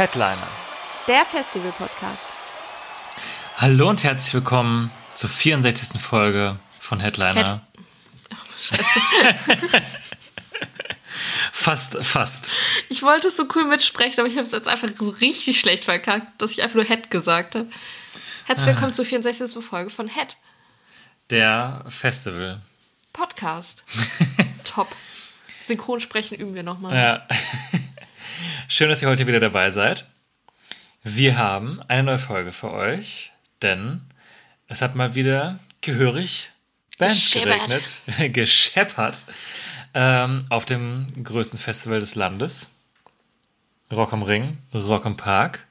Headliner. 0.00 0.48
Der 1.08 1.26
Festival-Podcast. 1.26 2.22
Hallo 3.58 3.90
und 3.90 4.02
herzlich 4.02 4.32
willkommen 4.32 4.90
zur 5.14 5.28
64. 5.28 6.00
Folge 6.00 6.58
von 6.80 7.00
Headliner. 7.00 7.60
fast, 11.52 12.02
fast. 12.02 12.50
Ich 12.88 13.02
wollte 13.02 13.28
es 13.28 13.36
so 13.36 13.44
cool 13.54 13.64
mitsprechen, 13.66 14.20
aber 14.20 14.28
ich 14.30 14.36
habe 14.38 14.46
es 14.46 14.52
jetzt 14.52 14.68
einfach 14.68 14.88
so 14.98 15.10
richtig 15.10 15.60
schlecht 15.60 15.84
verkackt, 15.84 16.40
dass 16.40 16.52
ich 16.52 16.62
einfach 16.62 16.76
nur 16.76 16.84
Head 16.86 17.10
gesagt 17.10 17.54
habe. 17.54 17.68
Herzlich 18.46 18.68
Ah. 18.68 18.70
willkommen 18.70 18.94
zur 18.94 19.04
64. 19.04 19.62
Folge 19.62 19.90
von 19.90 20.08
Head 20.08 20.38
Der 21.28 21.84
Festival. 21.90 22.62
Podcast. 23.12 23.84
Top. 24.64 24.88
Synchronsprechen 25.62 26.38
üben 26.38 26.54
wir 26.54 26.62
nochmal. 26.62 26.96
Ja. 26.96 27.26
Schön, 28.72 28.88
dass 28.88 29.02
ihr 29.02 29.08
heute 29.08 29.26
wieder 29.26 29.40
dabei 29.40 29.70
seid. 29.70 30.06
Wir 31.02 31.36
haben 31.36 31.82
eine 31.88 32.04
neue 32.04 32.20
Folge 32.20 32.52
für 32.52 32.70
euch, 32.70 33.32
denn 33.62 34.02
es 34.68 34.80
hat 34.80 34.94
mal 34.94 35.16
wieder 35.16 35.58
gehörig 35.80 36.50
Bands 36.96 37.32
Gescheppert. 37.32 37.68
geregnet, 38.06 38.32
gescheppert 38.32 39.26
ähm, 39.92 40.44
auf 40.50 40.66
dem 40.66 41.08
größten 41.20 41.58
Festival 41.58 41.98
des 41.98 42.14
Landes. 42.14 42.76
Rock 43.90 44.12
am 44.12 44.22
Ring, 44.22 44.58
Rock 44.72 45.04
am 45.04 45.16
Park. 45.16 45.66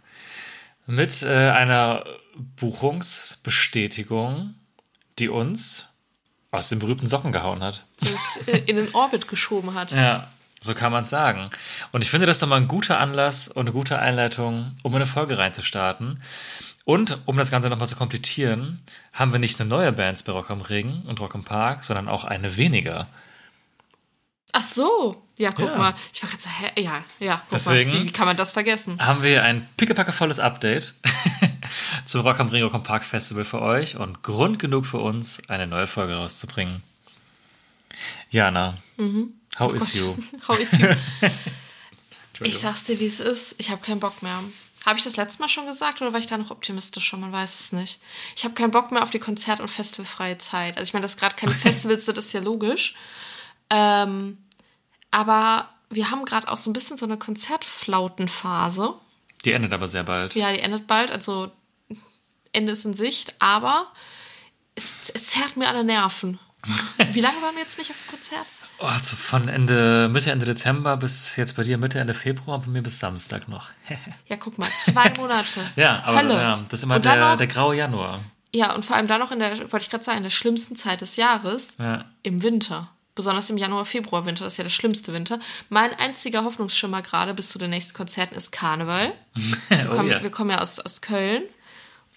Mit 0.85 1.23
äh, 1.23 1.51
einer 1.51 2.03
Buchungsbestätigung, 2.57 4.55
die 5.19 5.29
uns 5.29 5.93
aus 6.51 6.67
den 6.67 6.79
berühmten 6.79 7.07
Socken 7.07 7.31
gehauen 7.31 7.63
hat. 7.63 7.85
Das 8.01 8.45
äh, 8.47 8.57
in 8.65 8.75
den 8.75 8.93
Orbit 8.93 9.29
geschoben 9.29 9.73
hat. 9.73 9.93
Ja, 9.93 10.27
so 10.61 10.73
kann 10.73 10.91
man 10.91 11.03
es 11.03 11.09
sagen. 11.09 11.49
Und 11.91 12.03
ich 12.03 12.09
finde 12.09 12.25
das 12.25 12.39
doch 12.39 12.47
mal 12.47 12.57
ein 12.57 12.67
guter 12.67 12.99
Anlass 12.99 13.47
und 13.47 13.61
eine 13.67 13.71
gute 13.71 13.99
Einleitung, 13.99 14.75
um 14.83 14.91
in 14.91 14.97
eine 14.97 15.05
Folge 15.05 15.37
reinzustarten. 15.37 16.21
Und 16.85 17.19
um 17.25 17.37
das 17.37 17.51
Ganze 17.51 17.69
nochmal 17.69 17.87
zu 17.87 17.95
komplettieren, 17.95 18.79
haben 19.13 19.31
wir 19.31 19.39
nicht 19.39 19.59
nur 19.59 19.67
neue 19.67 19.91
Bands 19.91 20.23
bei 20.23 20.31
Rock 20.31 20.49
am 20.49 20.61
Ring 20.61 21.03
und 21.05 21.19
Rock 21.19 21.35
am 21.35 21.43
Park, 21.43 21.83
sondern 21.83 22.09
auch 22.09 22.23
eine 22.23 22.57
weniger. 22.57 23.07
Ach 24.51 24.63
so. 24.63 25.21
Ja, 25.37 25.51
guck 25.51 25.67
Ja. 25.69 25.77
mal. 25.77 25.95
Ich 26.11 26.21
war 26.23 26.29
gerade 26.29 26.41
so, 26.41 26.49
hä? 26.49 26.81
Ja, 26.81 27.03
ja. 27.19 27.41
Deswegen- 27.51 27.91
Mal. 27.93 28.03
Wie, 28.05 28.11
kann 28.11 28.25
man 28.25 28.35
das 28.35 28.51
vergessen? 28.51 28.99
Haben 28.99 29.21
wir 29.23 29.43
ein 29.43 29.67
pickepackevolles 29.77 30.39
Update 30.39 30.95
zum 32.05 32.21
Rock 32.21 32.39
am 32.39 32.49
Ring, 32.49 32.63
Rock 32.63 32.73
am 32.73 32.83
Park 32.83 33.05
Festival 33.05 33.45
für 33.45 33.61
euch 33.61 33.95
und 33.95 34.23
Grund 34.23 34.57
genug 34.59 34.85
für 34.87 34.97
uns, 34.97 35.47
eine 35.49 35.67
neue 35.67 35.85
Folge 35.87 36.15
rauszubringen. 36.15 36.81
Jana, 38.31 38.75
how 39.65 39.73
is 39.73 39.93
you? 39.99 40.15
How 40.47 40.59
is 40.59 40.71
you? 40.77 40.87
Ich 42.41 42.57
sag's 42.57 42.85
dir, 42.85 42.99
wie 42.99 43.05
es 43.05 43.19
ist. 43.19 43.55
Ich 43.57 43.69
habe 43.69 43.81
keinen 43.81 43.99
Bock 43.99 44.21
mehr. 44.23 44.41
Habe 44.85 44.97
ich 44.97 45.03
das 45.03 45.17
letzte 45.17 45.41
Mal 45.41 45.49
schon 45.49 45.65
gesagt 45.65 46.01
oder 46.01 46.13
war 46.13 46.19
ich 46.19 46.27
da 46.27 46.37
noch 46.37 46.51
optimistischer? 46.51 47.17
Man 47.17 47.33
weiß 47.33 47.59
es 47.59 47.71
nicht. 47.73 48.01
Ich 48.35 48.45
habe 48.45 48.53
keinen 48.53 48.71
Bock 48.71 48.91
mehr 48.91 49.03
auf 49.03 49.09
die 49.09 49.19
Konzert- 49.19 49.59
und 49.59 49.67
festivalfreie 49.67 50.37
Zeit. 50.37 50.77
Also 50.77 50.87
ich 50.87 50.93
meine, 50.93 51.03
dass 51.03 51.17
gerade 51.17 51.35
keine 51.35 51.51
Festivals 51.65 52.05
sind, 52.05 52.17
ist 52.17 52.33
ja 52.33 52.39
logisch. 52.39 52.95
Ähm, 53.69 54.37
aber 55.11 55.69
wir 55.89 56.11
haben 56.11 56.23
gerade 56.23 56.47
auch 56.49 56.57
so 56.57 56.69
ein 56.69 56.73
bisschen 56.73 56.97
so 56.97 57.05
eine 57.05 57.17
Konzertflautenphase. 57.17 58.93
Die 59.43 59.51
endet 59.51 59.73
aber 59.73 59.87
sehr 59.87 60.03
bald. 60.03 60.35
Ja, 60.35 60.51
die 60.51 60.59
endet 60.59 60.87
bald, 60.87 61.11
also 61.11 61.51
Ende 62.51 62.71
ist 62.71 62.85
in 62.85 62.93
Sicht, 62.93 63.35
aber 63.39 63.91
es, 64.75 64.93
es 65.13 65.27
zerrt 65.27 65.57
mir 65.57 65.67
alle 65.67 65.83
Nerven. 65.83 66.39
Wie 67.11 67.21
lange 67.21 67.41
waren 67.41 67.55
wir 67.55 67.63
jetzt 67.63 67.77
nicht 67.77 67.91
auf 67.91 67.97
dem 68.05 68.11
Konzert? 68.11 68.45
Oh, 68.81 68.85
also 68.85 69.15
von 69.17 69.49
Ende, 69.49 70.07
Mitte, 70.11 70.31
Ende 70.31 70.45
Dezember 70.45 70.95
bis 70.97 71.35
jetzt 71.35 71.55
bei 71.57 71.63
dir 71.63 71.77
Mitte, 71.77 71.99
Ende 71.99 72.13
Februar 72.13 72.57
und 72.57 72.65
bei 72.65 72.71
mir 72.71 72.81
bis 72.81 72.99
Samstag 72.99 73.47
noch. 73.49 73.71
Ja, 74.27 74.37
guck 74.37 74.57
mal, 74.57 74.69
zwei 74.69 75.11
Monate. 75.17 75.59
ja, 75.75 76.01
aber 76.05 76.23
ja, 76.23 76.59
das 76.69 76.79
ist 76.79 76.83
immer 76.83 76.99
der, 76.99 77.15
noch- 77.31 77.37
der 77.37 77.47
graue 77.47 77.75
Januar. 77.75 78.19
Ja, 78.53 78.73
und 78.73 78.83
vor 78.85 78.95
allem 78.95 79.07
dann 79.07 79.19
noch 79.19 79.31
in 79.31 79.39
der, 79.39 79.57
wollte 79.71 79.83
ich 79.83 79.89
gerade 79.89 80.03
sagen, 80.03 80.17
in 80.17 80.23
der 80.23 80.29
schlimmsten 80.31 80.75
Zeit 80.75 81.01
des 81.01 81.17
Jahres, 81.17 81.75
Ja. 81.77 82.05
im 82.23 82.41
Winter. 82.41 82.89
Besonders 83.15 83.49
im 83.49 83.57
Januar, 83.57 83.85
Februar, 83.85 84.25
Winter, 84.25 84.45
das 84.45 84.53
ist 84.53 84.57
ja 84.57 84.63
der 84.63 84.69
schlimmste 84.71 85.11
Winter. 85.13 85.39
Mein 85.67 85.93
einziger 85.99 86.45
Hoffnungsschimmer 86.45 87.01
gerade 87.01 87.33
bis 87.33 87.49
zu 87.49 87.59
den 87.59 87.69
nächsten 87.71 87.93
Konzerten 87.93 88.35
ist 88.35 88.51
Karneval. 88.51 89.13
Wir 89.69 89.89
Oh, 89.91 89.95
kommen, 89.95 90.09
ja. 90.09 90.23
wir 90.23 90.31
kommen 90.31 90.51
ja 90.51 90.61
aus, 90.61 90.79
aus 90.79 91.01
Köln. 91.01 91.43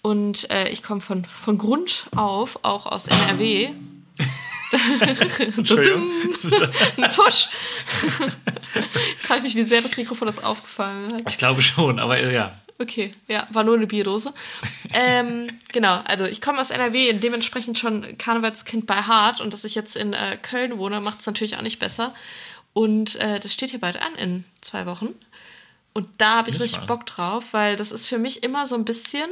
Und 0.01 0.49
äh, 0.49 0.69
ich 0.69 0.81
komme 0.81 1.01
von, 1.01 1.25
von 1.25 1.57
Grund 1.57 2.05
auf 2.15 2.59
auch 2.63 2.85
aus 2.85 3.07
NRW. 3.07 3.71
Entschuldigung. 5.57 6.09
Ein 6.97 7.09
Tusch. 7.11 7.49
Jetzt 9.13 9.27
frage 9.27 9.39
ich 9.39 9.43
mich, 9.43 9.55
wie 9.55 9.63
sehr 9.63 9.81
das 9.81 9.97
Mikrofon 9.97 10.25
das 10.25 10.43
aufgefallen 10.43 11.11
hat. 11.13 11.21
Ich 11.29 11.37
glaube 11.37 11.61
schon, 11.61 11.99
aber 11.99 12.17
äh, 12.17 12.33
ja. 12.33 12.57
Okay, 12.79 13.13
ja, 13.27 13.47
war 13.51 13.63
nur 13.63 13.75
eine 13.75 13.87
Bierdose. 13.87 14.33
ähm, 14.93 15.47
genau, 15.71 15.99
also 16.05 16.25
ich 16.25 16.41
komme 16.41 16.59
aus 16.59 16.71
NRW, 16.71 17.13
dementsprechend 17.13 17.77
schon 17.77 18.17
Karnevalskind 18.17 18.87
bei 18.87 18.95
Hart 19.03 19.41
und 19.41 19.53
dass 19.53 19.63
ich 19.63 19.75
jetzt 19.75 19.95
in 19.95 20.13
äh, 20.13 20.37
Köln 20.41 20.79
wohne, 20.79 20.99
macht 20.99 21.19
es 21.21 21.27
natürlich 21.27 21.55
auch 21.57 21.61
nicht 21.61 21.79
besser. 21.79 22.13
Und 22.73 23.15
äh, 23.17 23.39
das 23.39 23.53
steht 23.53 23.69
hier 23.69 23.79
bald 23.79 24.01
an 24.01 24.15
in 24.15 24.43
zwei 24.61 24.85
Wochen. 24.87 25.09
Und 25.93 26.09
da 26.17 26.37
habe 26.37 26.49
ich 26.49 26.55
Nicht 26.55 26.63
richtig 26.63 26.79
wahr? 26.81 26.87
Bock 26.87 27.05
drauf, 27.05 27.53
weil 27.53 27.75
das 27.75 27.91
ist 27.91 28.07
für 28.07 28.17
mich 28.17 28.41
immer 28.41 28.65
so 28.65 28.73
ein 28.75 28.83
bisschen 28.85 29.29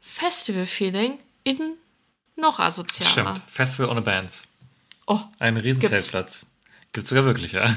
Festival-Feeling 0.00 1.18
in 1.44 1.60
noch 2.36 2.58
asozialer. 2.58 3.10
Stimmt. 3.10 3.42
Festival 3.50 3.90
ohne 3.90 4.00
Bands. 4.00 4.47
Oh, 5.08 5.20
Ein. 5.38 5.56
Riesenzeltplatz. 5.56 6.46
Gibt's 6.92 7.08
sogar 7.08 7.24
wirklich, 7.24 7.52
ja. 7.52 7.74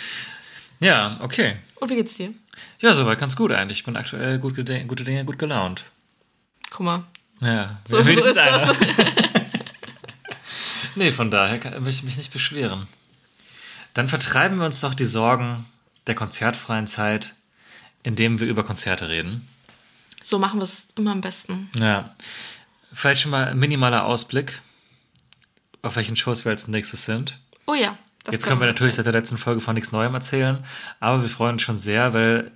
ja, 0.80 1.18
okay. 1.22 1.56
und 1.76 1.90
wie 1.90 1.96
geht's 1.96 2.14
dir? 2.16 2.32
Ja, 2.78 2.94
soweit 2.94 3.18
ganz 3.18 3.36
gut 3.36 3.52
eigentlich. 3.52 3.78
Ich 3.78 3.84
bin 3.84 3.96
aktuell 3.96 4.38
gut 4.38 4.54
gute, 4.54 5.04
Dinge, 5.04 5.24
gut 5.24 5.38
gelaunt. 5.38 5.84
Guck 6.70 6.80
mal, 6.80 7.04
Ja, 7.40 7.80
so, 7.88 8.02
so 8.02 8.10
ist 8.10 8.24
das. 8.24 8.36
einer. 8.36 8.76
Nee, 10.94 11.10
von 11.10 11.30
daher 11.30 11.58
kann, 11.58 11.84
will 11.86 11.90
ich 11.92 12.02
mich 12.02 12.18
nicht 12.18 12.34
beschweren. 12.34 12.86
Dann 13.94 14.10
vertreiben 14.10 14.58
wir 14.58 14.66
uns 14.66 14.80
doch 14.80 14.92
die 14.92 15.06
Sorgen 15.06 15.64
der 16.06 16.14
konzertfreien 16.14 16.86
Zeit, 16.86 17.34
indem 18.02 18.40
wir 18.40 18.46
über 18.46 18.62
Konzerte 18.62 19.08
reden. 19.08 19.48
So 20.22 20.38
machen 20.38 20.60
wir 20.60 20.64
es 20.64 20.88
immer 20.96 21.12
am 21.12 21.22
besten. 21.22 21.70
Ja. 21.78 22.14
Vielleicht 22.92 23.22
schon 23.22 23.30
mal 23.30 23.48
ein 23.48 23.58
minimaler 23.58 24.04
Ausblick, 24.04 24.60
auf 25.82 25.96
welchen 25.96 26.16
Shows 26.16 26.44
wir 26.44 26.52
als 26.52 26.68
nächstes 26.68 27.04
sind. 27.04 27.38
Oh 27.66 27.74
ja. 27.74 27.98
das 28.24 28.32
Jetzt 28.34 28.46
können 28.46 28.60
wir 28.60 28.66
natürlich 28.66 28.94
seit 28.94 29.06
der 29.06 29.12
letzten 29.12 29.38
Folge 29.38 29.60
von 29.60 29.74
nichts 29.74 29.92
Neuem 29.92 30.14
erzählen, 30.14 30.64
aber 31.00 31.22
wir 31.22 31.28
freuen 31.28 31.54
uns 31.54 31.62
schon 31.62 31.76
sehr, 31.76 32.14
weil 32.14 32.50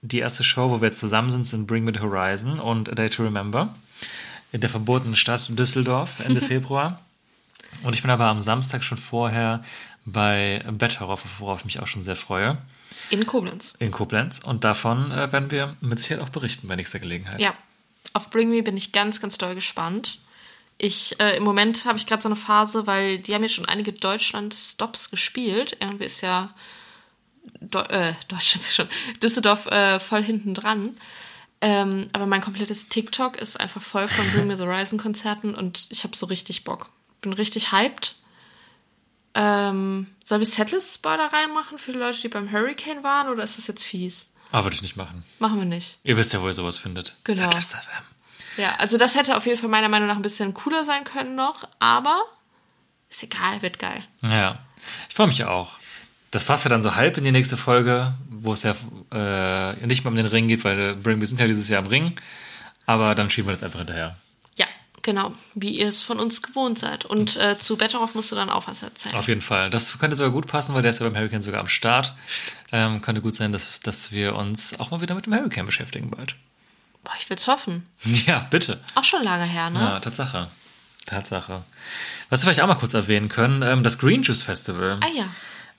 die 0.00 0.18
erste 0.20 0.44
Show, 0.44 0.70
wo 0.70 0.80
wir 0.80 0.86
jetzt 0.86 1.00
zusammen 1.00 1.30
sind, 1.30 1.46
sind 1.46 1.66
Bring 1.66 1.84
Me 1.84 1.92
the 1.92 2.00
Horizon 2.00 2.60
und 2.60 2.88
A 2.88 2.94
Day 2.94 3.10
to 3.10 3.24
Remember 3.24 3.74
in 4.52 4.60
der 4.60 4.70
verbotenen 4.70 5.16
Stadt 5.16 5.46
Düsseldorf 5.50 6.20
Ende 6.24 6.40
Februar. 6.46 7.00
Und 7.82 7.94
ich 7.94 8.02
bin 8.02 8.10
aber 8.10 8.26
am 8.26 8.40
Samstag 8.40 8.82
schon 8.82 8.98
vorher 8.98 9.62
bei 10.04 10.64
Betteroff, 10.70 11.22
worauf 11.38 11.60
ich 11.60 11.64
mich 11.66 11.80
auch 11.80 11.86
schon 11.86 12.02
sehr 12.02 12.16
freue, 12.16 12.58
In 13.10 13.26
Koblenz. 13.26 13.74
in 13.78 13.90
Koblenz. 13.90 14.38
Und 14.38 14.64
davon 14.64 15.10
äh, 15.10 15.30
werden 15.32 15.50
wir 15.50 15.76
mit 15.80 15.98
Sicherheit 15.98 16.24
auch 16.24 16.30
berichten 16.30 16.66
bei 16.68 16.76
nächster 16.76 16.98
Gelegenheit. 16.98 17.40
Ja, 17.40 17.54
auf 18.14 18.30
Bring 18.30 18.48
Me 18.50 18.62
bin 18.62 18.76
ich 18.76 18.92
ganz, 18.92 19.20
ganz 19.20 19.36
doll 19.36 19.54
gespannt. 19.54 20.18
Ich, 20.78 21.18
äh, 21.20 21.36
im 21.36 21.42
Moment 21.42 21.84
habe 21.84 21.98
ich 21.98 22.06
gerade 22.06 22.22
so 22.22 22.28
eine 22.28 22.36
Phase, 22.36 22.86
weil 22.86 23.18
die 23.18 23.34
haben 23.34 23.42
ja 23.42 23.48
schon 23.48 23.66
einige 23.66 23.92
Deutschland-Stops 23.92 25.10
gespielt. 25.10 25.76
Irgendwie 25.80 26.04
ist 26.04 26.20
ja 26.20 26.54
Deu 27.60 27.80
äh, 27.80 28.14
Deutschland 28.28 28.62
ist 28.66 28.74
schon 28.74 28.88
Düsseldorf 29.22 29.66
äh, 29.66 29.98
voll 29.98 30.22
hinten 30.22 30.54
dran. 30.54 30.96
Ähm, 31.60 32.08
aber 32.12 32.26
mein 32.26 32.40
komplettes 32.40 32.88
TikTok 32.88 33.36
ist 33.36 33.58
einfach 33.58 33.82
voll 33.82 34.06
von 34.06 34.30
Bring 34.30 34.46
Me 34.46 34.56
the 34.56 34.62
Horizon 34.62 34.98
Konzerten 34.98 35.54
und 35.54 35.86
ich 35.90 36.04
habe 36.04 36.16
so 36.16 36.26
richtig 36.26 36.62
Bock. 36.62 36.90
Bin 37.20 37.32
richtig 37.32 37.72
hyped. 37.72 38.14
Ähm, 39.34 40.06
soll 40.22 40.42
ich 40.42 40.50
Setlist-Spoiler 40.50 41.32
reinmachen 41.32 41.78
für 41.78 41.92
die 41.92 41.98
Leute, 41.98 42.20
die 42.20 42.28
beim 42.28 42.52
Hurricane 42.52 43.02
waren 43.02 43.28
oder 43.28 43.42
ist 43.42 43.58
das 43.58 43.66
jetzt 43.66 43.82
fies? 43.82 44.28
Aber 44.52 44.64
würde 44.64 44.76
ich 44.76 44.82
nicht 44.82 44.96
machen. 44.96 45.24
Machen 45.40 45.58
wir 45.58 45.64
nicht. 45.66 45.98
Ihr 46.04 46.16
wisst 46.16 46.32
ja, 46.32 46.40
wo 46.40 46.46
ihr 46.46 46.52
sowas 46.52 46.78
findet. 46.78 47.16
Genau. 47.24 47.44
Setlist 47.44 47.74
FM. 47.74 48.04
Ja, 48.58 48.74
also 48.78 48.98
das 48.98 49.14
hätte 49.16 49.36
auf 49.36 49.46
jeden 49.46 49.58
Fall 49.58 49.70
meiner 49.70 49.88
Meinung 49.88 50.08
nach 50.08 50.16
ein 50.16 50.22
bisschen 50.22 50.52
cooler 50.52 50.84
sein 50.84 51.04
können 51.04 51.34
noch, 51.36 51.66
aber 51.78 52.20
ist 53.08 53.22
egal, 53.22 53.62
wird 53.62 53.78
geil. 53.78 54.04
Ja, 54.20 54.58
ich 55.08 55.14
freue 55.14 55.28
mich 55.28 55.44
auch. 55.44 55.78
das 56.30 56.44
passt 56.44 56.64
ja 56.64 56.68
dann 56.68 56.82
so 56.82 56.94
halb 56.94 57.16
in 57.16 57.24
die 57.24 57.32
nächste 57.32 57.56
Folge, 57.56 58.12
wo 58.28 58.52
es 58.52 58.62
ja 58.62 58.74
äh, 59.12 59.86
nicht 59.86 60.04
mehr 60.04 60.10
um 60.10 60.16
den 60.16 60.26
Ring 60.26 60.48
geht, 60.48 60.64
weil 60.64 60.94
Bring, 60.96 61.20
wir 61.20 61.26
sind 61.26 61.40
ja 61.40 61.46
dieses 61.46 61.68
Jahr 61.68 61.82
im 61.82 61.88
Ring. 61.88 62.20
Aber 62.84 63.14
dann 63.14 63.30
schieben 63.30 63.48
wir 63.48 63.52
das 63.52 63.62
einfach 63.62 63.78
hinterher. 63.78 64.16
Ja, 64.56 64.66
genau, 65.02 65.32
wie 65.54 65.70
ihr 65.78 65.88
es 65.88 66.02
von 66.02 66.18
uns 66.18 66.42
gewohnt 66.42 66.78
seid. 66.78 67.04
Und 67.04 67.36
äh, 67.36 67.56
zu 67.56 67.76
Betteroff 67.76 68.14
musst 68.14 68.30
du 68.32 68.36
dann 68.36 68.50
auch 68.50 68.66
was 68.66 68.82
erzählen. 68.82 69.14
Auf 69.14 69.28
jeden 69.28 69.42
Fall. 69.42 69.70
Das 69.70 69.98
könnte 69.98 70.16
sogar 70.16 70.32
gut 70.32 70.46
passen, 70.46 70.74
weil 70.74 70.82
der 70.82 70.90
ist 70.90 71.00
ja 71.00 71.08
beim 71.08 71.16
Hurricane 71.16 71.42
sogar 71.42 71.60
am 71.60 71.68
Start. 71.68 72.14
Ähm, 72.72 73.00
könnte 73.02 73.20
gut 73.22 73.34
sein, 73.34 73.52
dass, 73.52 73.80
dass 73.80 74.12
wir 74.12 74.34
uns 74.36 74.78
auch 74.80 74.90
mal 74.90 75.00
wieder 75.00 75.14
mit 75.14 75.26
dem 75.26 75.34
Hurricane 75.34 75.66
beschäftigen 75.66 76.10
bald. 76.10 76.34
Boah, 77.08 77.14
ich 77.18 77.30
will's 77.30 77.46
hoffen. 77.46 77.86
Ja, 78.26 78.46
bitte. 78.50 78.78
Auch 78.94 79.04
schon 79.04 79.24
lange 79.24 79.44
her, 79.44 79.70
ne? 79.70 79.80
Ja, 79.80 80.00
Tatsache. 80.00 80.48
Tatsache. 81.06 81.62
Was 82.28 82.40
wir 82.40 82.44
vielleicht 82.44 82.60
auch 82.60 82.66
mal 82.66 82.74
kurz 82.74 82.92
erwähnen 82.92 83.30
können, 83.30 83.62
ähm, 83.62 83.82
das 83.82 83.98
Green 83.98 84.22
Juice 84.22 84.42
Festival. 84.42 84.98
Ah 85.00 85.08
ja. 85.16 85.24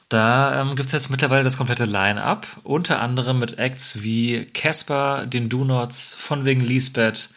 Da 0.09 0.59
ähm, 0.59 0.75
gibt 0.75 0.87
es 0.87 0.91
jetzt 0.91 1.11
mittlerweile 1.11 1.43
das 1.43 1.55
komplette 1.55 1.85
Line-Up, 1.85 2.47
unter 2.63 2.99
anderem 2.99 3.37
mit 3.37 3.59
Acts 3.59 4.01
wie 4.01 4.45
Casper, 4.45 5.27
den 5.27 5.49
Do-Nots, 5.49 6.15
von 6.15 6.45
wegen 6.45 6.61
Lisbeth, 6.61 7.29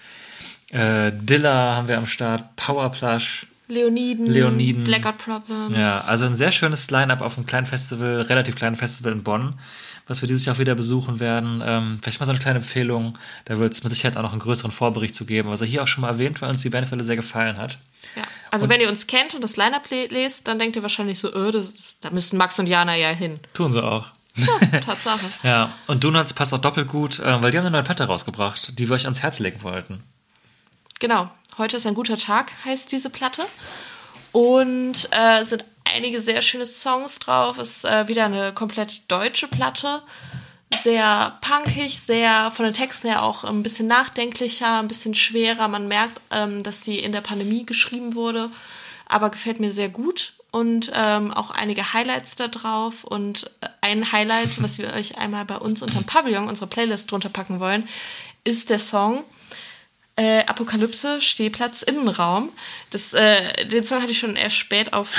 äh, 0.70 1.12
Dilla 1.12 1.76
haben 1.76 1.88
wir 1.88 1.98
am 1.98 2.06
Start, 2.06 2.56
Powerplush. 2.56 3.46
Leoniden, 3.68 4.26
Leoniden. 4.26 4.84
Blackout 4.84 5.18
Problems. 5.18 5.76
Ja, 5.76 6.00
also 6.06 6.24
ein 6.24 6.34
sehr 6.34 6.50
schönes 6.50 6.90
Line-Up 6.90 7.20
auf 7.20 7.36
einem 7.36 7.44
kleinen 7.44 7.66
Festival, 7.66 8.22
relativ 8.22 8.56
kleinen 8.56 8.76
Festival 8.76 9.12
in 9.12 9.22
Bonn, 9.22 9.58
was 10.06 10.22
wir 10.22 10.26
dieses 10.26 10.44
Jahr 10.44 10.56
auch 10.56 10.60
wieder 10.60 10.74
besuchen 10.74 11.20
werden. 11.20 11.62
Ähm, 11.64 11.98
vielleicht 12.02 12.20
mal 12.20 12.26
so 12.26 12.32
eine 12.32 12.38
kleine 12.40 12.58
Empfehlung, 12.58 13.18
da 13.44 13.58
wird 13.58 13.72
es 13.72 13.82
mit 13.84 13.92
Sicherheit 13.92 14.16
auch 14.16 14.22
noch 14.22 14.32
einen 14.32 14.40
größeren 14.40 14.72
Vorbericht 14.72 15.14
zu 15.14 15.24
geben, 15.26 15.50
was 15.50 15.60
er 15.60 15.66
hier 15.66 15.82
auch 15.82 15.86
schon 15.86 16.02
mal 16.02 16.08
erwähnt, 16.08 16.40
weil 16.42 16.50
uns 16.50 16.62
die 16.62 16.70
Bandfälle 16.70 17.04
sehr 17.04 17.16
gefallen 17.16 17.56
hat. 17.56 17.78
Ja. 18.16 18.22
Also 18.50 18.68
wenn 18.68 18.80
ihr 18.80 18.88
uns 18.88 19.06
kennt 19.06 19.34
und 19.34 19.42
das 19.42 19.56
Line-Up 19.56 19.88
le- 19.90 20.06
lest, 20.08 20.48
dann 20.48 20.58
denkt 20.58 20.76
ihr 20.76 20.82
wahrscheinlich 20.82 21.18
so, 21.18 21.32
öh, 21.32 21.50
das, 21.52 21.72
da 22.00 22.10
müssten 22.10 22.36
Max 22.36 22.58
und 22.58 22.66
Jana 22.66 22.96
ja 22.96 23.10
hin. 23.10 23.38
Tun 23.54 23.70
sie 23.70 23.82
auch. 23.82 24.08
Ja, 24.34 24.78
Tatsache. 24.80 25.26
Ja, 25.42 25.74
und 25.86 26.02
Donuts 26.04 26.32
passt 26.34 26.52
auch 26.54 26.58
doppelt 26.58 26.88
gut, 26.88 27.18
äh, 27.20 27.42
weil 27.42 27.50
die 27.50 27.58
haben 27.58 27.66
eine 27.66 27.72
neue 27.76 27.82
Platte 27.82 28.04
rausgebracht, 28.04 28.78
die 28.78 28.88
wir 28.88 28.94
euch 28.94 29.04
ans 29.04 29.22
Herz 29.22 29.38
legen 29.38 29.62
wollten. 29.62 30.02
Genau. 31.00 31.30
Heute 31.58 31.76
ist 31.76 31.86
ein 31.86 31.94
guter 31.94 32.16
Tag, 32.16 32.50
heißt 32.64 32.90
diese 32.92 33.10
Platte. 33.10 33.42
Und 34.32 35.08
äh, 35.10 35.44
sind 35.44 35.64
einige 35.92 36.20
sehr 36.20 36.42
schöne 36.42 36.66
Songs 36.66 37.18
drauf. 37.18 37.58
Ist 37.58 37.84
äh, 37.84 38.08
wieder 38.08 38.24
eine 38.24 38.52
komplett 38.52 39.02
deutsche 39.08 39.48
Platte. 39.48 40.02
Sehr 40.80 41.38
punkig, 41.42 41.98
sehr 41.98 42.50
von 42.50 42.64
den 42.64 42.74
Texten 42.74 43.08
her 43.08 43.22
auch 43.22 43.44
ein 43.44 43.62
bisschen 43.62 43.86
nachdenklicher, 43.86 44.80
ein 44.80 44.88
bisschen 44.88 45.14
schwerer. 45.14 45.68
Man 45.68 45.86
merkt, 45.86 46.20
ähm, 46.30 46.62
dass 46.62 46.80
die 46.80 46.98
in 46.98 47.12
der 47.12 47.20
Pandemie 47.20 47.66
geschrieben 47.66 48.14
wurde, 48.14 48.50
aber 49.06 49.30
gefällt 49.30 49.60
mir 49.60 49.70
sehr 49.70 49.90
gut. 49.90 50.34
Und 50.50 50.90
ähm, 50.94 51.32
auch 51.32 51.50
einige 51.50 51.94
Highlights 51.94 52.36
da 52.36 52.48
drauf. 52.48 53.04
Und 53.04 53.50
äh, 53.60 53.68
ein 53.80 54.12
Highlight, 54.12 54.62
was 54.62 54.78
wir 54.78 54.92
euch 54.92 55.18
einmal 55.18 55.44
bei 55.44 55.56
uns 55.56 55.82
unterm 55.82 56.04
Pavillon, 56.04 56.48
unsere 56.48 56.66
Playlist 56.66 57.10
drunter 57.10 57.30
packen 57.30 57.60
wollen, 57.60 57.88
ist 58.44 58.70
der 58.70 58.78
Song 58.78 59.24
äh, 60.16 60.44
Apokalypse, 60.44 61.20
Stehplatz, 61.20 61.82
Innenraum. 61.82 62.50
Das, 62.90 63.14
äh, 63.14 63.66
den 63.66 63.84
Song 63.84 64.02
hatte 64.02 64.12
ich 64.12 64.18
schon 64.18 64.36
erst 64.36 64.56
spät 64.56 64.92
auf, 64.92 65.16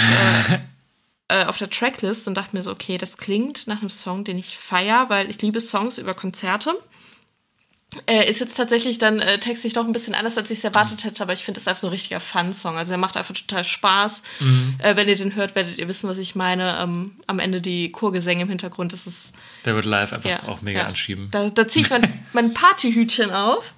äh, 0.49 1.41
äh, 1.41 1.45
auf 1.45 1.57
der 1.57 1.69
Tracklist 1.69 2.27
und 2.27 2.35
dachte 2.35 2.55
mir 2.55 2.63
so, 2.63 2.71
okay, 2.71 2.97
das 2.97 3.17
klingt 3.17 3.67
nach 3.67 3.79
einem 3.79 3.89
Song, 3.89 4.23
den 4.23 4.37
ich 4.37 4.57
feier, 4.57 5.09
weil 5.09 5.29
ich 5.29 5.41
liebe 5.41 5.59
Songs 5.59 5.97
über 5.97 6.13
Konzerte. 6.13 6.75
Äh, 8.07 8.27
ist 8.27 8.39
jetzt 8.39 8.55
tatsächlich 8.55 8.97
dann 8.97 9.19
äh, 9.19 9.39
textlich 9.39 9.73
doch 9.73 9.85
ein 9.85 9.93
bisschen 9.93 10.15
anders, 10.15 10.37
als 10.37 10.49
ich 10.49 10.57
es 10.57 10.63
erwartet 10.63 11.03
hätte, 11.03 11.21
aber 11.21 11.33
ich 11.33 11.43
finde 11.43 11.59
es 11.59 11.67
einfach 11.67 11.81
so 11.81 11.87
ein 11.87 11.93
richtiger 11.93 12.19
Fun-Song. 12.19 12.75
Also 12.75 12.93
er 12.93 12.97
macht 12.97 13.17
einfach 13.17 13.35
total 13.35 13.63
Spaß. 13.63 14.23
Äh, 14.79 14.95
wenn 14.95 15.07
ihr 15.07 15.15
den 15.15 15.35
hört, 15.35 15.53
werdet 15.55 15.77
ihr 15.77 15.87
wissen, 15.87 16.09
was 16.09 16.17
ich 16.17 16.33
meine. 16.33 16.79
Ähm, 16.81 17.11
am 17.27 17.39
Ende 17.39 17.61
die 17.61 17.91
Chorgesänge 17.91 18.43
im 18.43 18.49
Hintergrund, 18.49 18.93
das 18.93 19.05
ist 19.05 19.31
Der 19.65 19.75
wird 19.75 19.85
live 19.85 20.13
einfach 20.13 20.29
ja, 20.29 20.43
auch 20.47 20.61
mega 20.61 20.79
ja. 20.79 20.85
anschieben. 20.87 21.29
Da, 21.31 21.49
da 21.49 21.67
ziehe 21.67 21.85
ich 21.85 21.91
mein, 21.91 22.25
mein 22.33 22.53
Partyhütchen 22.53 23.31
auf. 23.31 23.73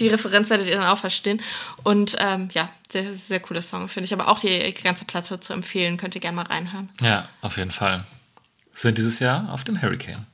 Die 0.00 0.08
Referenz 0.08 0.50
werdet 0.50 0.66
ihr 0.68 0.76
dann 0.76 0.86
auch 0.86 0.98
verstehen. 0.98 1.40
Und 1.82 2.16
ähm, 2.18 2.48
ja, 2.54 2.68
sehr, 2.90 3.14
sehr 3.14 3.40
cooler 3.40 3.62
Song, 3.62 3.88
finde 3.88 4.06
ich. 4.06 4.12
Aber 4.12 4.28
auch 4.28 4.38
die 4.38 4.72
ganze 4.82 5.04
Platte 5.04 5.40
zu 5.40 5.52
empfehlen, 5.52 5.96
könnt 5.96 6.14
ihr 6.14 6.20
gerne 6.20 6.36
mal 6.36 6.46
reinhören. 6.46 6.88
Ja, 7.00 7.28
auf 7.40 7.56
jeden 7.56 7.70
Fall. 7.70 8.04
Sind 8.74 8.96
dieses 8.98 9.18
Jahr 9.18 9.52
auf 9.52 9.64
dem 9.64 9.80
Hurricane 9.82 10.24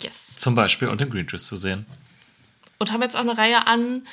Yes. 0.00 0.36
zum 0.36 0.54
Beispiel 0.54 0.88
und 0.88 1.02
im 1.02 1.10
Green 1.10 1.26
Juice 1.26 1.48
zu 1.48 1.56
sehen. 1.56 1.84
Und 2.78 2.92
haben 2.92 3.02
jetzt 3.02 3.16
auch 3.16 3.20
eine 3.20 3.36
Reihe 3.36 3.66
an 3.66 4.06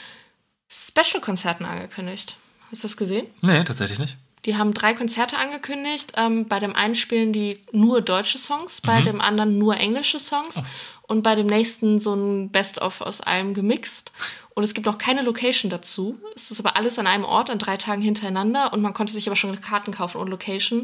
Special-Konzerten 0.70 1.66
angekündigt. 1.66 2.38
Hast 2.72 2.84
du 2.84 2.88
das 2.88 2.98
gesehen? 2.98 3.28
Nee, 3.42 3.64
tatsächlich 3.64 4.00
nicht. 4.00 4.16
Die 4.46 4.58
haben 4.58 4.74
drei 4.74 4.94
Konzerte 4.94 5.38
angekündigt. 5.38 6.14
Ähm, 6.18 6.48
bei 6.48 6.60
dem 6.60 6.76
einen 6.76 6.96
spielen 6.96 7.34
die 7.34 7.60
nur 7.72 8.02
deutsche 8.02 8.38
Songs, 8.38 8.82
bei 8.82 9.02
dem 9.02 9.20
anderen 9.22 9.58
nur 9.58 9.78
englische 9.78 10.20
Songs 10.20 10.62
und 11.04 11.24
bei 11.24 11.36
dem 11.36 11.48
nächsten 11.48 12.00
so 12.00 12.14
ein 12.14 12.50
Best-of 12.52 13.02
aus 13.02 13.22
allem 13.22 13.54
gemixt. 13.56 14.12
Und 14.56 14.64
es 14.64 14.74
gibt 14.74 14.88
auch 14.88 14.98
keine 14.98 15.22
Location 15.22 15.70
dazu. 15.70 16.18
Es 16.36 16.50
ist 16.50 16.60
aber 16.60 16.78
alles 16.78 16.98
an 16.98 17.08
einem 17.08 17.26
Ort 17.26 17.50
an 17.50 17.60
drei 17.60 17.76
Tagen 17.78 18.02
hintereinander 18.02 18.72
und 18.74 18.82
man 18.82 18.94
konnte 18.94 19.14
sich 19.14 19.28
aber 19.28 19.36
schon 19.36 19.60
Karten 19.62 19.92
kaufen 19.92 20.18
ohne 20.20 20.32
Location. 20.32 20.80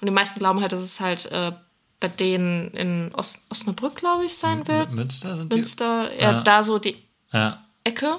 Und 0.00 0.06
die 0.06 0.10
meisten 0.10 0.38
glauben 0.40 0.60
halt, 0.62 0.72
dass 0.72 0.82
es 0.82 1.00
halt 1.00 1.26
äh, 1.26 1.52
bei 2.00 2.08
denen 2.08 2.70
in 2.72 3.10
Os 3.14 3.38
Osnabrück, 3.50 3.96
glaube 3.96 4.24
ich, 4.24 4.34
sein 4.34 4.66
wird. 4.66 4.90
Münster 4.92 5.36
sind 5.36 5.52
die? 5.52 5.56
Münster, 5.56 6.10
ja, 6.18 6.32
Ja. 6.32 6.40
da 6.42 6.62
so 6.62 6.78
die 6.78 6.96
Ja. 7.32 7.62
Ecke. 7.84 8.16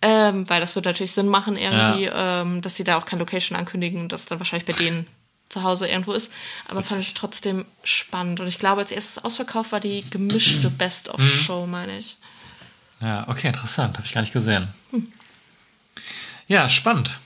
Ähm, 0.00 0.48
weil 0.50 0.60
das 0.60 0.74
wird 0.74 0.84
natürlich 0.86 1.12
Sinn 1.12 1.28
machen, 1.28 1.56
irgendwie, 1.56 2.10
ähm, 2.12 2.60
dass 2.62 2.76
sie 2.76 2.84
da 2.84 2.96
auch 2.98 3.04
keine 3.06 3.20
Location 3.20 3.56
ankündigen 3.58 4.00
und 4.02 4.12
das 4.12 4.26
dann 4.26 4.38
wahrscheinlich 4.38 4.66
bei 4.66 4.72
denen 4.74 5.06
zu 5.50 5.62
Hause 5.62 5.86
irgendwo 5.88 6.12
ist. 6.12 6.32
Aber 6.68 6.82
fand 6.82 7.00
ich 7.00 7.14
trotzdem 7.14 7.64
spannend. 7.84 8.40
Und 8.40 8.46
ich 8.46 8.58
glaube, 8.58 8.80
als 8.80 8.90
erstes 8.90 9.22
ausverkauft 9.24 9.72
war 9.72 9.80
die 9.80 10.02
gemischte 10.10 10.70
Best-of-Show, 10.70 11.66
meine 11.66 11.98
ich. 11.98 12.16
Ja, 13.04 13.28
okay, 13.28 13.48
interessant. 13.48 13.98
Habe 13.98 14.06
ich 14.06 14.14
gar 14.14 14.22
nicht 14.22 14.32
gesehen. 14.32 14.68
Ja, 16.48 16.70
spannend. 16.70 17.18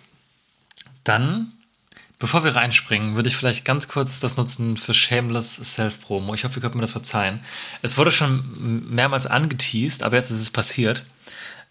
Dann, 1.04 1.52
bevor 2.18 2.42
wir 2.42 2.56
reinspringen, 2.56 3.14
würde 3.14 3.28
ich 3.28 3.36
vielleicht 3.36 3.64
ganz 3.64 3.86
kurz 3.86 4.18
das 4.18 4.36
nutzen 4.36 4.76
für 4.76 4.92
Shameless 4.92 5.54
Self-Promo. 5.54 6.34
Ich 6.34 6.42
hoffe, 6.42 6.58
ihr 6.58 6.62
könnt 6.62 6.74
mir 6.74 6.80
das 6.80 6.90
verzeihen. 6.92 7.38
Es 7.80 7.96
wurde 7.96 8.10
schon 8.10 8.90
mehrmals 8.90 9.28
angeteased, 9.28 10.02
aber 10.02 10.16
jetzt 10.16 10.32
ist 10.32 10.42
es 10.42 10.50
passiert. 10.50 11.04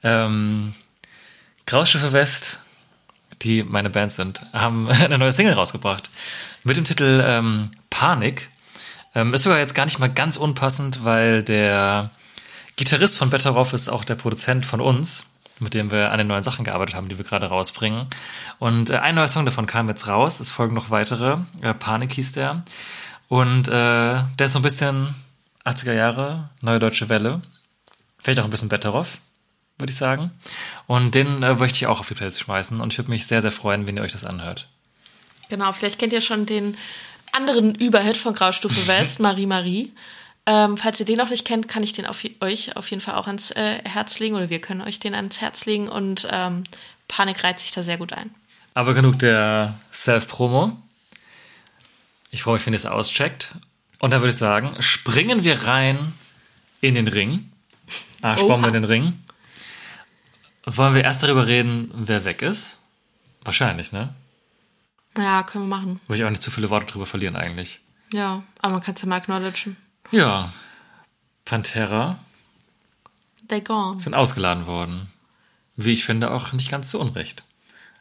Ähm, 0.03 0.73
Grauschiffe 1.65 2.13
West, 2.13 2.59
die 3.41 3.61
meine 3.63 3.89
Band 3.89 4.13
sind, 4.13 4.45
haben 4.53 4.87
eine 4.89 5.17
neue 5.17 5.33
Single 5.33 5.53
rausgebracht. 5.53 6.09
Mit 6.63 6.77
dem 6.77 6.85
Titel 6.85 7.21
ähm, 7.25 7.71
Panik. 7.89 8.47
Ähm, 9.15 9.33
ist 9.33 9.43
sogar 9.43 9.59
jetzt 9.59 9.75
gar 9.75 9.83
nicht 9.83 9.99
mal 9.99 10.07
ganz 10.07 10.37
unpassend, 10.37 11.03
weil 11.03 11.43
der 11.43 12.11
Gitarrist 12.77 13.17
von 13.17 13.29
Better 13.29 13.55
Off 13.55 13.73
ist 13.73 13.89
auch 13.89 14.05
der 14.05 14.15
Produzent 14.15 14.65
von 14.65 14.79
uns, 14.79 15.31
mit 15.59 15.73
dem 15.73 15.91
wir 15.91 16.11
an 16.11 16.19
den 16.19 16.27
neuen 16.27 16.43
Sachen 16.43 16.63
gearbeitet 16.63 16.95
haben, 16.95 17.09
die 17.09 17.17
wir 17.17 17.25
gerade 17.25 17.47
rausbringen. 17.47 18.07
Und 18.59 18.91
äh, 18.91 18.97
ein 18.97 19.15
neuer 19.15 19.27
Song 19.27 19.45
davon 19.45 19.65
kam 19.65 19.89
jetzt 19.89 20.07
raus. 20.07 20.39
Es 20.39 20.51
folgen 20.51 20.75
noch 20.75 20.91
weitere. 20.91 21.37
Äh, 21.61 21.73
Panik 21.73 22.13
hieß 22.13 22.33
der. 22.33 22.63
Und 23.27 23.67
äh, 23.67 23.71
der 23.71 24.45
ist 24.45 24.53
so 24.53 24.59
ein 24.59 24.63
bisschen 24.63 25.13
80er 25.65 25.93
Jahre, 25.93 26.49
neue 26.61 26.79
deutsche 26.79 27.09
Welle. 27.09 27.41
Vielleicht 28.19 28.39
auch 28.39 28.45
ein 28.45 28.51
bisschen 28.51 28.69
Better 28.69 28.93
Off, 28.93 29.17
würde 29.79 29.91
ich 29.91 29.97
sagen. 29.97 30.31
Und 30.85 31.15
den 31.15 31.41
äh, 31.41 31.55
möchte 31.55 31.77
ich 31.77 31.87
auch 31.87 31.99
auf 31.99 32.07
die 32.07 32.13
Playlist 32.13 32.39
schmeißen. 32.41 32.79
Und 32.79 32.93
ich 32.93 32.99
würde 32.99 33.09
mich 33.09 33.25
sehr, 33.25 33.41
sehr 33.41 33.51
freuen, 33.51 33.87
wenn 33.87 33.97
ihr 33.97 34.03
euch 34.03 34.11
das 34.11 34.23
anhört. 34.23 34.69
Genau, 35.49 35.71
vielleicht 35.71 35.97
kennt 35.97 36.13
ihr 36.13 36.21
schon 36.21 36.45
den 36.45 36.77
anderen 37.31 37.73
Überhit 37.73 38.17
von 38.17 38.35
Graustufe 38.35 38.87
West, 38.87 39.19
Marie 39.19 39.47
Marie. 39.47 39.93
Ähm, 40.49 40.77
falls 40.77 40.97
ihr 41.01 41.05
den 41.05 41.17
noch 41.17 41.29
nicht 41.29 41.45
kennt, 41.45 41.67
kann 41.67 41.83
ich 41.83 41.91
den 41.91 42.05
auf, 42.05 42.23
euch 42.39 42.77
auf 42.77 42.89
jeden 42.89 43.01
Fall 43.01 43.15
auch 43.15 43.27
ans 43.27 43.51
äh, 43.51 43.81
Herz 43.83 44.17
legen 44.19 44.35
oder 44.35 44.49
wir 44.49 44.61
können 44.61 44.81
euch 44.81 44.97
den 44.97 45.13
ans 45.13 45.41
Herz 45.41 45.65
legen 45.65 45.89
und 45.89 46.25
ähm, 46.31 46.63
Panik 47.09 47.43
reiht 47.43 47.59
sich 47.59 47.71
da 47.71 47.83
sehr 47.83 47.97
gut 47.97 48.13
ein. 48.13 48.33
Aber 48.73 48.93
genug 48.93 49.19
der 49.19 49.77
Self-Promo. 49.91 50.77
Ich 52.31 52.43
freue 52.43 52.53
mich, 52.53 52.65
wenn 52.65 52.73
ihr 52.73 52.77
es 52.77 52.85
auscheckt. 52.85 53.55
Und 53.99 54.11
dann 54.11 54.21
würde 54.21 54.29
ich 54.29 54.37
sagen, 54.37 54.81
springen 54.81 55.43
wir 55.43 55.63
rein 55.63 56.13
in 56.79 56.95
den 56.95 57.09
Ring. 57.09 57.51
Arschbombe 58.21 58.61
Oha. 58.61 58.67
in 58.67 58.73
den 58.73 58.83
Ring. 58.85 59.19
Wollen 60.63 60.95
wir 60.95 61.03
erst 61.03 61.23
darüber 61.23 61.47
reden, 61.47 61.91
wer 61.93 62.23
weg 62.23 62.41
ist? 62.41 62.79
Wahrscheinlich, 63.43 63.91
ne? 63.91 64.13
Ja, 65.17 65.43
können 65.43 65.67
wir 65.67 65.75
machen. 65.75 65.99
Will 66.07 66.17
ich 66.17 66.23
auch 66.23 66.29
nicht 66.29 66.43
zu 66.43 66.51
viele 66.51 66.69
Worte 66.69 66.85
drüber 66.85 67.05
verlieren 67.05 67.35
eigentlich. 67.35 67.81
Ja, 68.13 68.43
aber 68.61 68.73
man 68.73 68.81
kann 68.81 68.95
es 68.95 69.01
ja 69.01 69.07
mal 69.07 69.17
acknowledgen. 69.17 69.75
Ja. 70.11 70.51
Pantera 71.45 72.17
They 73.47 73.61
gone. 73.61 73.99
sind 73.99 74.13
ausgeladen 74.13 74.67
worden. 74.67 75.11
Wie 75.75 75.93
ich 75.93 76.03
finde, 76.05 76.31
auch 76.31 76.51
nicht 76.53 76.69
ganz 76.71 76.89
zu 76.91 76.99
Unrecht. 76.99 77.43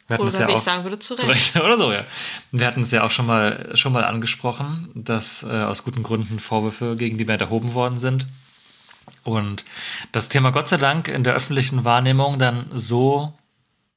Wir 0.08 0.18
Oder 0.20 0.28
es 0.28 0.38
ja 0.38 0.46
wie 0.48 0.52
ich 0.52 0.58
auch- 0.58 0.62
sagen 0.62 0.84
würde, 0.84 0.98
zu 0.98 1.14
Recht. 1.14 1.22
Zu 1.22 1.28
Recht, 1.28 1.56
oder 1.64 1.76
so, 1.76 1.92
ja. 1.92 2.04
Wir 2.52 2.66
hatten 2.66 2.82
es 2.82 2.90
ja 2.90 3.02
auch 3.04 3.10
schon 3.10 3.26
mal, 3.26 3.70
schon 3.76 3.92
mal 3.92 4.04
angesprochen, 4.04 4.88
dass 4.94 5.42
äh, 5.42 5.46
aus 5.64 5.84
guten 5.84 6.02
Gründen 6.02 6.38
Vorwürfe 6.40 6.96
gegen 6.96 7.18
die 7.18 7.24
Band 7.24 7.42
erhoben 7.42 7.74
worden 7.74 7.98
sind. 7.98 8.26
Und 9.24 9.64
das 10.12 10.28
Thema 10.28 10.50
Gott 10.52 10.68
sei 10.68 10.76
Dank 10.76 11.08
in 11.08 11.24
der 11.24 11.34
öffentlichen 11.34 11.84
Wahrnehmung 11.84 12.38
dann 12.38 12.66
so 12.72 13.36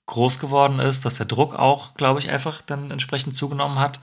groß 0.08 0.40
geworden 0.40 0.80
ist, 0.80 1.06
dass 1.06 1.18
der 1.18 1.28
Druck 1.28 1.54
auch, 1.56 1.94
glaube 1.94 2.20
ich, 2.20 2.30
einfach 2.32 2.62
dann 2.64 2.90
entsprechend 2.92 3.36
zugenommen 3.36 3.78
hat. 3.80 4.00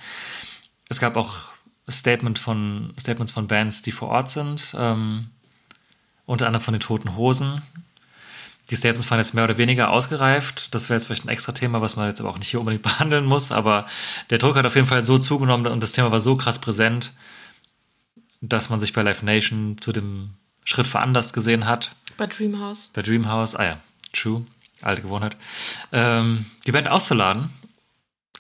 Es 0.89 1.01
gab 1.01 1.17
auch 1.17 1.47
Statement 1.89 2.39
von, 2.39 2.93
Statements 2.99 3.33
von 3.33 3.47
Bands, 3.47 3.83
die 3.83 3.93
vor 3.93 4.09
Ort 4.09 4.29
sind. 4.29 4.75
Ähm, 4.79 5.31
unter 6.27 6.47
anderem 6.47 6.63
von 6.63 6.75
den 6.75 6.81
Toten 6.81 7.17
Hosen. 7.17 7.63
Die 8.71 8.75
Statements 8.75 9.09
waren 9.11 9.19
jetzt 9.19 9.35
mehr 9.35 9.45
oder 9.45 9.59
weniger 9.59 9.91
ausgereift. 9.91 10.75
Das 10.75 10.89
wäre 10.89 10.99
jetzt 10.99 11.07
vielleicht 11.07 11.25
ein 11.25 11.29
extra 11.29 11.53
Thema, 11.53 11.81
was 11.81 11.95
man 11.95 12.09
jetzt 12.09 12.21
aber 12.21 12.31
auch 12.31 12.39
nicht 12.39 12.49
hier 12.49 12.59
unbedingt 12.59 12.83
behandeln 12.85 13.25
muss. 13.25 13.53
Aber 13.53 13.87
der 14.31 14.39
Druck 14.39 14.57
hat 14.57 14.67
auf 14.67 14.75
jeden 14.75 14.89
Fall 14.89 15.05
so 15.05 15.19
zugenommen 15.19 15.67
und 15.69 15.83
das 15.83 15.93
Thema 15.93 16.11
war 16.11 16.21
so 16.21 16.37
krass 16.37 16.61
präsent, 16.61 17.13
dass 18.41 18.69
man 18.69 18.81
sich 18.81 18.93
bei 18.93 19.03
Live 19.03 19.23
Nation 19.23 19.77
zu 19.81 19.93
dem 19.93 20.31
Schritt 20.65 20.87
veranlasst 20.87 21.33
gesehen 21.33 21.67
hat. 21.67 21.93
Bei 22.17 22.27
Dreamhouse. 22.27 22.91
Bei 22.93 23.03
Dreamhouse, 23.03 23.55
ah 23.55 23.65
ja, 23.65 23.81
true, 24.13 24.45
alte 24.83 25.03
Gewohnheit, 25.03 25.37
ähm, 25.93 26.47
die 26.67 26.73
Band 26.73 26.89
auszuladen. 26.89 27.51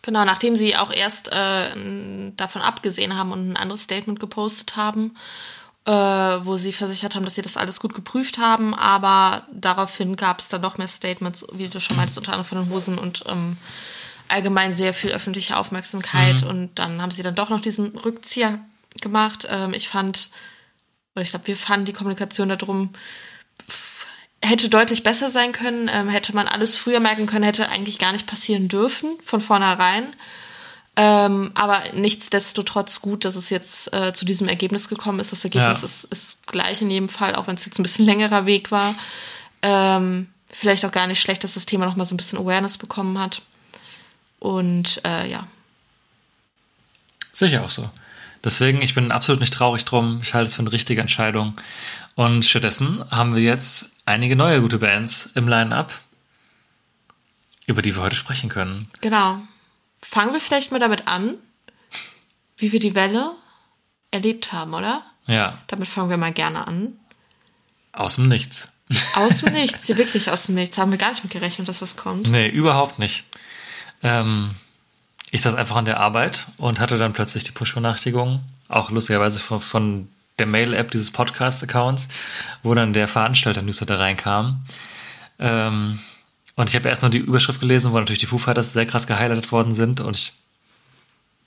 Genau, 0.02 0.24
nachdem 0.24 0.54
sie 0.56 0.76
auch 0.76 0.92
erst 0.92 1.32
äh, 1.32 2.30
davon 2.36 2.62
abgesehen 2.62 3.16
haben 3.16 3.32
und 3.32 3.50
ein 3.50 3.56
anderes 3.56 3.82
Statement 3.82 4.20
gepostet 4.20 4.76
haben, 4.76 5.16
äh, 5.84 5.92
wo 5.92 6.56
sie 6.56 6.72
versichert 6.72 7.14
haben, 7.14 7.24
dass 7.24 7.34
sie 7.36 7.42
das 7.42 7.56
alles 7.56 7.80
gut 7.80 7.94
geprüft 7.94 8.38
haben, 8.38 8.74
aber 8.74 9.46
daraufhin 9.52 10.16
gab 10.16 10.40
es 10.40 10.48
dann 10.48 10.60
noch 10.60 10.78
mehr 10.78 10.88
Statements, 10.88 11.46
wie 11.52 11.68
du 11.68 11.80
schon 11.80 11.96
meinst, 11.96 12.16
unter 12.18 12.32
anderem 12.32 12.46
von 12.46 12.58
den 12.58 12.70
Hosen 12.70 12.98
und 12.98 13.24
ähm, 13.26 13.56
allgemein 14.28 14.74
sehr 14.74 14.92
viel 14.94 15.10
öffentliche 15.12 15.56
Aufmerksamkeit 15.56 16.42
Mhm. 16.42 16.48
und 16.48 16.74
dann 16.78 17.00
haben 17.00 17.10
sie 17.10 17.22
dann 17.22 17.34
doch 17.36 17.50
noch 17.50 17.60
diesen 17.60 17.96
Rückzieher 17.96 18.58
gemacht. 19.00 19.46
Ähm, 19.50 19.74
ich 19.74 19.88
fand, 19.88 20.30
oder 21.14 21.22
ich 21.22 21.30
glaube, 21.30 21.46
wir 21.46 21.56
fanden 21.56 21.86
die 21.86 21.92
Kommunikation 21.92 22.48
darum 22.48 22.90
hätte 24.42 24.68
deutlich 24.68 25.02
besser 25.02 25.30
sein 25.30 25.52
können, 25.52 25.90
ähm, 25.92 26.08
hätte 26.08 26.34
man 26.34 26.46
alles 26.48 26.76
früher 26.76 27.00
merken 27.00 27.26
können, 27.26 27.44
hätte 27.44 27.68
eigentlich 27.68 27.98
gar 27.98 28.12
nicht 28.12 28.26
passieren 28.26 28.68
dürfen 28.68 29.16
von 29.22 29.40
vornherein. 29.40 30.06
Ähm, 30.98 31.50
aber 31.54 31.92
nichtsdestotrotz 31.92 33.02
gut, 33.02 33.24
dass 33.24 33.36
es 33.36 33.50
jetzt 33.50 33.92
äh, 33.92 34.12
zu 34.14 34.24
diesem 34.24 34.48
Ergebnis 34.48 34.88
gekommen 34.88 35.20
ist. 35.20 35.32
Das 35.32 35.44
Ergebnis 35.44 35.80
Ja. 35.80 35.84
ist, 35.84 36.04
ist 36.04 36.46
gleich 36.46 36.80
in 36.80 36.90
jedem 36.90 37.08
Fall, 37.10 37.34
auch 37.34 37.46
wenn 37.48 37.54
es 37.56 37.66
jetzt 37.66 37.78
ein 37.78 37.82
bisschen 37.82 38.06
längerer 38.06 38.46
Weg 38.46 38.70
war. 38.70 38.94
Ähm, 39.62 40.28
vielleicht 40.50 40.84
auch 40.86 40.92
gar 40.92 41.06
nicht 41.06 41.20
schlecht, 41.20 41.44
dass 41.44 41.54
das 41.54 41.66
Thema 41.66 41.84
noch 41.84 41.96
mal 41.96 42.04
so 42.06 42.14
ein 42.14 42.16
bisschen 42.16 42.38
Awareness 42.38 42.78
bekommen 42.78 43.18
hat. 43.18 43.42
Und 44.38 45.00
äh, 45.04 45.28
ja, 45.30 45.46
Sicher 47.32 47.62
auch 47.62 47.70
so. 47.70 47.90
Deswegen, 48.44 48.80
ich 48.80 48.94
bin 48.94 49.12
absolut 49.12 49.40
nicht 49.40 49.52
traurig 49.52 49.84
drum. 49.84 50.20
Ich 50.22 50.32
halte 50.32 50.48
es 50.48 50.54
für 50.54 50.62
eine 50.62 50.72
richtige 50.72 51.02
Entscheidung. 51.02 51.54
Und 52.14 52.44
stattdessen 52.46 53.04
haben 53.10 53.34
wir 53.34 53.42
jetzt 53.42 53.95
einige 54.06 54.36
neue 54.36 54.60
gute 54.62 54.78
Bands 54.78 55.30
im 55.34 55.46
Line-Up, 55.48 55.92
über 57.66 57.82
die 57.82 57.94
wir 57.94 58.02
heute 58.02 58.16
sprechen 58.16 58.48
können. 58.48 58.86
genau. 59.00 59.40
Fangen 60.02 60.32
wir 60.32 60.40
vielleicht 60.40 60.70
mal 60.70 60.78
damit 60.78 61.08
an, 61.08 61.34
wie 62.58 62.70
wir 62.70 62.78
die 62.78 62.94
Welle 62.94 63.32
erlebt 64.12 64.52
haben, 64.52 64.72
oder? 64.74 65.02
Ja, 65.26 65.58
Damit 65.66 65.88
fangen 65.88 66.10
wir 66.10 66.16
mal 66.16 66.32
gerne 66.32 66.66
an. 66.66 66.96
aus 67.92 68.14
dem 68.16 68.28
Nichts. 68.28 68.72
Aus 69.16 69.38
dem 69.40 69.52
Nichts, 69.52 69.88
wirklich 69.88 70.30
aus 70.30 70.46
dem 70.46 70.54
Nichts. 70.54 70.78
Haben 70.78 70.92
wir 70.92 70.98
gar 70.98 71.10
nicht 71.10 71.24
mit 71.24 71.32
gerechnet, 71.32 71.66
dass 71.68 71.82
was 71.82 71.96
kommt. 71.96 72.28
Nee, 72.28 72.46
überhaupt 72.48 73.00
nicht. 73.00 73.24
Ähm, 74.04 74.50
ich 75.32 75.42
saß 75.42 75.56
einfach 75.56 75.74
an 75.74 75.86
der 75.86 75.98
Arbeit 75.98 76.46
und 76.56 76.78
hatte 76.78 76.96
dann 76.98 77.12
plötzlich 77.12 77.42
die 77.42 77.50
Push-Benachrichtigung, 77.50 78.44
auch 78.68 78.90
lustigerweise 78.92 79.40
von, 79.40 79.60
von 79.60 80.08
der 80.38 80.46
Mail-App 80.46 80.90
dieses 80.90 81.10
Podcast-Accounts, 81.10 82.08
wo 82.62 82.74
dann 82.74 82.92
der 82.92 83.08
Veranstalter-Newsletter 83.08 83.98
reinkam. 83.98 84.64
Ähm, 85.38 85.98
und 86.54 86.68
ich 86.68 86.76
habe 86.76 86.88
erst 86.88 87.02
noch 87.02 87.10
die 87.10 87.18
Überschrift 87.18 87.60
gelesen, 87.60 87.92
wo 87.92 87.98
natürlich 87.98 88.18
die 88.18 88.26
Foo 88.26 88.38
Fighters 88.38 88.72
sehr 88.72 88.86
krass 88.86 89.06
gehighlightet 89.06 89.52
worden 89.52 89.72
sind 89.72 90.00
und 90.00 90.16
ich 90.16 90.32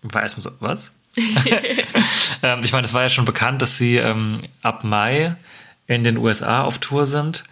war 0.02 0.22
erstmal 0.22 0.44
so, 0.44 0.52
was? 0.60 0.94
ähm, 2.44 2.62
ich 2.64 2.72
meine, 2.72 2.86
es 2.86 2.94
war 2.94 3.02
ja 3.02 3.10
schon 3.10 3.26
bekannt, 3.26 3.62
dass 3.62 3.78
sie 3.78 3.98
ähm, 3.98 4.40
ab 4.62 4.84
Mai 4.84 5.36
in 5.88 6.04
den 6.04 6.18
USA 6.18 6.62
auf 6.62 6.78
Tour 6.78 7.06
sind 7.06 7.44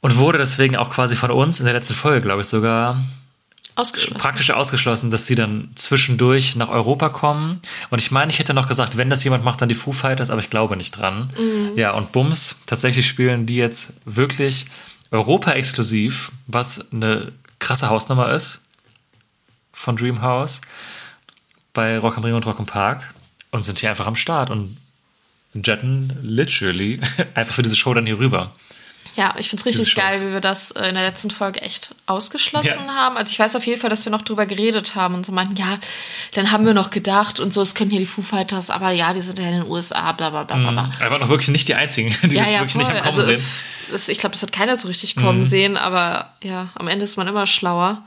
und 0.00 0.16
wurde 0.16 0.38
deswegen 0.38 0.76
auch 0.76 0.90
quasi 0.90 1.16
von 1.16 1.30
uns 1.30 1.60
in 1.60 1.66
der 1.66 1.74
letzten 1.74 1.94
Folge, 1.94 2.22
glaube 2.22 2.40
ich, 2.40 2.48
sogar 2.48 3.00
Ausgeschlossen. 3.76 4.20
praktisch 4.20 4.50
ausgeschlossen, 4.50 5.10
dass 5.10 5.26
sie 5.26 5.34
dann 5.34 5.70
zwischendurch 5.74 6.54
nach 6.54 6.68
Europa 6.68 7.08
kommen. 7.08 7.60
Und 7.90 8.00
ich 8.00 8.10
meine, 8.10 8.30
ich 8.30 8.38
hätte 8.38 8.54
noch 8.54 8.68
gesagt, 8.68 8.96
wenn 8.96 9.10
das 9.10 9.24
jemand 9.24 9.44
macht, 9.44 9.60
dann 9.60 9.68
die 9.68 9.74
Foo 9.74 9.92
Fighters, 9.92 10.30
aber 10.30 10.40
ich 10.40 10.50
glaube 10.50 10.76
nicht 10.76 10.92
dran. 10.92 11.30
Ja, 11.76 11.92
und 11.92 12.12
Bums, 12.12 12.60
tatsächlich 12.66 13.06
spielen 13.06 13.46
die 13.46 13.56
jetzt 13.56 13.94
wirklich 14.04 14.66
Europa-exklusiv, 15.10 16.30
was 16.46 16.92
eine 16.92 17.32
krasse 17.58 17.88
Hausnummer 17.88 18.30
ist 18.32 18.66
von 19.72 19.96
Dreamhouse 19.96 20.60
bei 21.72 21.98
Rock 21.98 22.16
am 22.16 22.24
Ring 22.24 22.34
und 22.34 22.46
Rock 22.46 22.58
im 22.60 22.66
Park 22.66 23.12
und 23.50 23.64
sind 23.64 23.78
hier 23.80 23.90
einfach 23.90 24.06
am 24.06 24.16
Start 24.16 24.50
und 24.50 24.76
jetten 25.54 26.12
literally 26.22 27.00
einfach 27.34 27.54
für 27.54 27.62
diese 27.62 27.76
Show 27.76 27.92
dann 27.94 28.06
hier 28.06 28.18
rüber. 28.18 28.52
Ja, 29.16 29.34
ich 29.38 29.48
find's 29.48 29.64
richtig 29.64 29.84
Diese 29.84 29.90
Shows. 29.92 30.02
geil, 30.02 30.28
wie 30.28 30.32
wir 30.32 30.40
das 30.40 30.72
äh, 30.72 30.88
in 30.88 30.94
der 30.94 31.04
letzten 31.04 31.30
Folge 31.30 31.62
echt 31.62 31.94
ausgeschlossen 32.06 32.86
Ja. 32.86 32.94
haben. 32.94 33.16
Also 33.16 33.30
ich 33.30 33.38
weiß 33.38 33.54
auf 33.54 33.64
jeden 33.66 33.80
Fall, 33.80 33.88
dass 33.90 34.04
wir 34.04 34.10
noch 34.10 34.22
drüber 34.22 34.44
geredet 34.46 34.96
haben 34.96 35.14
und 35.14 35.24
so 35.24 35.30
meinten, 35.30 35.54
ja, 35.56 35.78
dann 36.32 36.50
haben 36.50 36.66
wir 36.66 36.74
noch 36.74 36.90
gedacht 36.90 37.38
und 37.38 37.52
so, 37.52 37.62
es 37.62 37.74
können 37.76 37.90
hier 37.90 38.00
die 38.00 38.06
Foo 38.06 38.22
Fighters, 38.22 38.70
aber 38.70 38.90
ja, 38.90 39.12
die 39.12 39.20
sind 39.20 39.38
ja 39.38 39.46
in 39.46 39.60
den 39.62 39.70
USA, 39.70 40.10
bla 40.12 40.30
bla 40.30 40.42
bla 40.44 40.56
bla. 40.56 40.70
bla. 40.72 40.90
Aber 41.06 41.18
noch 41.20 41.28
wirklich 41.28 41.48
nicht 41.50 41.68
die 41.68 41.74
einzigen, 41.74 42.08
die 42.24 42.36
Ja, 42.36 42.42
das 42.44 42.52
ja, 42.52 42.58
wirklich 42.60 42.72
voll. 42.72 42.82
nicht 42.82 42.90
am 42.90 42.96
Kommen 42.96 43.06
also, 43.06 43.24
sehen. 43.24 43.44
Das, 43.92 44.08
ich 44.08 44.18
glaube, 44.18 44.32
das 44.32 44.42
hat 44.42 44.50
keiner 44.52 44.76
so 44.76 44.88
richtig 44.88 45.14
kommen 45.14 45.40
Mhm. 45.40 45.44
sehen, 45.44 45.76
aber 45.76 46.32
ja, 46.42 46.68
am 46.74 46.88
Ende 46.88 47.04
ist 47.04 47.16
man 47.16 47.28
immer 47.28 47.46
schlauer. 47.46 48.02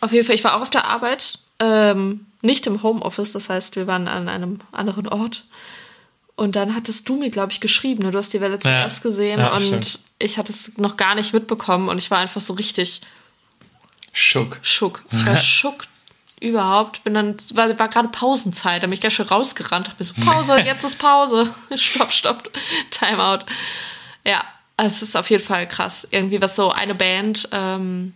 Auf 0.00 0.12
jeden 0.12 0.24
Fall, 0.26 0.34
ich 0.36 0.44
war 0.44 0.54
auch 0.56 0.60
auf 0.62 0.70
der 0.70 0.84
Arbeit, 0.84 1.38
ähm, 1.58 2.26
nicht 2.42 2.66
im 2.66 2.82
Homeoffice, 2.82 3.32
das 3.32 3.48
heißt, 3.48 3.74
wir 3.76 3.86
waren 3.88 4.06
an 4.06 4.28
einem 4.28 4.58
anderen 4.70 5.08
Ort. 5.08 5.44
Und 6.36 6.54
dann 6.54 6.74
hattest 6.74 7.08
du 7.08 7.16
mir, 7.16 7.30
glaube 7.30 7.52
ich, 7.52 7.60
geschrieben. 7.60 8.02
Ne? 8.02 8.10
Du 8.10 8.18
hast 8.18 8.32
die 8.34 8.40
Welle 8.42 8.58
zuerst 8.58 9.02
gesehen 9.02 9.40
Ja, 9.40 9.54
und 9.54 9.62
stimmt. 9.62 9.98
ich 10.18 10.36
hatte 10.36 10.52
es 10.52 10.76
noch 10.76 10.96
gar 10.98 11.14
nicht 11.14 11.32
mitbekommen 11.32 11.88
und 11.88 11.96
ich 11.98 12.10
war 12.10 12.18
einfach 12.18 12.42
so 12.42 12.52
richtig 12.52 13.00
Schock. 14.12 14.58
schock. 14.62 15.02
Ich 15.12 15.24
war 15.26 15.36
schock 15.42 15.84
überhaupt. 16.40 17.04
Bin 17.04 17.14
dann, 17.14 17.36
war, 17.54 17.78
war 17.78 17.88
gerade 17.88 18.08
Pausenzeit, 18.08 18.82
da 18.82 18.86
bin 18.86 18.94
ich 18.94 19.00
gleich 19.00 19.14
schon 19.14 19.26
rausgerannt. 19.28 19.88
Hab 19.88 19.98
mir 19.98 20.04
so, 20.04 20.12
Pause, 20.14 20.58
jetzt 20.64 20.84
ist 20.84 20.98
Pause. 20.98 21.50
stopp, 21.74 22.12
stopp, 22.12 22.50
Timeout. 22.90 23.46
Ja, 24.24 24.44
es 24.76 25.00
ist 25.00 25.16
auf 25.16 25.30
jeden 25.30 25.42
Fall 25.42 25.66
krass. 25.66 26.06
Irgendwie, 26.10 26.42
was 26.42 26.54
so 26.54 26.70
eine 26.70 26.94
Band 26.94 27.48
ähm, 27.52 28.14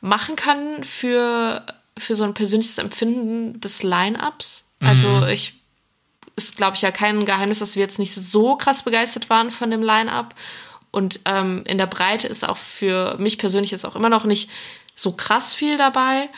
machen 0.00 0.36
kann 0.36 0.84
für, 0.84 1.66
für 1.98 2.14
so 2.14 2.22
ein 2.22 2.34
persönliches 2.34 2.78
Empfinden 2.78 3.60
des 3.60 3.82
Line-Ups. 3.82 4.62
Also 4.78 5.26
ich 5.26 5.54
ist, 6.36 6.56
glaube 6.56 6.76
ich, 6.76 6.82
ja 6.82 6.90
kein 6.90 7.24
Geheimnis, 7.24 7.58
dass 7.58 7.74
wir 7.74 7.82
jetzt 7.82 7.98
nicht 7.98 8.14
so 8.14 8.56
krass 8.56 8.82
begeistert 8.82 9.30
waren 9.30 9.50
von 9.50 9.70
dem 9.70 9.82
Line-Up. 9.82 10.34
Und 10.90 11.20
ähm, 11.24 11.62
in 11.66 11.78
der 11.78 11.86
Breite 11.86 12.28
ist 12.28 12.48
auch 12.48 12.56
für 12.56 13.16
mich 13.18 13.38
persönlich 13.38 13.72
ist 13.72 13.84
auch 13.84 13.96
immer 13.96 14.08
noch 14.08 14.24
nicht 14.24 14.50
so 14.94 15.12
krass 15.12 15.54
viel 15.54 15.78
dabei. 15.78 16.28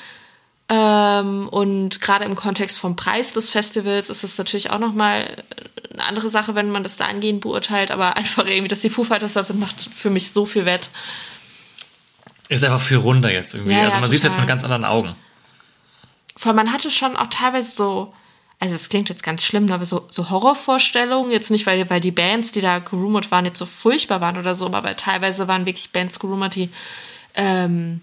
Ähm, 0.69 1.49
und 1.49 2.01
gerade 2.01 2.25
im 2.25 2.37
Kontext 2.37 2.79
vom 2.79 2.95
Preis 2.95 3.33
des 3.33 3.51
Festivals 3.51 4.11
ist 4.11 4.23
es 4.23 4.37
natürlich 4.37 4.71
auch 4.71 4.79
nochmal 4.79 5.27
eine 5.93 6.05
andere 6.05 6.29
Sache, 6.29 6.55
wenn 6.55 6.71
man 6.71 6.83
das 6.83 6.97
da 6.97 7.07
angehend 7.07 7.41
beurteilt. 7.41 7.91
Aber 7.91 8.17
einfach 8.17 8.47
irgendwie, 8.47 8.69
dass 8.69 8.81
die 8.81 8.91
Foo 8.91 9.05
Fighters 9.05 9.33
da 9.33 9.43
sind, 9.43 9.59
macht 9.59 9.81
für 9.81 10.11
mich 10.11 10.33
so 10.33 10.47
viel 10.47 10.65
wett. 10.65 10.91
Ist 12.49 12.65
einfach 12.65 12.81
viel 12.81 12.99
runder 12.99 13.33
jetzt 13.33 13.55
irgendwie. 13.55 13.73
Ja, 13.73 13.81
ja, 13.81 13.85
also 13.87 14.01
man 14.01 14.11
sieht 14.11 14.19
es 14.19 14.25
jetzt 14.25 14.39
mit 14.39 14.47
ganz 14.47 14.65
anderen 14.65 14.85
Augen. 14.85 15.15
Vor 16.37 16.51
allem, 16.51 16.57
man 16.57 16.73
hatte 16.73 16.91
schon 16.91 17.17
auch 17.17 17.27
teilweise 17.27 17.75
so, 17.75 18.15
also 18.61 18.75
es 18.75 18.89
klingt 18.89 19.09
jetzt 19.09 19.23
ganz 19.23 19.45
schlimm, 19.45 19.71
aber 19.71 19.87
so, 19.87 20.07
so 20.09 20.31
Horrorvorstellungen, 20.31 21.31
jetzt 21.31 21.51
nicht, 21.51 21.67
weil, 21.67 21.89
weil 21.91 22.01
die 22.01 22.11
Bands, 22.11 22.53
die 22.53 22.61
da 22.61 22.81
gerumort 22.81 23.31
waren, 23.31 23.45
jetzt 23.45 23.59
so 23.59 23.67
furchtbar 23.67 24.21
waren 24.21 24.37
oder 24.37 24.57
so, 24.57 24.67
aber 24.67 24.97
teilweise 24.97 25.47
waren 25.47 25.67
wirklich 25.67 25.93
Bands 25.93 26.19
gerumort, 26.19 26.57
die 26.57 26.71
ähm, 27.35 28.01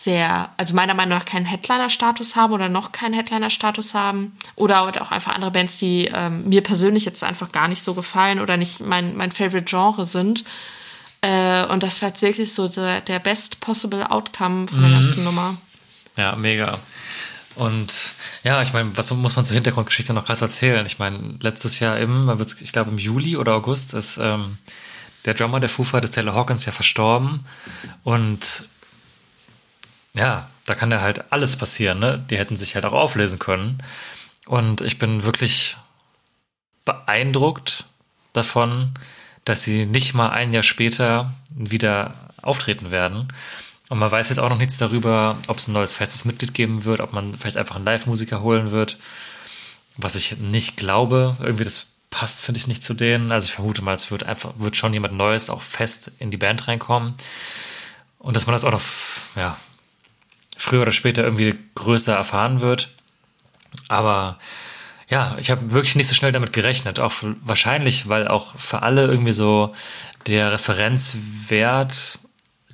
sehr, 0.00 0.48
also 0.56 0.74
meiner 0.74 0.94
Meinung 0.94 1.18
nach 1.18 1.26
keinen 1.26 1.44
Headliner-Status 1.44 2.34
haben 2.34 2.54
oder 2.54 2.70
noch 2.70 2.92
keinen 2.92 3.12
Headliner-Status 3.12 3.92
haben. 3.92 4.34
Oder 4.56 4.80
halt 4.80 4.98
auch 4.98 5.10
einfach 5.10 5.34
andere 5.34 5.50
Bands, 5.50 5.78
die 5.78 6.10
ähm, 6.14 6.48
mir 6.48 6.62
persönlich 6.62 7.04
jetzt 7.04 7.22
einfach 7.22 7.52
gar 7.52 7.68
nicht 7.68 7.82
so 7.82 7.92
gefallen 7.92 8.40
oder 8.40 8.56
nicht 8.56 8.80
mein, 8.80 9.14
mein 9.18 9.30
Favorite-Genre 9.30 10.06
sind. 10.06 10.44
Äh, 11.20 11.66
und 11.66 11.82
das 11.82 12.00
war 12.00 12.08
jetzt 12.08 12.22
wirklich 12.22 12.54
so 12.54 12.66
der, 12.66 13.02
der 13.02 13.18
best 13.18 13.60
possible 13.60 14.10
outcome 14.10 14.68
von 14.68 14.80
der 14.80 14.90
ganzen 14.90 15.22
Nummer. 15.22 15.58
Ja, 16.16 16.34
mega. 16.34 16.78
Und 17.60 18.14
ja, 18.42 18.62
ich 18.62 18.72
meine, 18.72 18.96
was 18.96 19.10
muss 19.12 19.36
man 19.36 19.44
zur 19.44 19.54
Hintergrundgeschichte 19.54 20.14
noch 20.14 20.24
krass 20.24 20.40
erzählen? 20.40 20.86
Ich 20.86 20.98
meine, 20.98 21.34
letztes 21.40 21.78
Jahr 21.78 21.98
im, 21.98 22.34
ich 22.60 22.72
glaube 22.72 22.90
im 22.90 22.96
Juli 22.96 23.36
oder 23.36 23.52
August, 23.52 23.92
ist 23.92 24.16
ähm, 24.16 24.56
der 25.26 25.34
Drummer 25.34 25.60
der 25.60 25.68
Foo 25.68 25.84
Fighters, 25.84 26.12
Taylor 26.12 26.34
Hawkins, 26.34 26.64
ja 26.64 26.72
verstorben. 26.72 27.44
Und 28.02 28.64
ja, 30.14 30.48
da 30.64 30.74
kann 30.74 30.90
ja 30.90 31.02
halt 31.02 31.30
alles 31.34 31.58
passieren, 31.58 31.98
ne? 31.98 32.24
Die 32.30 32.38
hätten 32.38 32.56
sich 32.56 32.76
halt 32.76 32.86
auch 32.86 32.94
auflösen 32.94 33.38
können. 33.38 33.82
Und 34.46 34.80
ich 34.80 34.98
bin 34.98 35.24
wirklich 35.24 35.76
beeindruckt 36.86 37.84
davon, 38.32 38.94
dass 39.44 39.64
sie 39.64 39.84
nicht 39.84 40.14
mal 40.14 40.30
ein 40.30 40.54
Jahr 40.54 40.62
später 40.62 41.34
wieder 41.50 42.12
auftreten 42.40 42.90
werden. 42.90 43.28
Und 43.90 43.98
man 43.98 44.10
weiß 44.10 44.28
jetzt 44.28 44.38
auch 44.38 44.48
noch 44.48 44.56
nichts 44.56 44.78
darüber, 44.78 45.36
ob 45.48 45.58
es 45.58 45.66
ein 45.66 45.72
neues 45.72 45.94
festes 45.94 46.24
Mitglied 46.24 46.54
geben 46.54 46.84
wird, 46.84 47.00
ob 47.00 47.12
man 47.12 47.36
vielleicht 47.36 47.56
einfach 47.56 47.74
einen 47.74 47.84
Live-Musiker 47.84 48.40
holen 48.40 48.70
wird. 48.70 48.98
was 49.96 50.14
ich 50.14 50.38
nicht 50.38 50.76
glaube. 50.76 51.36
Irgendwie, 51.40 51.64
das 51.64 51.88
passt, 52.08 52.42
finde 52.42 52.58
ich, 52.58 52.68
nicht 52.68 52.84
zu 52.84 52.94
denen. 52.94 53.32
Also 53.32 53.46
ich 53.46 53.52
vermute 53.52 53.82
mal, 53.82 53.94
es 53.94 54.12
wird 54.12 54.22
einfach, 54.22 54.52
wird 54.58 54.76
schon 54.76 54.94
jemand 54.94 55.14
Neues 55.14 55.50
auch 55.50 55.60
fest 55.60 56.12
in 56.20 56.30
die 56.30 56.36
Band 56.36 56.68
reinkommen. 56.68 57.14
Und 58.20 58.36
dass 58.36 58.46
man 58.46 58.54
das 58.54 58.64
auch 58.64 58.70
noch, 58.70 58.82
ja, 59.34 59.58
früher 60.56 60.82
oder 60.82 60.92
später 60.92 61.24
irgendwie 61.24 61.58
größer 61.74 62.14
erfahren 62.14 62.60
wird. 62.60 62.90
Aber 63.88 64.38
ja, 65.08 65.34
ich 65.38 65.50
habe 65.50 65.72
wirklich 65.72 65.96
nicht 65.96 66.06
so 66.06 66.14
schnell 66.14 66.30
damit 66.30 66.52
gerechnet. 66.52 67.00
Auch 67.00 67.14
wahrscheinlich, 67.42 68.08
weil 68.08 68.28
auch 68.28 68.54
für 68.56 68.82
alle 68.82 69.06
irgendwie 69.06 69.32
so 69.32 69.74
der 70.28 70.52
Referenzwert 70.52 72.19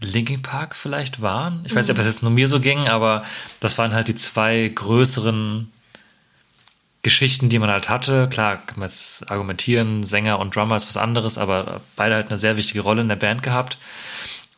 Linkin 0.00 0.42
Park 0.42 0.76
vielleicht 0.76 1.22
waren. 1.22 1.62
Ich 1.64 1.74
weiß 1.74 1.86
nicht, 1.86 1.92
ob 1.92 1.96
das 1.96 2.06
jetzt 2.06 2.22
nur 2.22 2.32
mir 2.32 2.48
so 2.48 2.60
ging, 2.60 2.88
aber 2.88 3.24
das 3.60 3.78
waren 3.78 3.94
halt 3.94 4.08
die 4.08 4.14
zwei 4.14 4.70
größeren 4.74 5.72
Geschichten, 7.02 7.48
die 7.48 7.58
man 7.58 7.70
halt 7.70 7.88
hatte. 7.88 8.28
Klar, 8.28 8.56
kann 8.56 8.80
man 8.80 8.88
jetzt 8.88 9.30
argumentieren, 9.30 10.02
Sänger 10.02 10.38
und 10.38 10.54
Drummer 10.54 10.76
ist 10.76 10.88
was 10.88 10.96
anderes, 10.96 11.38
aber 11.38 11.80
beide 11.94 12.16
halt 12.16 12.28
eine 12.28 12.36
sehr 12.36 12.56
wichtige 12.56 12.80
Rolle 12.80 13.02
in 13.02 13.08
der 13.08 13.16
Band 13.16 13.42
gehabt. 13.42 13.78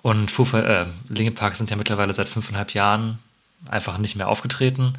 Und 0.02 0.30
Foo, 0.30 0.44
äh, 0.56 0.86
Linkin 1.08 1.34
Park 1.34 1.56
sind 1.56 1.70
ja 1.70 1.76
mittlerweile 1.76 2.14
seit 2.14 2.28
fünfeinhalb 2.28 2.72
Jahren 2.74 3.18
einfach 3.68 3.98
nicht 3.98 4.16
mehr 4.16 4.28
aufgetreten, 4.28 4.94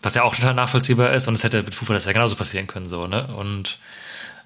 was 0.00 0.14
ja 0.14 0.22
auch 0.22 0.36
total 0.36 0.54
nachvollziehbar 0.54 1.12
ist. 1.12 1.26
Und 1.26 1.34
es 1.34 1.44
hätte 1.44 1.62
mit 1.62 1.74
Foo 1.74 1.84
Fighters 1.84 2.04
ja 2.04 2.12
genauso 2.12 2.36
passieren 2.36 2.66
können, 2.66 2.86
so, 2.86 3.06
ne? 3.06 3.26
Und 3.28 3.78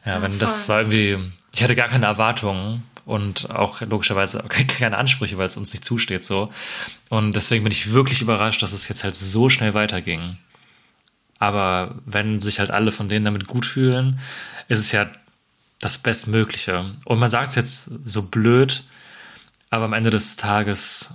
ja, 0.06 0.14
ja 0.14 0.22
wenn 0.22 0.32
voll. 0.32 0.40
das 0.40 0.68
war 0.68 0.78
irgendwie, 0.80 1.18
ich 1.54 1.62
hatte 1.62 1.76
gar 1.76 1.88
keine 1.88 2.06
Erwartungen 2.06 2.84
und 3.10 3.50
auch 3.50 3.80
logischerweise 3.80 4.44
keine 4.68 4.96
Ansprüche, 4.96 5.36
weil 5.36 5.48
es 5.48 5.56
uns 5.56 5.72
nicht 5.72 5.84
zusteht, 5.84 6.24
so. 6.24 6.52
Und 7.08 7.34
deswegen 7.34 7.64
bin 7.64 7.72
ich 7.72 7.92
wirklich 7.92 8.22
überrascht, 8.22 8.62
dass 8.62 8.72
es 8.72 8.88
jetzt 8.88 9.02
halt 9.02 9.16
so 9.16 9.48
schnell 9.48 9.74
weiterging. 9.74 10.36
Aber 11.40 11.96
wenn 12.06 12.38
sich 12.38 12.60
halt 12.60 12.70
alle 12.70 12.92
von 12.92 13.08
denen 13.08 13.24
damit 13.24 13.48
gut 13.48 13.66
fühlen, 13.66 14.20
ist 14.68 14.78
es 14.78 14.92
ja 14.92 15.10
das 15.80 15.98
Bestmögliche. 15.98 16.94
Und 17.04 17.18
man 17.18 17.30
sagt 17.30 17.48
es 17.48 17.56
jetzt 17.56 17.90
so 18.04 18.22
blöd, 18.28 18.84
aber 19.70 19.86
am 19.86 19.92
Ende 19.92 20.10
des 20.10 20.36
Tages, 20.36 21.14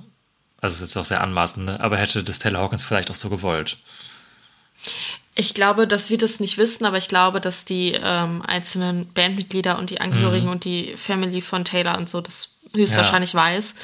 also 0.60 0.74
ist 0.74 0.82
jetzt 0.82 0.98
auch 0.98 1.06
sehr 1.06 1.22
anmaßend, 1.22 1.66
ne? 1.66 1.80
aber 1.80 1.98
hätte 1.98 2.24
das 2.24 2.40
Taylor 2.40 2.60
Hawkins 2.60 2.84
vielleicht 2.84 3.10
auch 3.10 3.16
so 3.16 3.30
gewollt. 3.30 3.78
Ich 5.38 5.54
glaube, 5.54 5.86
dass 5.86 6.10
wir 6.10 6.18
das 6.18 6.40
nicht 6.40 6.58
wissen, 6.58 6.86
aber 6.86 6.98
ich 6.98 7.10
glaube, 7.10 7.42
dass 7.42 7.66
die 7.66 7.92
ähm, 8.02 8.42
einzelnen 8.42 9.06
Bandmitglieder 9.14 9.78
und 9.78 9.90
die 9.90 10.00
Angehörigen 10.00 10.46
mhm. 10.46 10.52
und 10.54 10.64
die 10.64 10.96
Family 10.96 11.42
von 11.42 11.66
Taylor 11.66 11.98
und 11.98 12.08
so 12.08 12.22
das 12.22 12.56
höchstwahrscheinlich 12.74 13.34
ja. 13.34 13.40
weiß 13.42 13.76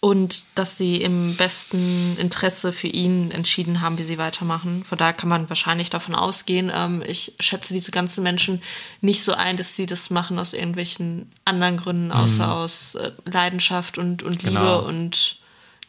und 0.00 0.44
dass 0.54 0.76
sie 0.76 1.02
im 1.02 1.34
besten 1.36 2.16
Interesse 2.18 2.72
für 2.72 2.86
ihn 2.86 3.30
entschieden 3.30 3.80
haben, 3.80 3.98
wie 3.98 4.04
sie 4.04 4.18
weitermachen. 4.18 4.84
Von 4.84 4.98
daher 4.98 5.14
kann 5.14 5.28
man 5.28 5.48
wahrscheinlich 5.48 5.90
davon 5.90 6.14
ausgehen. 6.14 6.70
Ähm, 6.72 7.02
ich 7.06 7.32
schätze 7.40 7.74
diese 7.74 7.90
ganzen 7.90 8.22
Menschen 8.22 8.62
nicht 9.00 9.24
so 9.24 9.32
ein, 9.32 9.56
dass 9.56 9.74
sie 9.74 9.86
das 9.86 10.10
machen 10.10 10.38
aus 10.38 10.52
irgendwelchen 10.52 11.32
anderen 11.44 11.76
Gründen, 11.78 12.12
außer 12.12 12.46
mhm. 12.46 12.52
aus 12.52 12.94
äh, 12.94 13.10
Leidenschaft 13.24 13.98
und, 13.98 14.22
und 14.22 14.42
Liebe 14.42 14.58
genau. 14.58 14.80
und 14.80 15.38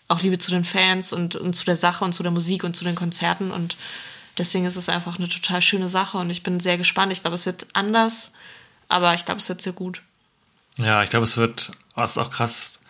auch 0.08 0.22
Liebe 0.22 0.40
zu 0.40 0.52
den 0.52 0.64
Fans 0.64 1.12
und, 1.12 1.36
und 1.36 1.54
zu 1.54 1.66
der 1.66 1.78
Sache 1.78 2.06
und 2.06 2.14
zu 2.14 2.24
der 2.24 2.32
Musik 2.32 2.64
und 2.64 2.76
zu 2.76 2.86
den 2.86 2.96
Konzerten. 2.96 3.52
Und 3.52 3.76
deswegen 4.38 4.66
ist 4.66 4.76
es 4.76 4.90
einfach 4.90 5.18
eine 5.18 5.28
total 5.28 5.62
schöne 5.62 5.90
Sache 5.90 6.18
und 6.18 6.30
ich 6.30 6.44
bin 6.44 6.60
sehr 6.60 6.78
gespannt. 6.78 7.12
Ich 7.12 7.22
glaube, 7.22 7.36
es 7.36 7.46
wird 7.46 7.68
anders, 7.74 8.32
aber 8.88 9.14
ich 9.14 9.26
glaube, 9.26 9.40
es 9.40 9.50
wird 9.50 9.62
sehr 9.62 9.74
gut. 9.74 10.02
Ja, 10.78 11.04
ich 11.04 11.10
glaube, 11.10 11.24
es 11.24 11.38
wird, 11.38 11.72
was 11.96 12.18
auch 12.18 12.30
krass 12.30 12.82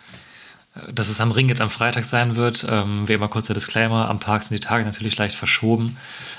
dass 0.92 1.08
es 1.08 1.20
am 1.20 1.32
Ring 1.32 1.48
jetzt 1.48 1.60
am 1.60 1.70
Freitag 1.70 2.04
sein 2.04 2.36
wird. 2.36 2.66
Ähm, 2.68 3.08
wie 3.08 3.14
immer 3.14 3.28
kurzer 3.28 3.54
Disclaimer, 3.54 4.08
am 4.08 4.20
Park 4.20 4.42
sind 4.42 4.54
die 4.54 4.66
Tage 4.66 4.84
natürlich 4.84 5.16
leicht 5.16 5.36
verschoben. 5.36 5.96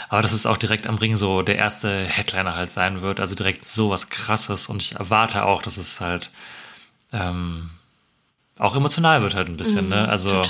Aber 0.07 0.21
dass 0.21 0.31
es 0.31 0.45
auch 0.45 0.57
direkt 0.57 0.87
am 0.87 0.95
Ring 0.95 1.15
so 1.15 1.41
der 1.41 1.57
erste 1.57 2.05
Headliner 2.05 2.55
halt 2.55 2.69
sein 2.69 3.01
wird. 3.01 3.19
Also 3.19 3.35
direkt 3.35 3.65
so 3.65 3.89
was 3.89 4.09
krasses. 4.09 4.69
Und 4.69 4.81
ich 4.81 4.95
erwarte 4.95 5.45
auch, 5.45 5.61
dass 5.61 5.77
es 5.77 5.99
halt 5.99 6.31
ähm, 7.11 7.71
auch 8.57 8.75
emotional 8.75 9.21
wird 9.21 9.35
halt 9.35 9.49
ein 9.49 9.57
bisschen. 9.57 9.89
Ne? 9.89 10.03
Mhm, 10.03 10.09
also 10.09 10.43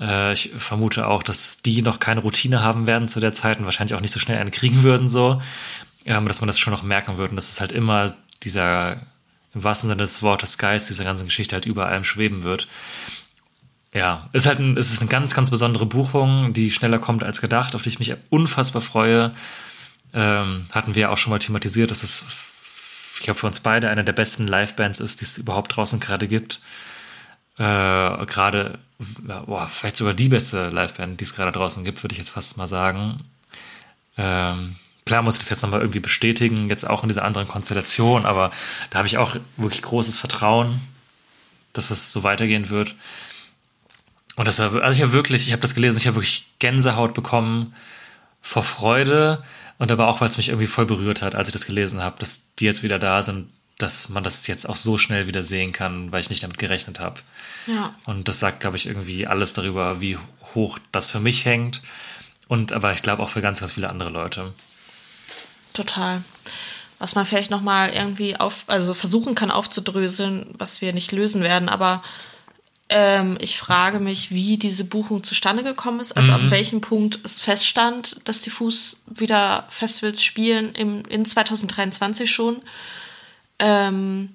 äh, 0.00 0.32
ich 0.32 0.50
vermute 0.56 1.06
auch, 1.06 1.22
dass 1.22 1.62
die 1.62 1.82
noch 1.82 2.00
keine 2.00 2.20
Routine 2.20 2.62
haben 2.62 2.86
werden 2.86 3.08
zu 3.08 3.20
der 3.20 3.34
Zeit 3.34 3.58
und 3.58 3.66
wahrscheinlich 3.66 3.94
auch 3.94 4.00
nicht 4.00 4.12
so 4.12 4.18
schnell 4.20 4.38
eine 4.38 4.50
kriegen 4.50 4.82
würden, 4.82 5.08
so. 5.08 5.40
Ähm, 6.06 6.26
dass 6.26 6.40
man 6.40 6.48
das 6.48 6.58
schon 6.58 6.72
noch 6.72 6.82
merken 6.82 7.18
würde. 7.18 7.30
Und 7.30 7.36
dass 7.36 7.50
es 7.50 7.60
halt 7.60 7.72
immer 7.72 8.12
dieser 8.42 9.02
im 9.54 9.64
wahrsten 9.64 9.88
Sinne 9.88 10.02
des 10.02 10.22
Wortes 10.22 10.58
Geist 10.58 10.88
dieser 10.88 11.04
ganzen 11.04 11.26
Geschichte 11.26 11.56
halt 11.56 11.66
über 11.66 11.86
allem 11.86 12.04
schweben 12.04 12.42
wird. 12.42 12.68
Ja, 13.92 14.28
ist 14.32 14.46
halt 14.46 14.60
ein, 14.60 14.76
ist 14.76 15.00
eine 15.00 15.08
ganz, 15.08 15.34
ganz 15.34 15.50
besondere 15.50 15.86
Buchung, 15.86 16.52
die 16.52 16.70
schneller 16.70 17.00
kommt 17.00 17.24
als 17.24 17.40
gedacht, 17.40 17.74
auf 17.74 17.82
die 17.82 17.88
ich 17.88 17.98
mich 17.98 18.14
unfassbar 18.30 18.82
freue. 18.82 19.34
Ähm, 20.14 20.66
hatten 20.70 20.94
wir 20.94 21.10
auch 21.10 21.18
schon 21.18 21.32
mal 21.32 21.40
thematisiert, 21.40 21.90
dass 21.90 22.04
es, 22.04 22.24
ich 23.16 23.22
glaube, 23.22 23.40
für 23.40 23.48
uns 23.48 23.60
beide 23.60 23.90
eine 23.90 24.04
der 24.04 24.12
besten 24.12 24.46
Live-Bands 24.46 25.00
ist, 25.00 25.20
die 25.20 25.24
es 25.24 25.38
überhaupt 25.38 25.74
draußen 25.74 25.98
gerade 25.98 26.28
gibt. 26.28 26.60
Äh, 27.60 28.26
gerade, 28.26 28.78
boah, 28.98 29.68
vielleicht 29.68 29.96
sogar 29.96 30.14
die 30.14 30.28
beste 30.28 30.70
Live-Band, 30.70 31.20
die 31.20 31.24
es 31.24 31.34
gerade 31.34 31.52
draußen 31.52 31.84
gibt, 31.84 32.02
würde 32.02 32.14
ich 32.14 32.18
jetzt 32.18 32.30
fast 32.30 32.56
mal 32.56 32.66
sagen. 32.66 33.18
Ähm, 34.16 34.76
Klar 35.10 35.22
muss 35.22 35.34
ich 35.34 35.40
das 35.40 35.50
jetzt 35.50 35.62
nochmal 35.62 35.80
irgendwie 35.80 35.98
bestätigen, 35.98 36.68
jetzt 36.68 36.88
auch 36.88 37.02
in 37.02 37.08
dieser 37.08 37.24
anderen 37.24 37.48
Konstellation, 37.48 38.26
aber 38.26 38.52
da 38.90 38.98
habe 38.98 39.08
ich 39.08 39.18
auch 39.18 39.34
wirklich 39.56 39.82
großes 39.82 40.18
Vertrauen, 40.18 40.80
dass 41.72 41.90
es 41.90 42.12
so 42.12 42.22
weitergehen 42.22 42.68
wird. 42.68 42.94
Und 44.36 44.46
das 44.46 44.60
war, 44.60 44.72
also 44.82 44.96
ich 44.96 45.02
habe 45.02 45.12
wirklich, 45.12 45.48
ich 45.48 45.52
habe 45.52 45.62
das 45.62 45.74
gelesen, 45.74 45.96
ich 45.96 46.06
habe 46.06 46.14
wirklich 46.14 46.46
Gänsehaut 46.60 47.12
bekommen 47.12 47.74
vor 48.40 48.62
Freude 48.62 49.42
und 49.78 49.90
aber 49.90 50.06
auch, 50.06 50.20
weil 50.20 50.28
es 50.28 50.36
mich 50.36 50.50
irgendwie 50.50 50.68
voll 50.68 50.86
berührt 50.86 51.22
hat, 51.22 51.34
als 51.34 51.48
ich 51.48 51.54
das 51.54 51.66
gelesen 51.66 52.00
habe, 52.02 52.18
dass 52.20 52.44
die 52.60 52.66
jetzt 52.66 52.84
wieder 52.84 53.00
da 53.00 53.20
sind, 53.22 53.48
dass 53.82 54.08
man 54.08 54.22
das 54.22 54.46
jetzt 54.46 54.68
auch 54.68 54.76
so 54.76 54.98
schnell 54.98 55.26
wieder 55.26 55.42
sehen 55.42 55.72
kann, 55.72 56.12
weil 56.12 56.20
ich 56.20 56.30
nicht 56.30 56.42
damit 56.42 56.58
gerechnet 56.58 57.00
habe. 57.00 57.20
Ja. 57.66 57.94
Und 58.06 58.28
das 58.28 58.40
sagt, 58.40 58.60
glaube 58.60 58.76
ich, 58.76 58.86
irgendwie 58.86 59.26
alles 59.26 59.54
darüber, 59.54 60.00
wie 60.00 60.18
hoch 60.54 60.78
das 60.92 61.10
für 61.10 61.20
mich 61.20 61.44
hängt. 61.44 61.82
Und 62.48 62.72
aber 62.72 62.92
ich 62.92 63.02
glaube 63.02 63.22
auch 63.22 63.28
für 63.28 63.42
ganz, 63.42 63.60
ganz 63.60 63.72
viele 63.72 63.90
andere 63.90 64.10
Leute. 64.10 64.52
Total. 65.72 66.22
Was 66.98 67.14
man 67.14 67.24
vielleicht 67.24 67.50
nochmal 67.50 67.90
irgendwie 67.90 68.36
auf, 68.36 68.64
also 68.66 68.92
versuchen 68.92 69.34
kann 69.34 69.50
aufzudröseln, 69.50 70.46
was 70.52 70.82
wir 70.82 70.92
nicht 70.92 71.12
lösen 71.12 71.42
werden, 71.42 71.68
aber 71.68 72.02
ähm, 72.90 73.38
ich 73.40 73.56
frage 73.56 74.00
mich, 74.00 74.32
wie 74.32 74.58
diese 74.58 74.84
Buchung 74.84 75.22
zustande 75.22 75.62
gekommen 75.62 76.00
ist, 76.00 76.16
also 76.16 76.32
mhm. 76.32 76.46
ab 76.46 76.50
welchem 76.50 76.80
Punkt 76.80 77.20
es 77.22 77.40
feststand, 77.40 78.16
dass 78.24 78.40
die 78.40 78.50
Fuß 78.50 79.04
wieder 79.06 79.64
Festivals 79.68 80.22
spielen 80.22 80.74
im, 80.74 81.04
in 81.08 81.24
2023 81.24 82.30
schon. 82.30 82.60
Ähm, 83.60 84.30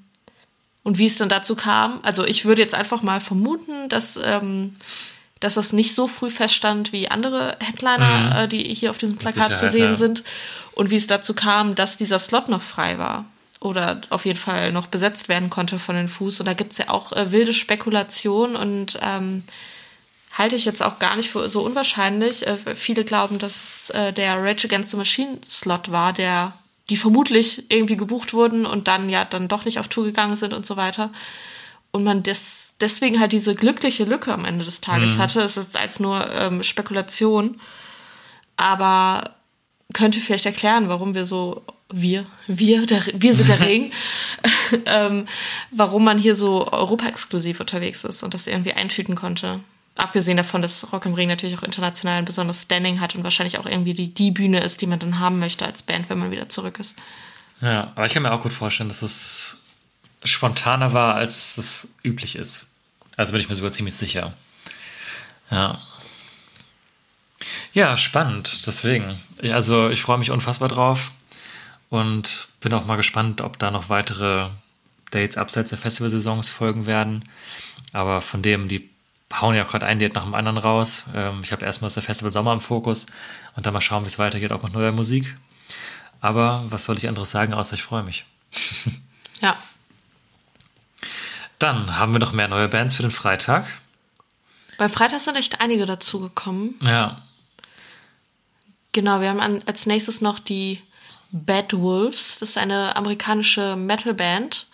und 0.84 1.00
wie 1.00 1.08
es 1.08 1.18
dann 1.18 1.30
dazu 1.30 1.56
kam. 1.56 2.00
Also 2.04 2.26
ich 2.26 2.46
würde 2.46 2.62
jetzt 2.62 2.76
einfach 2.76 3.02
mal 3.02 3.20
vermuten, 3.20 3.90
dass 3.90 4.20
ähm, 4.24 4.76
dass 5.40 5.56
das 5.56 5.74
nicht 5.74 5.94
so 5.94 6.08
früh 6.08 6.30
feststand 6.30 6.92
wie 6.92 7.10
andere 7.10 7.58
Headliner, 7.60 8.18
mhm. 8.18 8.36
äh, 8.36 8.48
die 8.48 8.74
hier 8.74 8.90
auf 8.90 8.98
diesem 8.98 9.18
Plakat 9.18 9.58
zu 9.58 9.70
sehen 9.70 9.92
ja. 9.92 9.96
sind. 9.96 10.24
Und 10.74 10.90
wie 10.90 10.96
es 10.96 11.08
dazu 11.08 11.34
kam, 11.34 11.76
dass 11.76 11.98
dieser 11.98 12.20
Slot 12.20 12.50
noch 12.50 12.62
frei 12.62 12.98
war. 12.98 13.26
Oder 13.60 14.02
auf 14.10 14.26
jeden 14.26 14.40
Fall 14.40 14.72
noch 14.72 14.88
besetzt 14.88 15.30
werden 15.30 15.50
konnte 15.50 15.80
von 15.80 15.96
den 15.96 16.08
Fuß. 16.08 16.40
Und 16.40 16.46
da 16.46 16.54
gibt 16.54 16.72
es 16.72 16.78
ja 16.80 16.90
auch 16.90 17.12
äh, 17.14 17.32
wilde 17.32 17.54
Spekulationen 17.54 18.56
und 18.56 18.98
ähm, 19.02 19.44
halte 20.38 20.56
ich 20.56 20.66
jetzt 20.66 20.84
auch 20.84 21.00
gar 21.00 21.16
nicht 21.16 21.30
für 21.30 21.48
so 21.50 21.62
unwahrscheinlich. 21.62 22.46
Äh, 22.46 22.58
viele 22.76 23.04
glauben, 23.04 23.40
dass 23.40 23.56
es 23.56 23.90
äh, 23.92 24.14
der 24.14 24.42
Rage 24.42 24.68
Against 24.68 24.92
the 24.92 24.98
Machine 24.98 25.40
Slot 25.48 25.92
war, 25.92 26.14
der 26.14 26.54
die 26.90 26.98
vermutlich 26.98 27.70
irgendwie 27.72 27.98
gebucht 27.98 28.34
wurden 28.34 28.66
und 28.66 28.88
dann 28.88 29.10
ja 29.10 29.26
dann 29.26 29.48
doch 29.48 29.66
nicht 29.66 29.80
auf 29.80 29.88
Tour 29.88 30.06
gegangen 30.06 30.36
sind 30.36 30.54
und 30.54 30.66
so 30.66 30.78
weiter 30.78 31.12
und 31.96 32.04
man 32.04 32.24
des, 32.24 32.76
deswegen 32.82 33.22
halt 33.22 33.32
diese 33.32 33.56
glückliche 33.56 34.04
Lücke 34.04 34.34
am 34.34 34.44
Ende 34.44 34.66
des 34.66 34.82
Tages 34.82 35.16
mhm. 35.16 35.22
hatte. 35.22 35.40
Es 35.40 35.56
ist 35.56 35.78
als 35.78 36.02
nur 36.02 36.30
ähm, 36.30 36.62
Spekulation, 36.62 37.62
aber 38.58 39.36
könnte 39.94 40.20
vielleicht 40.20 40.46
erklären, 40.46 40.90
warum 40.90 41.16
wir 41.16 41.24
so 41.24 41.64
wir, 41.90 42.26
wir, 42.48 42.86
der, 42.86 43.02
wir 43.14 43.34
sind 43.34 43.48
der 43.48 43.60
Ring, 43.66 43.94
ähm, 44.88 45.26
warum 45.72 46.04
man 46.04 46.18
hier 46.18 46.36
so 46.36 46.70
Europa-exklusiv 46.70 47.62
unterwegs 47.62 48.04
ist 48.04 48.24
und 48.24 48.34
das 48.34 48.48
irgendwie 48.48 48.74
eintüten 48.74 49.16
konnte. 49.16 49.62
Abgesehen 49.98 50.36
davon, 50.36 50.62
dass 50.62 50.92
Rock 50.92 51.06
im 51.06 51.14
Ring 51.14 51.30
natürlich 51.30 51.58
auch 51.58 51.64
international 51.64 52.18
ein 52.18 52.26
besonderes 52.26 52.64
Standing 52.64 53.00
hat 53.00 53.16
und 53.16 53.24
wahrscheinlich 53.24 53.60
auch 53.60 53.66
irgendwie 53.66 53.94
die, 53.94 54.14
die 54.14 54.32
Bühne 54.32 54.60
ist, 54.60 54.82
die 54.82 54.88
man 54.88 55.00
dann 55.00 55.20
haben 55.20 55.40
möchte 55.40 55.66
als 55.66 55.84
Band, 55.84 56.10
wenn 56.10 56.20
man 56.20 56.32
wieder 56.32 56.50
zurück 56.50 56.80
ist. 56.80 56.98
Ja, 57.62 57.94
aber 57.96 58.06
ich 58.06 58.14
kann 58.14 58.24
mir 58.24 58.34
auch 58.34 58.42
gut 58.42 58.52
vorstellen, 58.52 58.90
dass 58.90 59.02
es 59.02 59.58
spontaner 60.24 60.94
war, 60.94 61.16
als 61.16 61.58
es 61.58 61.94
üblich 62.04 62.36
ist. 62.36 62.72
Also 63.16 63.32
bin 63.32 63.40
ich 63.40 63.48
mir 63.48 63.56
sogar 63.56 63.72
ziemlich 63.72 63.96
sicher. 63.96 64.34
Ja. 65.50 65.80
Ja, 67.74 67.96
spannend. 67.96 68.68
Deswegen. 68.68 69.18
Also 69.44 69.90
ich 69.90 70.02
freue 70.02 70.18
mich 70.18 70.32
unfassbar 70.32 70.68
drauf 70.68 71.12
und 71.90 72.48
bin 72.60 72.74
auch 72.74 72.86
mal 72.86 72.96
gespannt, 72.98 73.42
ob 73.42 73.60
da 73.60 73.72
noch 73.72 73.90
weitere 73.90 74.50
Dates 75.12 75.38
abseits 75.38 75.70
der 75.70 75.80
Festivalsaisons 75.80 76.50
folgen 76.50 76.86
werden. 76.86 77.24
Aber 77.94 78.20
von 78.22 78.42
dem, 78.42 78.68
die 78.68 78.90
hauen 79.34 79.56
ja 79.56 79.66
auch 79.66 79.70
gerade 79.70 79.86
ein 79.86 80.00
Date 80.00 80.16
nach 80.16 80.24
dem 80.24 80.36
anderen 80.36 80.58
raus. 80.58 81.06
Ähm, 81.14 81.42
ich 81.44 81.52
habe 81.52 81.66
erstmal 81.66 81.92
das 81.92 82.04
Festival 82.04 82.32
Sommer 82.32 82.54
im 82.54 82.62
Fokus 82.62 83.08
und 83.56 83.66
dann 83.66 83.74
mal 83.74 83.82
schauen, 83.82 84.04
wie 84.04 84.08
es 84.08 84.20
weitergeht, 84.20 84.52
auch 84.52 84.64
mit 84.64 84.74
neuer 84.74 84.92
Musik. 84.92 85.36
Aber 86.22 86.64
was 86.70 86.86
soll 86.86 86.98
ich 86.98 87.08
anderes 87.08 87.32
sagen, 87.32 87.54
außer 87.54 87.76
ich 87.76 87.84
freue 87.84 88.04
mich. 88.04 88.26
Ja. 89.42 89.54
Dann 91.60 91.98
haben 91.98 92.14
wir 92.14 92.20
noch 92.20 92.32
mehr 92.32 92.48
neue 92.48 92.70
Bands 92.70 92.94
für 92.94 93.02
den 93.02 93.12
Freitag. 93.12 93.68
Beim 94.78 94.90
Freitag 94.90 95.20
sind 95.20 95.36
echt 95.36 95.60
einige 95.60 95.86
dazugekommen. 95.86 96.76
Ja, 96.82 97.22
Genau, 98.96 99.20
wir 99.20 99.28
haben 99.28 99.42
an, 99.42 99.62
als 99.66 99.88
nächstes 99.88 100.22
noch 100.22 100.40
die 100.40 100.82
Bad 101.30 101.74
Wolves. 101.74 102.40
Das 102.40 102.52
ist 102.52 102.58
eine 102.58 102.96
amerikanische 102.96 103.76
Metalband. 103.76 104.68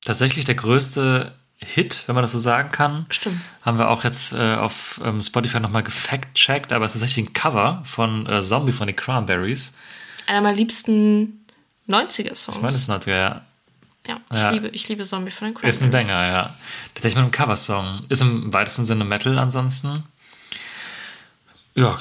tatsächlich 0.00 0.44
der 0.44 0.56
größte 0.56 1.32
Hit, 1.60 2.04
wenn 2.06 2.14
man 2.14 2.22
das 2.22 2.32
so 2.32 2.38
sagen 2.38 2.70
kann. 2.70 3.06
Stimmt. 3.10 3.40
Haben 3.62 3.78
wir 3.78 3.90
auch 3.90 4.04
jetzt 4.04 4.32
äh, 4.32 4.54
auf 4.54 5.00
ähm, 5.04 5.20
Spotify 5.20 5.58
nochmal 5.58 5.82
gefact-checkt, 5.82 6.72
aber 6.72 6.84
es 6.84 6.94
ist 6.94 7.00
tatsächlich 7.00 7.28
ein 7.28 7.32
Cover 7.32 7.82
von 7.84 8.26
äh, 8.26 8.40
Zombie 8.40 8.72
von 8.72 8.86
den 8.86 8.94
Cranberries. 8.94 9.74
Einer 10.28 10.40
meiner 10.40 10.56
liebsten 10.56 11.44
90er-Songs. 11.88 12.56
Ich 12.58 12.62
meine, 12.62 12.72
das 12.72 12.82
ist 12.82 12.90
90er, 12.90 13.10
ja. 13.10 13.42
ja, 14.06 14.20
ich, 14.30 14.38
Ja. 14.38 14.50
Liebe, 14.50 14.68
ich 14.68 14.88
liebe 14.88 15.04
Zombie 15.04 15.32
von 15.32 15.48
den 15.48 15.56
Ist 15.68 15.82
ein 15.82 15.90
Cranberries. 15.90 16.08
Banger, 16.08 16.26
ja. 16.28 16.54
Tatsächlich 16.94 17.16
mit 17.16 17.22
einem 17.24 17.32
Coversong. 17.32 18.04
Ist 18.08 18.20
im 18.22 18.52
weitesten 18.52 18.86
Sinne 18.86 19.04
Metal 19.04 19.36
ansonsten. 19.38 20.04
Ja, 21.74 21.98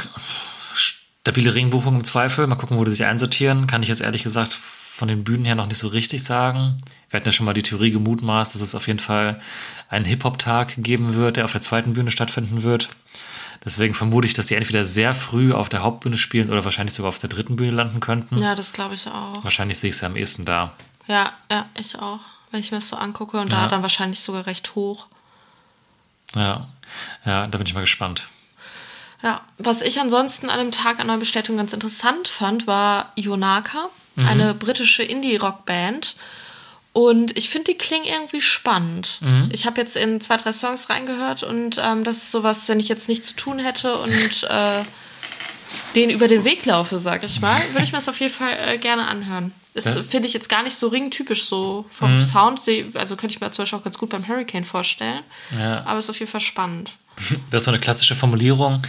stabile 0.76 1.56
Ringbuchung 1.56 1.96
im 1.96 2.04
Zweifel. 2.04 2.46
Mal 2.46 2.56
gucken, 2.56 2.78
wo 2.78 2.84
die 2.86 2.92
sich 2.92 3.06
einsortieren. 3.06 3.66
Kann 3.66 3.82
ich 3.82 3.90
jetzt 3.90 4.02
ehrlich 4.02 4.24
gesagt 4.24 4.58
von 4.98 5.08
den 5.08 5.24
Bühnen 5.24 5.46
her 5.46 5.54
noch 5.54 5.68
nicht 5.68 5.78
so 5.78 5.90
richtig 5.90 6.24
sagen. 6.24 6.76
Wir 7.12 7.20
hatten 7.20 7.28
ja 7.28 7.32
schon 7.32 7.46
mal 7.46 7.54
die 7.54 7.62
Theorie 7.62 7.92
gemutmaßt, 7.92 8.56
dass 8.56 8.64
es 8.64 8.74
auf 8.74 8.88
jeden 8.88 8.98
Fall 8.98 9.40
einen 9.90 10.06
Hip-Hop-Tag 10.06 10.74
geben 10.78 11.14
wird, 11.14 11.38
der 11.38 11.46
auf 11.46 11.52
der 11.52 11.62
zweiten 11.62 11.94
Bühne 11.94 12.10
stattfinden 12.10 12.64
wird. 12.64 12.90
Deswegen 13.64 13.94
vermute 13.94 14.26
ich, 14.26 14.34
dass 14.34 14.48
die 14.48 14.56
entweder 14.56 14.84
sehr 14.84 15.14
früh 15.14 15.54
auf 15.54 15.70
der 15.70 15.84
Hauptbühne 15.84 16.18
spielen 16.18 16.50
oder 16.50 16.66
wahrscheinlich 16.66 16.96
sogar 16.96 17.10
auf 17.10 17.20
der 17.20 17.30
dritten 17.30 17.58
Bühne 17.58 17.74
landen 17.74 18.00
könnten. 18.00 18.40
Ja, 18.40 18.56
das 18.56 18.74
glaube 18.74 18.96
ich 18.96 19.06
auch. 19.08 19.44
Wahrscheinlich 19.44 19.78
sehe 19.78 19.90
ich 19.90 19.98
sie 19.98 20.06
am 20.08 20.16
ehesten 20.16 20.46
da. 20.46 20.74
Ja, 21.06 21.32
ja, 21.52 21.68
ich 21.80 22.00
auch. 22.00 22.22
Wenn 22.50 22.62
ich 22.62 22.72
mir 22.72 22.78
das 22.78 22.90
so 22.90 22.96
angucke 22.96 23.40
und 23.40 23.52
da 23.52 23.68
dann 23.68 23.84
wahrscheinlich 23.84 24.22
sogar 24.22 24.48
recht 24.48 24.74
hoch. 24.74 25.06
Ja, 26.34 26.68
ja, 27.24 27.46
da 27.46 27.58
bin 27.60 27.68
ich 27.68 27.76
mal 27.76 27.82
gespannt. 27.82 28.30
Ja, 29.22 29.42
was 29.60 29.84
ich 29.84 30.00
ansonsten 30.00 30.50
an 30.50 30.58
dem 30.58 30.72
Tag 30.72 31.00
an 31.00 31.06
Neubestätigung 31.06 31.58
ganz 31.58 31.74
interessant 31.74 32.28
fand, 32.28 32.66
war 32.66 33.12
Ionaka, 34.18 34.32
eine 34.32 34.54
britische 34.54 35.04
Indie-Rock-Band. 35.04 36.16
Und 36.94 37.38
ich 37.38 37.50
finde, 37.50 37.72
die 37.74 37.78
klingen 37.78 38.06
irgendwie 38.06 38.42
spannend. 38.42 39.20
Ich 39.52 39.66
habe 39.68 39.80
jetzt 39.80 39.96
in 39.96 40.20
zwei, 40.20 40.38
drei 40.38 40.52
Songs 40.52 40.90
reingehört 40.90 41.44
und 41.44 41.80
ähm, 41.84 42.04
das 42.04 42.18
ist 42.18 42.32
sowas, 42.32 42.68
wenn 42.70 42.80
ich 42.80 42.90
jetzt 42.90 43.08
nichts 43.08 43.28
zu 43.28 43.36
tun 43.36 43.60
hätte 43.60 43.96
und 43.98 44.44
äh, 44.50 44.82
den 45.96 46.10
über 46.10 46.28
den 46.28 46.44
Weg 46.44 46.66
laufe, 46.66 47.00
sag 47.00 47.24
ich 47.24 47.40
mal, 47.42 47.56
würde 47.74 47.84
ich 47.84 47.92
mir 47.92 48.00
das 48.00 48.10
auf 48.10 48.20
jeden 48.20 48.34
Fall 48.34 48.52
äh, 48.68 48.78
gerne 48.80 49.08
anhören. 49.08 49.52
Ist, 49.76 49.86
Ja. 49.96 50.02
finde 50.02 50.28
ich 50.28 50.34
jetzt 50.34 50.50
gar 50.50 50.64
nicht 50.64 50.76
so 50.76 50.88
ringtypisch 50.88 51.46
so 51.46 51.86
vom 51.90 52.20
Sound. 52.26 52.62
Sie- 52.62 52.88
Also 52.96 53.16
könnte 53.16 53.36
ich 53.36 53.42
mir 53.42 53.52
zum 53.52 53.62
Beispiel 53.64 53.78
auch 53.80 53.84
ganz 53.84 53.98
gut 54.00 54.10
beim 54.10 54.28
Hurricane 54.28 54.66
vorstellen. 54.66 55.22
Ja. 55.56 55.84
Aber 55.86 56.00
ist 56.00 56.10
auf 56.10 56.20
jeden 56.20 56.32
Fall 56.32 56.42
spannend. 56.42 56.92
Das 57.52 57.62
ist 57.62 57.66
so 57.66 57.72
eine 57.72 57.80
klassische 57.80 58.16
Formulierung. 58.16 58.82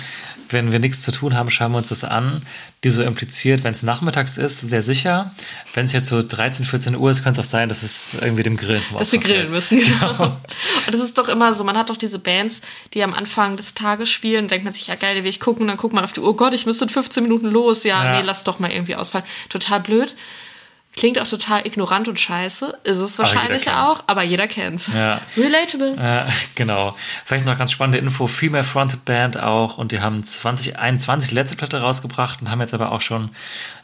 Wenn 0.50 0.72
wir 0.72 0.78
nichts 0.78 1.02
zu 1.02 1.12
tun 1.12 1.34
haben, 1.34 1.50
schauen 1.50 1.72
wir 1.72 1.78
uns 1.78 1.88
das 1.88 2.04
an, 2.04 2.42
die 2.84 2.90
so 2.90 3.02
impliziert, 3.02 3.64
wenn 3.64 3.72
es 3.72 3.82
nachmittags 3.82 4.38
ist, 4.38 4.60
sehr 4.60 4.82
sicher. 4.82 5.30
Wenn 5.74 5.86
es 5.86 5.92
jetzt 5.92 6.06
so 6.06 6.22
13, 6.22 6.64
14 6.64 6.96
Uhr 6.96 7.10
ist, 7.10 7.24
könnte 7.24 7.40
es 7.40 7.46
auch 7.46 7.50
sein, 7.50 7.68
dass 7.68 7.82
es 7.82 8.14
irgendwie 8.14 8.42
dem 8.44 8.56
Grillen 8.56 8.82
zum 8.84 8.98
Dass 8.98 9.12
wir 9.12 9.18
grillen 9.18 9.50
müssen, 9.50 9.78
genau. 9.80 10.24
Und 10.86 10.94
das 10.94 11.00
ist 11.00 11.18
doch 11.18 11.28
immer 11.28 11.52
so, 11.54 11.64
man 11.64 11.76
hat 11.76 11.90
doch 11.90 11.96
diese 11.96 12.18
Bands, 12.18 12.60
die 12.94 13.02
am 13.02 13.14
Anfang 13.14 13.56
des 13.56 13.74
Tages 13.74 14.08
spielen, 14.10 14.48
denkt 14.48 14.64
man 14.64 14.72
sich, 14.72 14.86
ja 14.86 14.94
geil, 14.94 15.22
will 15.22 15.30
ich 15.30 15.40
gucken, 15.40 15.62
und 15.62 15.68
dann 15.68 15.76
guckt 15.76 15.94
man 15.94 16.04
auf 16.04 16.12
die 16.12 16.20
Uhr, 16.20 16.36
Gott, 16.36 16.54
ich 16.54 16.66
müsste 16.66 16.84
in 16.84 16.90
15 16.90 17.22
Minuten 17.22 17.46
los, 17.48 17.84
ja, 17.84 18.04
Ja. 18.04 18.18
nee, 18.20 18.24
lass 18.24 18.44
doch 18.44 18.58
mal 18.58 18.70
irgendwie 18.70 18.94
ausfallen. 18.94 19.26
Total 19.48 19.80
blöd. 19.80 20.14
Klingt 20.98 21.20
auch 21.20 21.28
total 21.28 21.64
ignorant 21.64 22.08
und 22.08 22.18
scheiße, 22.18 22.78
ist 22.82 22.98
es 22.98 23.18
wahrscheinlich 23.18 23.64
kennt's. 23.64 23.78
auch, 23.78 24.02
aber 24.08 24.22
jeder 24.22 24.48
kennt's. 24.48 24.92
Ja. 24.92 25.20
Relatable. 25.36 25.96
Äh, 25.96 26.30
genau. 26.56 26.96
Vielleicht 27.24 27.46
noch 27.46 27.56
ganz 27.56 27.70
spannende 27.70 27.98
Info: 27.98 28.26
Female 28.26 28.64
Fronted 28.64 29.04
Band 29.04 29.38
auch 29.38 29.78
und 29.78 29.92
die 29.92 30.00
haben 30.00 30.24
2021 30.24 31.28
die 31.28 31.34
letzte 31.36 31.56
Platte 31.56 31.80
rausgebracht 31.80 32.40
und 32.40 32.50
haben 32.50 32.60
jetzt 32.60 32.74
aber 32.74 32.90
auch 32.90 33.00
schon 33.00 33.30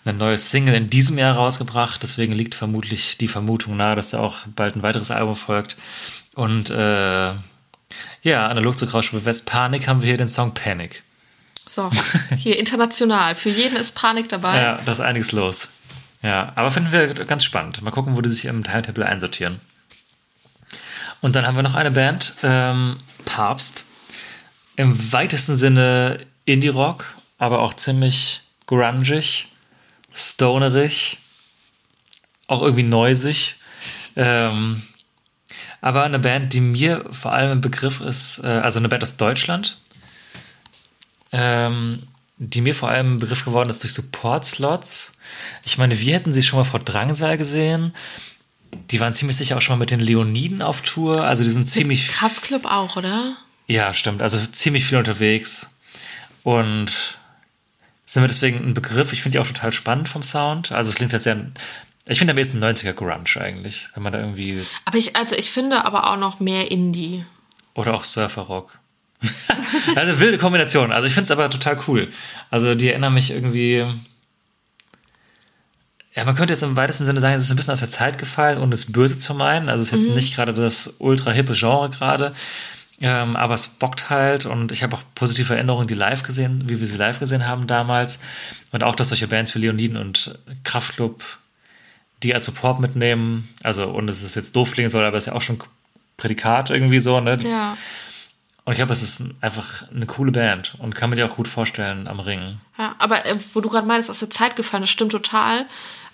eine 0.04 0.18
neue 0.18 0.38
Single 0.38 0.74
in 0.74 0.90
diesem 0.90 1.16
Jahr 1.16 1.36
rausgebracht. 1.36 2.02
Deswegen 2.02 2.32
liegt 2.32 2.56
vermutlich 2.56 3.16
die 3.16 3.28
Vermutung 3.28 3.76
nahe, 3.76 3.94
dass 3.94 4.10
da 4.10 4.18
auch 4.18 4.38
bald 4.56 4.74
ein 4.74 4.82
weiteres 4.82 5.12
Album 5.12 5.36
folgt. 5.36 5.76
Und 6.34 6.70
äh, 6.70 7.34
ja, 8.22 8.48
analog 8.48 8.76
zu 8.76 8.86
Graustufe 8.86 9.24
West 9.24 9.46
Panik 9.46 9.86
haben 9.86 10.02
wir 10.02 10.08
hier 10.08 10.18
den 10.18 10.28
Song 10.28 10.52
Panic. 10.52 11.04
So, 11.66 11.90
hier 12.36 12.58
international. 12.58 13.34
Für 13.34 13.50
jeden 13.50 13.76
ist 13.76 13.92
Panik 13.92 14.28
dabei. 14.28 14.60
Ja, 14.60 14.80
da 14.84 14.92
ist 14.92 15.00
einiges 15.00 15.32
los. 15.32 15.68
Ja, 16.24 16.52
aber 16.54 16.70
finden 16.70 16.90
wir 16.90 17.06
ganz 17.26 17.44
spannend. 17.44 17.82
Mal 17.82 17.90
gucken, 17.90 18.16
wo 18.16 18.22
die 18.22 18.30
sich 18.30 18.46
im 18.46 18.64
Timetable 18.64 19.04
einsortieren. 19.04 19.60
Und 21.20 21.36
dann 21.36 21.46
haben 21.46 21.54
wir 21.54 21.62
noch 21.62 21.74
eine 21.74 21.90
Band, 21.90 22.34
ähm, 22.42 22.96
Papst. 23.26 23.84
Im 24.76 25.12
weitesten 25.12 25.54
Sinne 25.54 26.26
Indie-Rock, 26.46 27.04
aber 27.38 27.60
auch 27.60 27.74
ziemlich 27.74 28.40
grungig, 28.66 29.48
stonerig, 30.14 31.18
auch 32.46 32.62
irgendwie 32.62 32.82
neusig. 32.82 33.56
Ähm, 34.16 34.82
aber 35.82 36.04
eine 36.04 36.18
Band, 36.18 36.54
die 36.54 36.62
mir 36.62 37.04
vor 37.10 37.34
allem 37.34 37.52
im 37.52 37.60
Begriff 37.60 38.00
ist, 38.00 38.42
äh, 38.42 38.46
also 38.46 38.78
eine 38.78 38.88
Band 38.88 39.02
aus 39.02 39.18
Deutschland, 39.18 39.76
ähm, 41.32 42.04
die 42.36 42.60
mir 42.60 42.74
vor 42.74 42.88
allem 42.88 43.16
ein 43.16 43.18
Begriff 43.18 43.44
geworden 43.44 43.70
ist 43.70 43.82
durch 43.82 43.92
Support-Slots. 43.92 45.18
Ich 45.64 45.78
meine, 45.78 45.98
wir 45.98 46.14
hätten 46.14 46.32
sie 46.32 46.42
schon 46.42 46.58
mal 46.58 46.64
vor 46.64 46.80
Drangsal 46.80 47.38
gesehen. 47.38 47.94
Die 48.90 48.98
waren 48.98 49.14
ziemlich 49.14 49.36
sicher 49.36 49.56
auch 49.56 49.60
schon 49.60 49.76
mal 49.76 49.82
mit 49.82 49.90
den 49.92 50.00
Leoniden 50.00 50.60
auf 50.60 50.82
Tour. 50.82 51.24
Also 51.24 51.44
die 51.44 51.50
sind 51.50 51.68
ziemlich. 51.68 52.08
Kraftclub 52.08 52.64
auch, 52.64 52.96
oder? 52.96 53.36
Ja, 53.68 53.92
stimmt. 53.92 54.20
Also 54.20 54.38
ziemlich 54.38 54.84
viel 54.84 54.98
unterwegs. 54.98 55.78
Und 56.42 57.18
sind 58.06 58.22
wir 58.22 58.28
deswegen 58.28 58.58
ein 58.58 58.74
Begriff. 58.74 59.12
Ich 59.12 59.22
finde 59.22 59.38
die 59.38 59.42
auch 59.42 59.48
total 59.48 59.72
spannend 59.72 60.08
vom 60.08 60.22
Sound. 60.22 60.72
Also 60.72 60.90
es 60.90 60.96
klingt 60.96 61.12
ja 61.12 61.18
sehr. 61.18 61.36
Ich 62.06 62.18
finde 62.18 62.32
am 62.32 62.38
ehesten 62.38 62.62
90er 62.62 62.92
Grunge 62.92 63.14
eigentlich, 63.40 63.88
wenn 63.94 64.02
man 64.02 64.12
da 64.12 64.18
irgendwie. 64.18 64.64
Aber 64.84 64.98
ich, 64.98 65.16
also 65.16 65.36
ich 65.36 65.50
finde 65.50 65.84
aber 65.84 66.10
auch 66.10 66.18
noch 66.18 66.40
mehr 66.40 66.70
Indie. 66.70 67.24
Oder 67.74 67.94
auch 67.94 68.04
Surferrock. 68.04 68.78
also 69.96 70.20
wilde 70.20 70.38
Kombination. 70.38 70.92
Also 70.92 71.06
ich 71.06 71.14
finde 71.14 71.24
es 71.24 71.30
aber 71.30 71.50
total 71.50 71.78
cool. 71.88 72.08
Also 72.50 72.74
die 72.74 72.88
erinnern 72.88 73.14
mich 73.14 73.30
irgendwie. 73.30 73.84
Ja, 76.14 76.24
man 76.24 76.36
könnte 76.36 76.52
jetzt 76.52 76.62
im 76.62 76.76
weitesten 76.76 77.04
Sinne 77.04 77.20
sagen, 77.20 77.34
es 77.34 77.44
ist 77.44 77.50
ein 77.50 77.56
bisschen 77.56 77.72
aus 77.72 77.80
der 77.80 77.90
Zeit 77.90 78.18
gefallen, 78.18 78.58
ohne 78.58 78.74
es 78.74 78.92
böse 78.92 79.18
zu 79.18 79.34
meinen. 79.34 79.68
Also 79.68 79.82
es 79.82 79.92
ist 79.92 80.04
jetzt 80.06 80.14
nicht 80.14 80.36
gerade 80.36 80.54
das 80.54 80.94
ultra 80.98 81.32
hippe 81.32 81.54
Genre 81.54 81.90
gerade. 81.90 82.34
Ähm, 83.00 83.34
aber 83.34 83.54
es 83.54 83.66
bockt 83.66 84.10
halt 84.10 84.46
und 84.46 84.70
ich 84.70 84.84
habe 84.84 84.94
auch 84.94 85.02
positive 85.16 85.52
Erinnerungen, 85.52 85.88
die 85.88 85.94
live 85.94 86.22
gesehen, 86.22 86.68
wie 86.68 86.78
wir 86.78 86.86
sie 86.86 86.96
live 86.96 87.18
gesehen 87.18 87.46
haben 87.46 87.66
damals. 87.66 88.20
Und 88.70 88.84
auch, 88.84 88.94
dass 88.94 89.08
solche 89.08 89.26
Bands 89.26 89.54
wie 89.54 89.58
Leoniden 89.58 89.96
und 89.96 90.38
Kraftklub 90.62 91.24
die 92.22 92.34
als 92.34 92.46
Support 92.46 92.80
mitnehmen. 92.80 93.48
Also, 93.62 93.88
und 93.88 94.08
es 94.08 94.22
ist 94.22 94.36
jetzt 94.36 94.56
doof 94.56 94.72
klingen 94.72 94.88
soll, 94.88 95.04
aber 95.04 95.16
es 95.16 95.24
ist 95.24 95.28
ja 95.28 95.34
auch 95.34 95.42
schon 95.42 95.58
Prädikat 96.16 96.70
irgendwie 96.70 97.00
so, 97.00 97.20
ne? 97.20 97.36
Ja. 97.42 97.76
Und 98.64 98.72
ich 98.72 98.78
glaube, 98.78 98.92
es 98.92 99.02
ist 99.02 99.22
einfach 99.42 99.90
eine 99.90 100.06
coole 100.06 100.32
Band 100.32 100.76
und 100.78 100.94
kann 100.94 101.10
mir 101.10 101.16
die 101.16 101.22
auch 101.22 101.34
gut 101.34 101.48
vorstellen 101.48 102.08
am 102.08 102.18
Ring. 102.18 102.58
Ja, 102.78 102.94
aber 102.98 103.26
äh, 103.26 103.38
wo 103.52 103.60
du 103.60 103.68
gerade 103.68 103.86
meinst, 103.86 104.08
aus 104.08 104.20
der 104.20 104.30
Zeit 104.30 104.56
gefallen, 104.56 104.82
das 104.82 104.90
stimmt 104.90 105.12
total. 105.12 105.66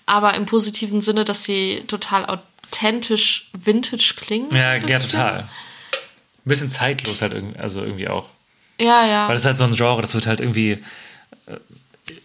Aber 0.06 0.34
im 0.34 0.46
positiven 0.46 1.00
Sinne, 1.00 1.24
dass 1.24 1.44
sie 1.44 1.84
total 1.86 2.26
authentisch 2.26 3.50
vintage 3.52 4.14
klingen. 4.16 4.52
Ja, 4.52 4.74
ja, 4.74 4.98
total. 4.98 5.40
Ein 5.40 5.48
bisschen 6.44 6.70
zeitlos 6.70 7.22
halt 7.22 7.34
irgendwie, 7.34 7.60
also 7.60 7.84
irgendwie 7.84 8.08
auch. 8.08 8.28
Ja, 8.80 9.06
ja. 9.06 9.28
Weil 9.28 9.36
es 9.36 9.44
halt 9.44 9.56
so 9.56 9.64
ein 9.64 9.72
Genre, 9.72 10.00
das 10.00 10.14
wird 10.14 10.26
halt 10.26 10.40
irgendwie, 10.40 10.72
äh, 11.46 11.56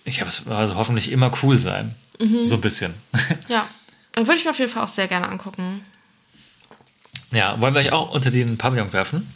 ich 0.05 0.21
habe 0.21 0.29
es 0.29 0.47
also 0.47 0.75
hoffentlich 0.75 1.11
immer 1.11 1.31
cool 1.43 1.59
sein. 1.59 1.93
Mhm. 2.19 2.45
So 2.45 2.55
ein 2.55 2.61
bisschen. 2.61 2.93
Ja. 3.47 3.67
Dann 4.13 4.27
würde 4.27 4.39
ich 4.39 4.45
mir 4.45 4.51
auf 4.51 4.59
jeden 4.59 4.71
Fall 4.71 4.81
auch 4.81 4.87
sehr 4.87 5.09
gerne 5.09 5.27
angucken. 5.27 5.85
Ja, 7.31 7.59
wollen 7.59 7.73
wir 7.73 7.81
euch 7.81 7.91
auch 7.91 8.11
unter 8.11 8.31
den 8.31 8.57
Pavillon 8.57 8.93
werfen? 8.93 9.29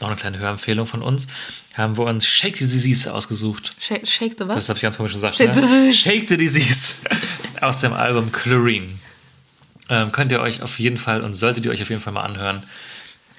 Noch 0.00 0.08
eine 0.08 0.16
kleine 0.16 0.38
Hörempfehlung 0.38 0.86
von 0.86 1.02
uns. 1.02 1.28
Haben 1.74 1.96
wir 1.96 2.04
uns 2.04 2.26
Shake 2.26 2.56
the 2.56 2.64
Disease 2.64 3.12
ausgesucht. 3.12 3.74
Shake, 3.78 4.06
shake 4.06 4.34
the 4.38 4.46
was? 4.46 4.56
Das 4.56 4.68
habe 4.68 4.76
ich 4.76 4.82
ganz 4.82 4.96
komisch 4.96 5.12
gesagt. 5.12 5.36
Shake 5.36 5.48
ne? 5.48 5.54
the 5.54 5.60
Disease. 5.60 5.98
Shake 5.98 6.28
the 6.28 6.36
Disease. 6.36 6.94
Aus 7.60 7.80
dem 7.80 7.92
Album 7.92 8.32
Chlorine. 8.32 8.88
Ähm, 9.88 10.12
könnt 10.12 10.32
ihr 10.32 10.40
euch 10.40 10.62
auf 10.62 10.78
jeden 10.78 10.98
Fall 10.98 11.22
und 11.22 11.34
solltet 11.34 11.64
ihr 11.64 11.70
euch 11.70 11.82
auf 11.82 11.90
jeden 11.90 12.00
Fall 12.00 12.12
mal 12.12 12.22
anhören. 12.22 12.62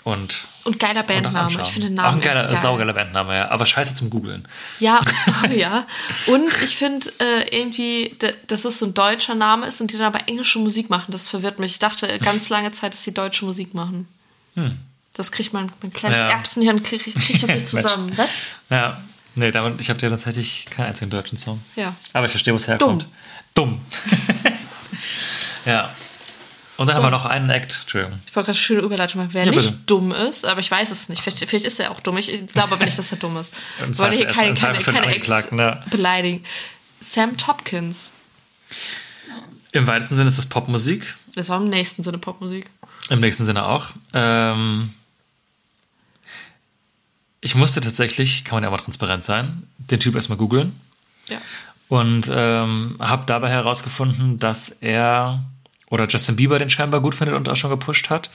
Und, 0.04 0.46
Und 0.66 0.80
geiler 0.80 1.02
auch 1.02 1.06
Bandname. 1.06 1.62
Ich 1.62 1.68
finde 1.70 1.88
den 1.88 2.00
Auch 2.00 2.04
Namen 2.04 2.18
ein 2.18 2.22
geiler, 2.22 2.48
geil. 2.50 2.60
saugeiler 2.62 2.94
Bandname, 2.94 3.36
ja. 3.36 3.52
Aber 3.52 3.66
scheiße 3.66 3.94
zum 3.96 4.10
Googeln. 4.10 4.46
Ja, 4.80 5.00
ja. 5.50 5.88
Und 6.28 6.50
ich 6.62 6.76
finde 6.76 7.10
äh, 7.20 7.58
irgendwie, 7.58 8.16
dass 8.48 8.66
es 8.66 8.80
so 8.80 8.88
ein 8.88 8.94
deutscher 8.94 9.36
Name 9.36 9.68
ist 9.68 9.80
und 9.80 9.94
die 9.94 9.98
dann 9.98 10.14
aber 10.14 10.28
englische 10.28 10.60
Musik 10.60 10.90
machen. 10.90 11.12
Das 11.12 11.30
verwirrt 11.30 11.60
mich. 11.60 11.74
Ich 11.74 11.80
dachte 11.80 12.20
ganz 12.20 12.50
lange 12.50 12.72
Zeit, 12.74 12.94
dass 12.94 13.04
sie 13.04 13.14
deutsche 13.14 13.46
Musik 13.46 13.74
machen. 13.74 14.08
Das 15.14 15.32
kriegt 15.32 15.54
man, 15.54 15.72
mein 15.82 15.94
kleines. 15.94 16.20
Ja. 16.20 16.30
Erbsenhirn 16.30 16.82
kriegt 16.82 17.04
krieg 17.04 17.40
das 17.40 17.50
nicht 17.50 17.68
zusammen. 17.68 18.14
Was? 18.16 18.48
Ja. 18.70 19.02
Nee, 19.36 19.52
damit, 19.52 19.82
ich 19.82 19.90
habe 19.90 20.00
ja 20.00 20.10
tatsächlich 20.10 20.68
keinen 20.70 20.88
einzigen 20.88 21.10
deutschen 21.10 21.38
Song. 21.38 21.62
Ja. 21.76 21.96
Aber 22.14 22.26
ich 22.26 22.32
verstehe, 22.32 22.54
wo 22.54 22.58
es 22.58 22.68
herkommt. 22.68 23.08
Dumm. 23.56 23.82
ja. 25.66 25.92
Und 26.78 26.88
dann 26.88 26.96
haben 26.96 27.04
wir 27.04 27.12
noch 27.12 27.26
einen 27.26 27.50
Act. 27.50 27.80
Entschuldigung. 27.82 28.20
Ich 28.28 28.36
wollte 28.36 28.48
gerade 28.48 28.58
eine 28.58 28.64
schöne 28.64 28.82
Überleitung 28.82 29.22
machen. 29.22 29.34
Wer 29.34 29.46
Ja, 29.46 29.52
nicht 29.52 29.90
dumm 29.90 30.12
ist, 30.12 30.46
aber 30.46 30.60
ich 30.60 30.70
weiß 30.70 30.92
es 30.92 31.10
nicht. 31.10 31.22
Vielleicht, 31.22 31.40
vielleicht 31.48 31.66
ist 31.66 31.80
er 31.80 31.92
auch 31.92 32.00
dumm. 32.00 32.18
Ich 32.18 32.28
glaube 32.48 32.74
aber 32.74 32.86
nicht, 32.86 32.98
dass 32.98 33.12
er 33.12 33.18
dumm 33.18 33.38
ist. 33.38 33.54
Wir 33.80 33.98
wollen 34.00 34.14
hier 34.14 34.28
keine, 34.28 34.56
keine, 34.56 34.80
keine 34.80 35.04
Angeklagten, 35.04 35.60
ja. 35.60 35.84
beleidigen. 35.90 36.44
Sam 37.00 37.38
Topkins. 37.38 38.12
Im 39.72 39.88
weitesten 39.88 40.16
Sinne 40.16 40.30
ist 40.30 40.38
das 40.38 40.48
Popmusik. 40.48 41.16
Das 41.36 41.50
war 41.50 41.58
im 41.58 41.70
nächsten 41.70 42.04
Sinne 42.04 42.18
Popmusik. 42.18 42.70
Im 43.10 43.20
nächsten 43.20 43.46
Sinne 43.46 43.66
auch. 43.66 43.88
Ähm, 44.14 44.94
ich 47.44 47.56
musste 47.56 47.82
tatsächlich, 47.82 48.44
kann 48.44 48.56
man 48.58 48.64
ja 48.64 48.70
mal 48.72 48.78
transparent 48.78 49.24
sein, 49.24 49.64
den 49.78 50.00
Typ 50.00 50.16
erstmal 50.16 50.38
googeln 50.38 50.80
Ja. 51.30 51.38
und 51.90 52.30
ähm, 52.34 52.96
habe 53.00 53.24
dabei 53.26 53.50
herausgefunden, 53.50 54.40
dass 54.40 54.70
er 54.70 55.44
oder 55.90 56.08
Justin 56.08 56.36
Bieber 56.38 56.58
den 56.58 56.72
scheinbar 56.72 57.02
gut 57.02 57.14
findet 57.14 57.36
und 57.36 57.48
auch 57.50 57.56
schon 57.56 57.70
gepusht 57.70 58.10
hat. 58.10 58.32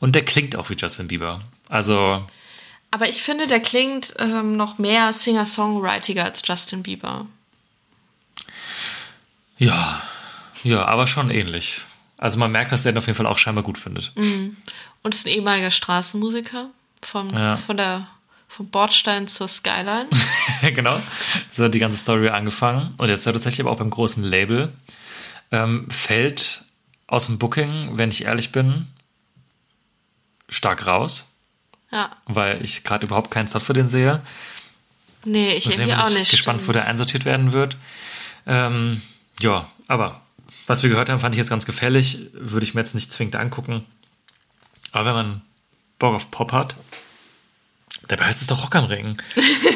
Und 0.00 0.14
der 0.14 0.24
klingt 0.24 0.56
auch 0.56 0.70
wie 0.70 0.76
Justin 0.76 1.08
Bieber. 1.08 1.42
Also, 1.68 2.26
Aber 2.90 3.06
ich 3.08 3.22
finde, 3.22 3.46
der 3.46 3.60
klingt 3.60 4.14
ähm, 4.18 4.56
noch 4.56 4.78
mehr 4.78 5.12
Singer-Songwritiger 5.12 6.24
als 6.24 6.42
Justin 6.46 6.82
Bieber. 6.82 7.26
ja, 9.58 10.00
ja, 10.64 10.84
aber 10.84 11.06
schon 11.06 11.30
ähnlich. 11.30 11.82
Also 12.18 12.38
man 12.38 12.52
merkt, 12.52 12.72
dass 12.72 12.84
er 12.86 12.92
ihn 12.92 12.98
auf 12.98 13.06
jeden 13.06 13.16
Fall 13.16 13.26
auch 13.26 13.38
scheinbar 13.38 13.64
gut 13.64 13.78
findet. 13.78 14.12
Und 14.16 15.14
ist 15.14 15.26
ein 15.26 15.32
ehemaliger 15.32 15.70
Straßenmusiker 15.70 16.70
vom, 17.02 17.28
Ja. 17.30 17.56
von 17.56 17.76
der, 17.76 18.06
vom 18.52 18.68
Bordstein 18.68 19.28
zur 19.28 19.48
Skyline. 19.48 20.08
genau. 20.74 21.00
So 21.50 21.64
hat 21.64 21.72
die 21.72 21.78
ganze 21.78 21.96
Story 21.96 22.28
angefangen. 22.28 22.94
Und 22.98 23.08
jetzt 23.08 23.24
tatsächlich 23.24 23.60
aber 23.60 23.70
auch 23.70 23.78
beim 23.78 23.88
großen 23.88 24.22
Label. 24.22 24.70
Ähm, 25.50 25.90
fällt 25.90 26.62
aus 27.06 27.26
dem 27.26 27.38
Booking, 27.38 27.96
wenn 27.96 28.10
ich 28.10 28.24
ehrlich 28.24 28.52
bin, 28.52 28.88
stark 30.50 30.86
raus, 30.86 31.26
ja. 31.90 32.10
weil 32.26 32.62
ich 32.62 32.84
gerade 32.84 33.06
überhaupt 33.06 33.30
keinen 33.30 33.48
Soft 33.48 33.66
für 33.66 33.72
den 33.72 33.88
sehe. 33.88 34.20
Nee, 35.24 35.54
ich 35.54 35.64
Deswegen 35.64 35.88
irgendwie 35.88 35.96
bin 35.96 36.04
auch 36.04 36.10
ich 36.10 36.18
nicht. 36.18 36.30
gespannt, 36.30 36.60
wo 36.60 36.64
stimmt. 36.64 36.76
der 36.76 36.86
einsortiert 36.88 37.24
werden 37.24 37.52
wird. 37.52 37.78
Ähm, 38.46 39.00
ja, 39.40 39.66
aber 39.88 40.20
was 40.66 40.82
wir 40.82 40.90
gehört 40.90 41.08
haben, 41.08 41.20
fand 41.20 41.34
ich 41.34 41.38
jetzt 41.38 41.50
ganz 41.50 41.64
gefährlich. 41.64 42.28
Würde 42.34 42.64
ich 42.64 42.74
mir 42.74 42.82
jetzt 42.82 42.94
nicht 42.94 43.12
zwingend 43.12 43.36
angucken. 43.36 43.86
Aber 44.92 45.06
wenn 45.06 45.14
man 45.14 45.42
Bock 45.98 46.14
auf 46.14 46.30
Pop 46.30 46.52
hat, 46.52 46.76
dabei 48.08 48.26
heißt 48.26 48.40
es 48.42 48.48
doch 48.48 48.62
Rock 48.64 48.74
am 48.76 48.84
Ring. 48.86 49.16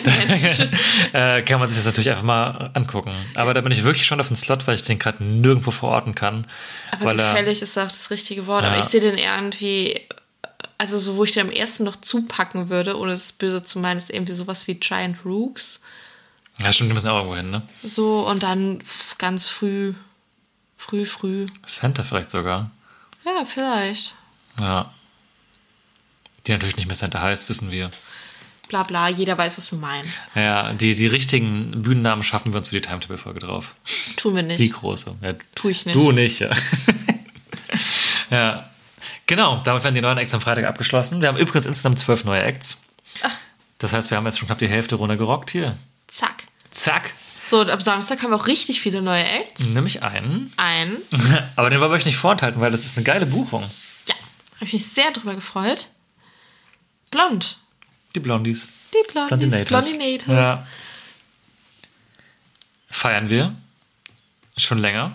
Da, 0.05 0.13
äh, 1.39 1.43
kann 1.43 1.61
man 1.61 1.69
sich 1.69 1.79
das 1.79 1.87
natürlich 1.87 2.11
einfach 2.11 2.23
mal 2.25 2.71
angucken. 2.75 3.15
Aber 3.35 3.55
da 3.55 3.61
bin 3.61 3.73
ich 3.73 3.85
wirklich 3.85 4.07
schon 4.07 4.21
auf 4.21 4.29
den 4.29 4.37
Slot, 4.37 4.67
weil 4.67 4.75
ich 4.75 4.83
den 4.83 4.99
gerade 4.99 5.23
nirgendwo 5.25 5.71
verorten 5.71 6.15
kann. 6.15 6.47
Aber 6.93 7.07
weil 7.07 7.21
er, 7.21 7.31
gefällig 7.33 7.63
ist 7.63 7.79
auch 7.79 7.85
das 7.89 8.11
richtige 8.11 8.47
Wort. 8.47 8.65
Aber 8.65 8.75
Ja. 8.75 8.81
ich 8.81 8.87
sehe 8.87 9.01
den 9.01 9.19
irgendwie, 9.19 10.01
also 10.79 10.99
so, 10.99 11.17
wo 11.17 11.25
ich 11.25 11.33
den 11.33 11.47
am 11.49 11.53
ersten 11.53 11.85
noch 11.85 11.97
zupacken 11.97 12.69
würde, 12.69 12.99
ohne 12.99 13.13
es 13.13 13.33
böse 13.33 13.63
zu 13.63 13.79
meinen, 13.79 13.99
ist 13.99 14.11
irgendwie 14.11 14.33
sowas 14.35 14.67
wie 14.67 14.75
Giant 14.75 15.25
Rooks. 15.25 15.81
ja, 16.59 16.73
stimmt, 16.73 16.91
die 16.91 16.95
müssen 16.95 17.09
auch 17.11 17.17
irgendwo 17.17 17.37
hin, 17.37 17.51
ne? 17.51 17.63
So, 17.85 18.27
und 18.29 18.43
dann 18.43 18.83
ganz 19.19 19.49
früh, 19.49 19.95
früh, 20.77 21.05
früh. 21.07 21.47
Center 21.67 22.05
vielleicht 22.05 22.31
sogar. 22.31 22.71
Ja, 23.25 23.45
vielleicht. 23.45 24.15
Ja. 24.61 24.91
Die 26.47 26.53
natürlich 26.53 26.77
nicht 26.77 26.87
mehr 26.87 26.97
Center 26.97 27.21
heißt, 27.21 27.49
wissen 27.49 27.71
wir. 27.73 27.91
Bla 28.69 28.83
bla, 28.83 29.09
jeder 29.09 29.39
weiß, 29.39 29.59
was 29.59 29.71
wir 29.71 29.79
meinen. 29.79 30.13
Ja, 30.35 30.73
die, 30.73 30.95
die 30.95 31.07
richtigen 31.07 31.83
Bühnennamen 31.83 32.25
schaffen 32.25 32.53
wir 32.53 32.59
uns 32.59 32.69
für 32.69 32.75
die 32.75 32.81
Timetable-Folge 32.81 33.39
drauf. 33.39 33.77
Tun 34.17 34.35
wir 34.35 34.43
nicht. 34.43 34.59
Die 34.59 34.71
große. 34.71 35.17
Ja, 35.23 35.35
Tu 35.55 35.69
ich 35.69 35.87
nicht. 35.87 35.95
Du 35.95 36.11
nicht, 36.11 36.41
ja. 36.41 36.51
ja. 38.31 38.71
Genau, 39.27 39.61
damit 39.65 39.85
werden 39.85 39.95
die 39.95 40.01
neuen 40.01 40.19
Acts 40.19 40.35
am 40.35 40.41
Freitag 40.41 40.65
abgeschlossen. 40.65 41.21
Wir 41.21 41.29
haben 41.29 41.37
übrigens 41.37 41.67
insgesamt 41.67 41.99
zwölf 41.99 42.25
neue 42.25 42.43
Acts. 42.43 42.83
Ah. 43.23 43.31
Das 43.79 43.93
heißt, 43.93 44.11
wir 44.11 44.17
haben 44.17 44.27
jetzt 44.27 44.39
schon 44.39 44.47
knapp 44.47 44.59
die 44.59 44.69
Hälfte 44.69 44.97
runtergerockt 44.97 45.51
hier. 45.51 45.77
Zack. 46.07 46.45
Zack. 46.71 47.13
So, 47.49 47.61
am 47.61 47.81
Samstag 47.81 48.23
haben 48.23 48.31
wir 48.31 48.37
auch 48.37 48.49
richtig 48.49 48.81
viele 48.81 49.03
neue 49.03 49.25
Acts. 49.25 49.69
Nämlich 49.69 50.03
einen. 50.03 50.53
Ein. 50.57 50.97
Aber 51.57 51.71
den 51.71 51.81
wollen 51.81 51.93
wir 51.93 51.97
euch 51.97 52.07
nicht 52.07 52.17
vorenthalten, 52.17 52.61
weil 52.61 52.73
das 52.73 52.85
ist 52.85 52.97
eine 52.97 53.05
geile 53.05 53.27
Buchung. 53.27 53.63
Ja, 54.09 54.15
habe 54.57 54.65
ich 54.65 54.73
mich 54.73 54.87
sehr 54.87 55.13
drüber 55.13 55.35
gefreut. 55.35 55.89
Blond. 57.13 57.59
Die 58.17 58.21
Blondies. 58.21 58.69
Die 58.95 59.13
Blondies. 59.13 59.65
Blondinators. 59.67 59.93
Ja. 60.27 60.67
Feiern 62.89 63.29
wir. 63.29 63.55
Schon 64.57 64.79
länger. 64.79 65.13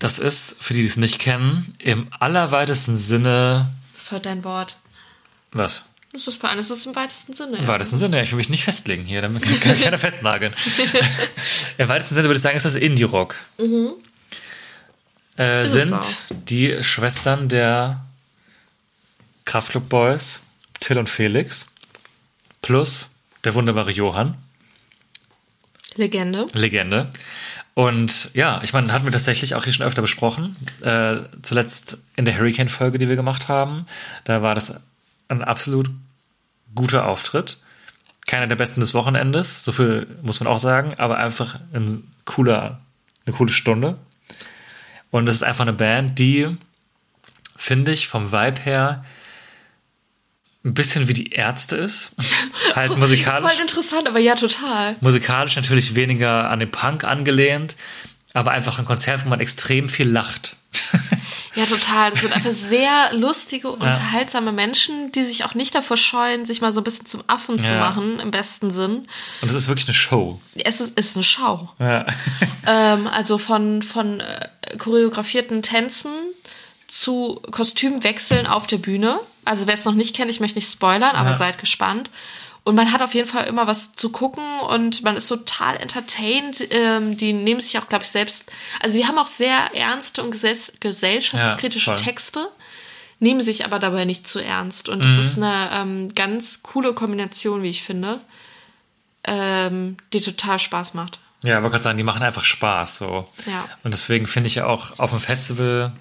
Das 0.00 0.18
ist, 0.18 0.56
für 0.60 0.74
die, 0.74 0.80
die 0.80 0.88
es 0.88 0.96
nicht 0.96 1.20
kennen, 1.20 1.72
im 1.78 2.08
allerweitesten 2.18 2.96
Sinne. 2.96 3.70
Das 3.94 4.04
ist 4.06 4.12
heute 4.12 4.22
dein 4.22 4.42
Wort. 4.42 4.78
Was? 5.52 5.84
Das 6.12 6.26
ist 6.26 6.42
das 6.42 6.70
ist 6.70 6.86
im 6.86 6.96
weitesten 6.96 7.32
Sinne. 7.32 7.58
Im 7.58 7.62
Ja. 7.62 7.68
weitesten 7.68 7.98
Sinne, 7.98 8.20
ich 8.22 8.30
will 8.32 8.38
mich 8.38 8.48
nicht 8.48 8.64
festlegen 8.64 9.04
hier, 9.04 9.22
damit 9.22 9.42
kann 9.60 9.60
keiner 9.80 9.98
festnageln. 9.98 10.52
Im 11.78 11.88
weitesten 11.88 12.16
Sinne 12.16 12.26
würde 12.28 12.36
ich 12.38 12.42
sagen, 12.42 12.56
ist 12.56 12.66
das 12.66 12.74
Indie-Rock. 12.74 13.36
Äh, 13.58 13.62
Mhm. 13.62 13.92
Es 15.38 15.72
sind 15.72 16.00
die 16.30 16.82
Schwestern 16.82 17.48
der 17.48 18.04
Kraftclub 19.44 19.88
Boys, 19.88 20.42
Till 20.86 20.98
und 20.98 21.08
Felix, 21.08 21.66
plus 22.62 23.16
der 23.42 23.54
wunderbare 23.54 23.90
Johann, 23.90 24.36
Legende. 25.96 26.46
Legende. 26.52 27.10
Und 27.74 28.30
ja, 28.34 28.60
ich 28.62 28.72
meine, 28.72 28.92
hatten 28.92 29.04
wir 29.04 29.10
tatsächlich 29.10 29.56
auch 29.56 29.64
hier 29.64 29.72
schon 29.72 29.84
öfter 29.84 30.00
besprochen. 30.00 30.54
Äh, 30.82 31.16
zuletzt 31.42 31.98
in 32.14 32.24
der 32.24 32.38
Hurricane-Folge, 32.38 32.98
die 32.98 33.08
wir 33.08 33.16
gemacht 33.16 33.48
haben. 33.48 33.86
Da 34.22 34.42
war 34.42 34.54
das 34.54 34.80
ein 35.26 35.42
absolut 35.42 35.90
guter 36.76 37.08
Auftritt. 37.08 37.58
Keiner 38.28 38.46
der 38.46 38.54
besten 38.54 38.78
des 38.78 38.94
Wochenendes, 38.94 39.64
so 39.64 39.72
viel 39.72 40.06
muss 40.22 40.38
man 40.38 40.46
auch 40.46 40.60
sagen, 40.60 40.94
aber 40.98 41.16
einfach 41.16 41.58
ein 41.72 42.04
cooler, 42.26 42.78
eine 43.24 43.34
coole 43.34 43.50
Stunde. 43.50 43.98
Und 45.10 45.28
es 45.28 45.34
ist 45.34 45.42
einfach 45.42 45.64
eine 45.64 45.72
Band, 45.72 46.20
die, 46.20 46.56
finde 47.56 47.90
ich, 47.90 48.06
vom 48.06 48.30
Vibe 48.30 48.60
her 48.60 49.04
ein 50.66 50.74
bisschen 50.74 51.08
wie 51.08 51.14
die 51.14 51.30
Ärzte 51.30 51.76
ist. 51.76 52.12
halt 52.74 52.96
musikalisch 52.96 53.50
Voll 53.50 53.62
interessant, 53.62 54.08
aber 54.08 54.18
ja, 54.18 54.34
total. 54.34 54.96
musikalisch 55.00 55.56
natürlich 55.56 55.94
weniger 55.94 56.50
an 56.50 56.58
den 56.58 56.70
Punk 56.70 57.04
angelehnt, 57.04 57.76
aber 58.34 58.50
einfach 58.50 58.78
ein 58.78 58.84
Konzert, 58.84 59.24
wo 59.24 59.28
man 59.28 59.40
extrem 59.40 59.88
viel 59.88 60.08
lacht. 60.08 60.56
Ja, 61.54 61.64
total. 61.64 62.10
Das 62.10 62.20
sind 62.20 62.34
einfach 62.34 62.50
sehr 62.70 63.10
lustige, 63.14 63.70
unterhaltsame 63.70 64.52
Menschen, 64.52 65.10
die 65.12 65.24
sich 65.24 65.44
auch 65.44 65.54
nicht 65.54 65.74
davor 65.74 65.96
scheuen, 65.96 66.44
sich 66.44 66.60
mal 66.60 66.72
so 66.72 66.80
ein 66.80 66.84
bisschen 66.84 67.06
zum 67.06 67.22
Affen 67.28 67.60
zu 67.62 67.72
Ja. 67.72 67.80
machen, 67.80 68.20
im 68.20 68.30
besten 68.30 68.70
Sinn. 68.70 69.06
Und 69.40 69.48
es 69.48 69.54
ist 69.54 69.68
wirklich 69.68 69.86
eine 69.86 69.94
Show. 69.94 70.38
Es 70.54 70.82
ist, 70.82 70.98
ist 70.98 71.16
eine 71.16 71.24
Schau. 71.24 71.72
Ja. 71.78 72.04
Ähm, 72.68 73.06
also 73.06 73.38
von, 73.38 73.80
von 73.80 74.18
äh, 74.18 74.48
choreografierten 74.76 75.62
Tänzen 75.62 76.10
zu 76.88 77.40
Kostümwechseln 77.52 78.48
auf 78.48 78.66
der 78.66 78.78
Bühne. 78.78 79.20
Also 79.46 79.66
wer 79.66 79.74
es 79.74 79.84
noch 79.84 79.94
nicht 79.94 80.14
kennt, 80.14 80.30
ich 80.30 80.40
möchte 80.40 80.58
nicht 80.58 80.70
spoilern, 80.70 81.16
aber 81.16 81.30
Ja. 81.30 81.36
seid 81.36 81.58
gespannt. 81.58 82.10
Und 82.64 82.74
man 82.74 82.90
hat 82.92 83.00
auf 83.00 83.14
jeden 83.14 83.28
Fall 83.28 83.46
immer 83.46 83.68
was 83.68 83.92
zu 83.92 84.10
gucken 84.10 84.42
und 84.68 85.02
man 85.04 85.16
ist 85.16 85.28
total 85.28 85.76
entertained. 85.76 86.66
Ähm, 86.70 87.16
die 87.16 87.32
nehmen 87.32 87.60
sich 87.60 87.78
auch, 87.78 87.88
glaube 87.88 88.02
ich, 88.04 88.10
selbst. 88.10 88.50
Also 88.82 88.96
die 88.98 89.06
haben 89.06 89.18
auch 89.18 89.28
sehr 89.28 89.72
ernste 89.72 90.22
und 90.24 90.32
gesell 90.32 90.56
gesellschaftskritische 90.80 91.90
Ja. 91.92 91.96
Texte, 91.96 92.48
nehmen 93.20 93.40
sich 93.40 93.64
aber 93.64 93.78
dabei 93.78 94.04
nicht 94.04 94.26
zu 94.26 94.40
ernst. 94.40 94.88
Und 94.88 94.98
Mhm. 94.98 95.02
das 95.16 95.24
ist 95.26 95.36
eine 95.36 95.70
ähm, 95.74 96.14
ganz 96.16 96.62
coole 96.64 96.92
Kombination, 96.92 97.62
wie 97.62 97.70
ich 97.70 97.84
finde, 97.84 98.18
ähm, 99.24 99.96
die 100.12 100.20
total 100.20 100.58
Spaß 100.58 100.94
macht. 100.94 101.18
Ja, 101.44 101.58
aber 101.58 101.70
gerade 101.70 101.82
sagen, 101.84 101.96
die 101.98 102.02
machen 102.04 102.22
einfach 102.22 102.44
Spaß 102.44 102.98
so. 102.98 103.28
Ja. 103.46 103.68
Und 103.84 103.92
deswegen 103.92 104.26
finde 104.26 104.48
ich 104.48 104.56
ja 104.56 104.66
auch 104.66 104.98
auf 104.98 105.10
dem 105.10 105.20
Festival 105.20 105.92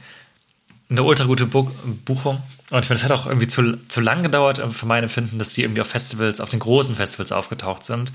eine 0.89 1.03
ultra 1.03 1.25
gute 1.25 1.45
Bu 1.45 1.69
Buchung. 2.05 2.41
Und 2.71 2.79
ich 2.79 2.87
finde, 2.87 2.99
es 2.99 3.03
hat 3.03 3.11
auch 3.11 3.27
irgendwie 3.27 3.47
zu, 3.47 3.77
zu 3.87 4.01
lang 4.01 4.23
gedauert, 4.23 4.59
äh, 4.59 4.69
für 4.69 4.85
mein 4.85 5.03
Empfinden, 5.03 5.37
dass 5.37 5.53
die 5.53 5.63
irgendwie 5.63 5.81
auf 5.81 5.87
Festivals, 5.87 6.41
auf 6.41 6.49
den 6.49 6.59
großen 6.59 6.95
Festivals 6.95 7.31
aufgetaucht 7.31 7.83
sind. 7.83 8.11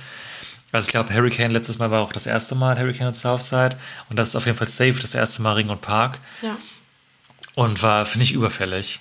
Also 0.72 0.86
ich 0.86 0.92
glaube, 0.92 1.12
Hurricane 1.12 1.50
letztes 1.50 1.78
Mal 1.78 1.90
war 1.90 2.00
auch 2.00 2.12
das 2.12 2.26
erste 2.26 2.54
Mal 2.54 2.78
Hurricane 2.78 3.08
und 3.08 3.16
Southside. 3.16 3.76
Und 4.08 4.18
das 4.18 4.28
ist 4.28 4.36
auf 4.36 4.46
jeden 4.46 4.56
Fall 4.56 4.68
safe, 4.68 4.94
das 5.00 5.14
erste 5.14 5.42
Mal 5.42 5.54
Ring 5.54 5.68
und 5.68 5.80
Park. 5.80 6.18
Ja. 6.42 6.56
Und 7.54 7.82
war, 7.82 8.06
finde 8.06 8.24
ich, 8.24 8.32
überfällig. 8.32 9.00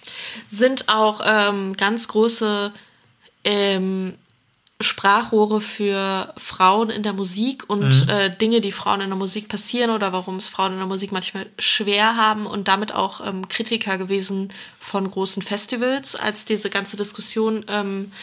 sind 0.49 0.89
auch 0.89 1.21
ähm, 1.23 1.73
ganz 1.77 2.07
große 2.07 2.71
ähm, 3.43 4.15
Sprachrohre 4.81 5.59
für 5.59 6.33
Frauen 6.37 6.89
in 6.89 7.03
der 7.03 7.11
Musik 7.11 7.69
und 7.69 8.07
äh, 8.07 8.33
Dinge, 8.33 8.61
die 8.61 8.71
Frauen 8.71 9.01
in 9.01 9.09
der 9.09 9.17
Musik 9.17 9.49
passieren 9.49 9.91
oder 9.91 10.13
warum 10.13 10.37
es 10.37 10.47
Frauen 10.47 10.71
in 10.71 10.77
der 10.77 10.87
Musik 10.87 11.11
manchmal 11.11 11.47
schwer 11.59 12.15
haben 12.15 12.45
und 12.45 12.69
damit 12.69 12.95
auch 12.95 13.25
ähm, 13.25 13.49
Kritiker 13.49 13.97
gewesen 13.97 14.53
von 14.79 15.09
großen 15.09 15.43
Festivals, 15.43 16.15
als 16.15 16.45
diese 16.45 16.69
ganze 16.69 16.95
Diskussion 16.95 17.65
ähm, 17.67 18.13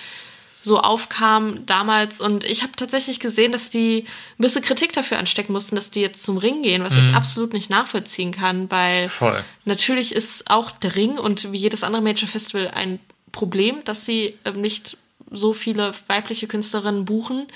so 0.63 0.81
aufkam 0.81 1.67
damals. 1.67 2.23
Und 2.23 2.43
ich 2.45 2.63
habe 2.63 2.73
tatsächlich 2.75 3.21
gesehen, 3.21 3.53
dass 3.53 3.69
die 3.69 4.07
ein 4.39 4.43
bisschen 4.43 4.63
Kritik 4.63 4.95
dafür 4.95 5.19
anstecken 5.19 5.53
mussten, 5.53 5.77
dass 5.77 5.91
die 5.91 6.01
jetzt 6.01 6.25
zum 6.25 6.39
Ring 6.39 6.63
gehen, 6.63 6.83
was 6.83 6.97
ich 6.97 7.15
absolut 7.15 7.53
nicht 7.53 7.69
nachvollziehen 7.69 8.33
kann, 8.33 8.71
weil 8.71 9.11
Voll. 9.11 9.45
natürlich 9.67 10.15
ist 10.15 10.51
auch 10.51 10.71
der 10.71 10.97
Ring 10.97 11.19
und 11.19 11.53
wie 11.53 11.59
jedes 11.59 11.85
andere 11.85 12.03
Major 12.03 12.29
Festival 12.29 12.69
ein 12.69 12.99
Problem, 13.31 13.85
dass 13.85 14.07
sie 14.07 14.39
ähm, 14.47 14.63
nicht 14.63 14.97
so 15.31 15.53
viele 15.53 15.93
weibliche 16.07 16.47
Künstlerinnen 16.47 17.05
buchen. 17.05 17.47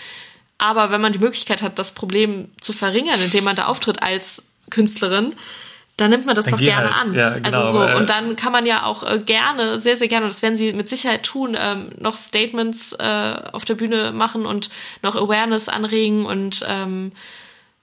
Aber 0.58 0.90
wenn 0.90 1.00
man 1.00 1.12
die 1.12 1.18
Möglichkeit 1.18 1.62
hat, 1.62 1.78
das 1.78 1.92
Problem 1.92 2.50
zu 2.60 2.72
verringern, 2.72 3.20
indem 3.22 3.44
man 3.44 3.56
da 3.56 3.66
auftritt 3.66 4.02
als 4.02 4.42
Künstlerin, 4.68 5.34
dann 5.96 6.10
nimmt 6.10 6.26
man 6.26 6.34
das 6.34 6.46
Dann 6.46 6.52
doch 6.54 6.60
gerne 6.60 6.94
halt. 6.94 7.00
an. 7.08 7.14
Ja, 7.14 7.38
genau, 7.38 7.58
also 7.60 7.72
so. 7.72 7.78
weil- 7.84 7.96
Und 7.96 8.08
dann 8.10 8.36
kann 8.36 8.52
man 8.52 8.64
ja 8.66 8.84
auch 8.84 9.02
äh, 9.02 9.18
gerne, 9.18 9.78
sehr, 9.78 9.96
sehr 9.96 10.08
gerne, 10.08 10.24
und 10.26 10.32
das 10.32 10.42
werden 10.42 10.56
sie 10.56 10.72
mit 10.72 10.88
Sicherheit 10.88 11.22
tun, 11.24 11.56
ähm, 11.58 11.88
noch 11.98 12.16
Statements 12.16 12.92
äh, 12.94 13.34
auf 13.52 13.64
der 13.66 13.74
Bühne 13.74 14.12
machen 14.12 14.46
und 14.46 14.70
noch 15.02 15.14
Awareness 15.16 15.68
anregen 15.68 16.24
und 16.26 16.64
ähm, 16.66 17.12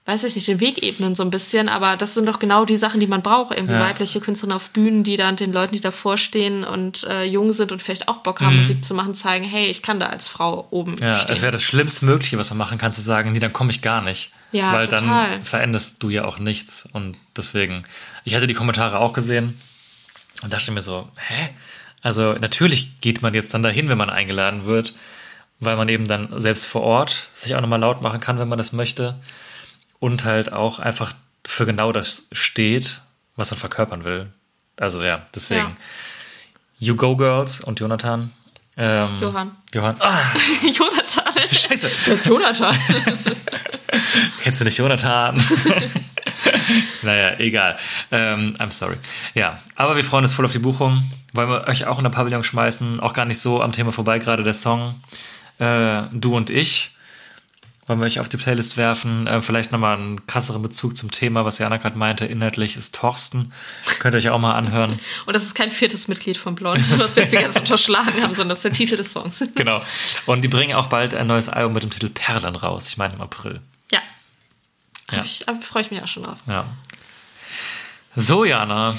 weiß 0.08 0.24
ich 0.24 0.34
nicht, 0.36 0.48
den 0.48 0.58
Weg 0.58 0.82
ebnen 0.82 1.14
so 1.14 1.22
ein 1.22 1.28
bisschen, 1.30 1.68
aber 1.68 1.98
das 1.98 2.14
sind 2.14 2.24
doch 2.26 2.38
genau 2.38 2.64
die 2.64 2.78
Sachen, 2.78 2.98
die 2.98 3.06
man 3.06 3.20
braucht. 3.20 3.54
Irgendwie 3.54 3.74
Ja. 3.74 3.80
weibliche 3.80 4.20
Künstlerinnen 4.20 4.56
auf 4.56 4.70
Bühnen, 4.70 5.04
die 5.04 5.18
dann 5.18 5.36
den 5.36 5.52
Leuten, 5.52 5.74
die 5.74 5.80
davor 5.80 6.16
stehen 6.16 6.64
und 6.64 7.04
äh, 7.04 7.24
jung 7.24 7.52
sind 7.52 7.72
und 7.72 7.82
vielleicht 7.82 8.08
auch 8.08 8.18
Bock 8.22 8.40
haben, 8.40 8.56
Musik 8.56 8.82
zu 8.84 8.94
machen, 8.94 9.14
zeigen, 9.14 9.44
hey, 9.44 9.66
ich 9.66 9.82
kann 9.82 10.00
da 10.00 10.06
als 10.06 10.26
Frau 10.28 10.66
oben 10.70 10.92
Mhm. 10.92 10.98
Ja, 11.02 11.14
stehen. 11.14 11.32
es 11.34 11.42
wäre 11.42 11.52
das 11.52 11.62
Schlimmstmögliche, 11.62 12.38
was 12.38 12.48
man 12.48 12.56
machen 12.56 12.78
kann, 12.78 12.94
zu 12.94 13.02
sagen, 13.02 13.32
nee, 13.32 13.38
dann 13.38 13.52
komme 13.52 13.70
ich 13.70 13.82
gar 13.82 14.00
nicht. 14.00 14.32
Ja, 14.52 14.72
Weil 14.72 14.88
total. 14.88 15.28
dann 15.32 15.44
veränderst 15.44 16.02
du 16.02 16.08
ja 16.08 16.24
auch 16.24 16.38
nichts. 16.38 16.88
Und 16.92 17.18
deswegen, 17.36 17.82
ich 18.24 18.34
hatte 18.34 18.46
die 18.46 18.54
Kommentare 18.54 18.98
auch 19.00 19.12
gesehen 19.12 19.60
und 20.42 20.50
dachte 20.54 20.72
mir 20.72 20.80
so, 20.80 21.06
hä? 21.28 21.50
Also 22.00 22.32
natürlich 22.32 23.00
geht 23.02 23.20
man 23.20 23.34
jetzt 23.34 23.52
dann 23.52 23.62
dahin, 23.62 23.90
wenn 23.90 23.98
man 23.98 24.08
eingeladen 24.08 24.64
wird, 24.64 24.94
weil 25.60 25.76
man 25.76 25.88
eben 25.90 26.08
dann 26.08 26.28
selbst 26.40 26.64
vor 26.66 26.80
Ort 26.82 27.28
sich 27.34 27.54
auch 27.56 27.60
nochmal 27.60 27.80
laut 27.80 28.00
machen 28.00 28.20
kann, 28.20 28.38
wenn 28.38 28.48
man 28.48 28.56
das 28.56 28.72
möchte. 28.72 29.16
Und 30.00 30.24
halt 30.24 30.52
auch 30.52 30.78
einfach 30.78 31.12
für 31.46 31.66
genau 31.66 31.92
das 31.92 32.28
steht, 32.32 33.00
was 33.36 33.50
man 33.50 33.58
verkörpern 33.58 34.04
will. 34.04 34.32
Also 34.76 35.02
ja, 35.02 35.26
deswegen. 35.34 35.60
Ja. 35.60 35.74
You 36.78 36.94
Go 36.94 37.16
Girls 37.16 37.60
und 37.60 37.80
Jonathan. 37.80 38.32
Ähm, 38.76 39.18
Johann. 39.20 39.56
Johann. 39.74 39.96
Ah, 40.00 40.32
Jonathan. 40.62 41.34
scheiße. 41.50 41.90
Wer 42.04 42.14
ist 42.14 42.26
Jonathan? 42.26 42.78
Kennst 44.42 44.60
du 44.60 44.64
nicht 44.64 44.78
Jonathan? 44.78 45.42
naja, 47.02 47.38
egal. 47.40 47.76
Ähm, 48.12 48.54
I'm 48.58 48.70
sorry. 48.70 48.96
Ja, 49.34 49.58
aber 49.74 49.96
wir 49.96 50.04
freuen 50.04 50.24
uns 50.24 50.34
voll 50.34 50.44
auf 50.44 50.52
die 50.52 50.60
Buchung. 50.60 51.10
Wollen 51.32 51.48
wir 51.48 51.66
euch 51.66 51.86
auch 51.86 51.98
in 51.98 52.04
der 52.04 52.10
Pavillon 52.10 52.44
schmeißen? 52.44 53.00
Auch 53.00 53.12
gar 53.14 53.24
nicht 53.24 53.40
so 53.40 53.60
am 53.62 53.72
Thema 53.72 53.90
vorbei, 53.90 54.18
gerade 54.20 54.44
der 54.44 54.54
Song 54.54 54.94
äh, 55.58 56.02
Du 56.12 56.36
und 56.36 56.50
ich. 56.50 56.96
Wollen 57.88 58.00
wir 58.00 58.06
euch 58.06 58.20
auf 58.20 58.28
die 58.28 58.36
Playlist 58.36 58.76
werfen? 58.76 59.26
Äh, 59.26 59.40
vielleicht 59.40 59.72
nochmal 59.72 59.96
einen 59.96 60.26
krasseren 60.26 60.60
Bezug 60.60 60.94
zum 60.94 61.10
Thema, 61.10 61.46
was 61.46 61.56
Jana 61.58 61.78
gerade 61.78 61.96
meinte. 61.96 62.26
Inhaltlich 62.26 62.76
ist 62.76 62.94
Torsten. 62.94 63.50
Könnt 63.98 64.14
ihr 64.14 64.18
euch 64.18 64.28
auch 64.28 64.38
mal 64.38 64.52
anhören. 64.52 65.00
Und 65.26 65.34
das 65.34 65.44
ist 65.44 65.54
kein 65.54 65.70
viertes 65.70 66.06
Mitglied 66.06 66.36
von 66.36 66.54
Blond, 66.54 66.78
was 67.00 67.16
wir 67.16 67.22
jetzt 67.22 67.32
Zeit 67.32 67.56
unterschlagen 67.56 68.22
haben, 68.22 68.34
sondern 68.34 68.50
das 68.50 68.58
ist 68.58 68.64
der 68.64 68.72
Titel 68.74 68.96
des 68.96 69.12
Songs. 69.12 69.42
Genau. 69.54 69.82
Und 70.26 70.42
die 70.42 70.48
bringen 70.48 70.74
auch 70.74 70.88
bald 70.88 71.14
ein 71.14 71.26
neues 71.26 71.48
Album 71.48 71.72
mit 71.72 71.82
dem 71.82 71.90
Titel 71.90 72.10
Perlen 72.10 72.54
raus. 72.54 72.88
Ich 72.88 72.98
meine 72.98 73.14
im 73.14 73.22
April. 73.22 73.60
Ja. 73.90 74.00
Ja. 75.10 75.24
Ich, 75.24 75.46
freue 75.62 75.82
ich 75.82 75.90
mich 75.90 76.02
auch 76.02 76.08
schon 76.08 76.24
drauf. 76.24 76.36
Ja. 76.46 76.66
So, 78.14 78.44
Jana. 78.44 78.94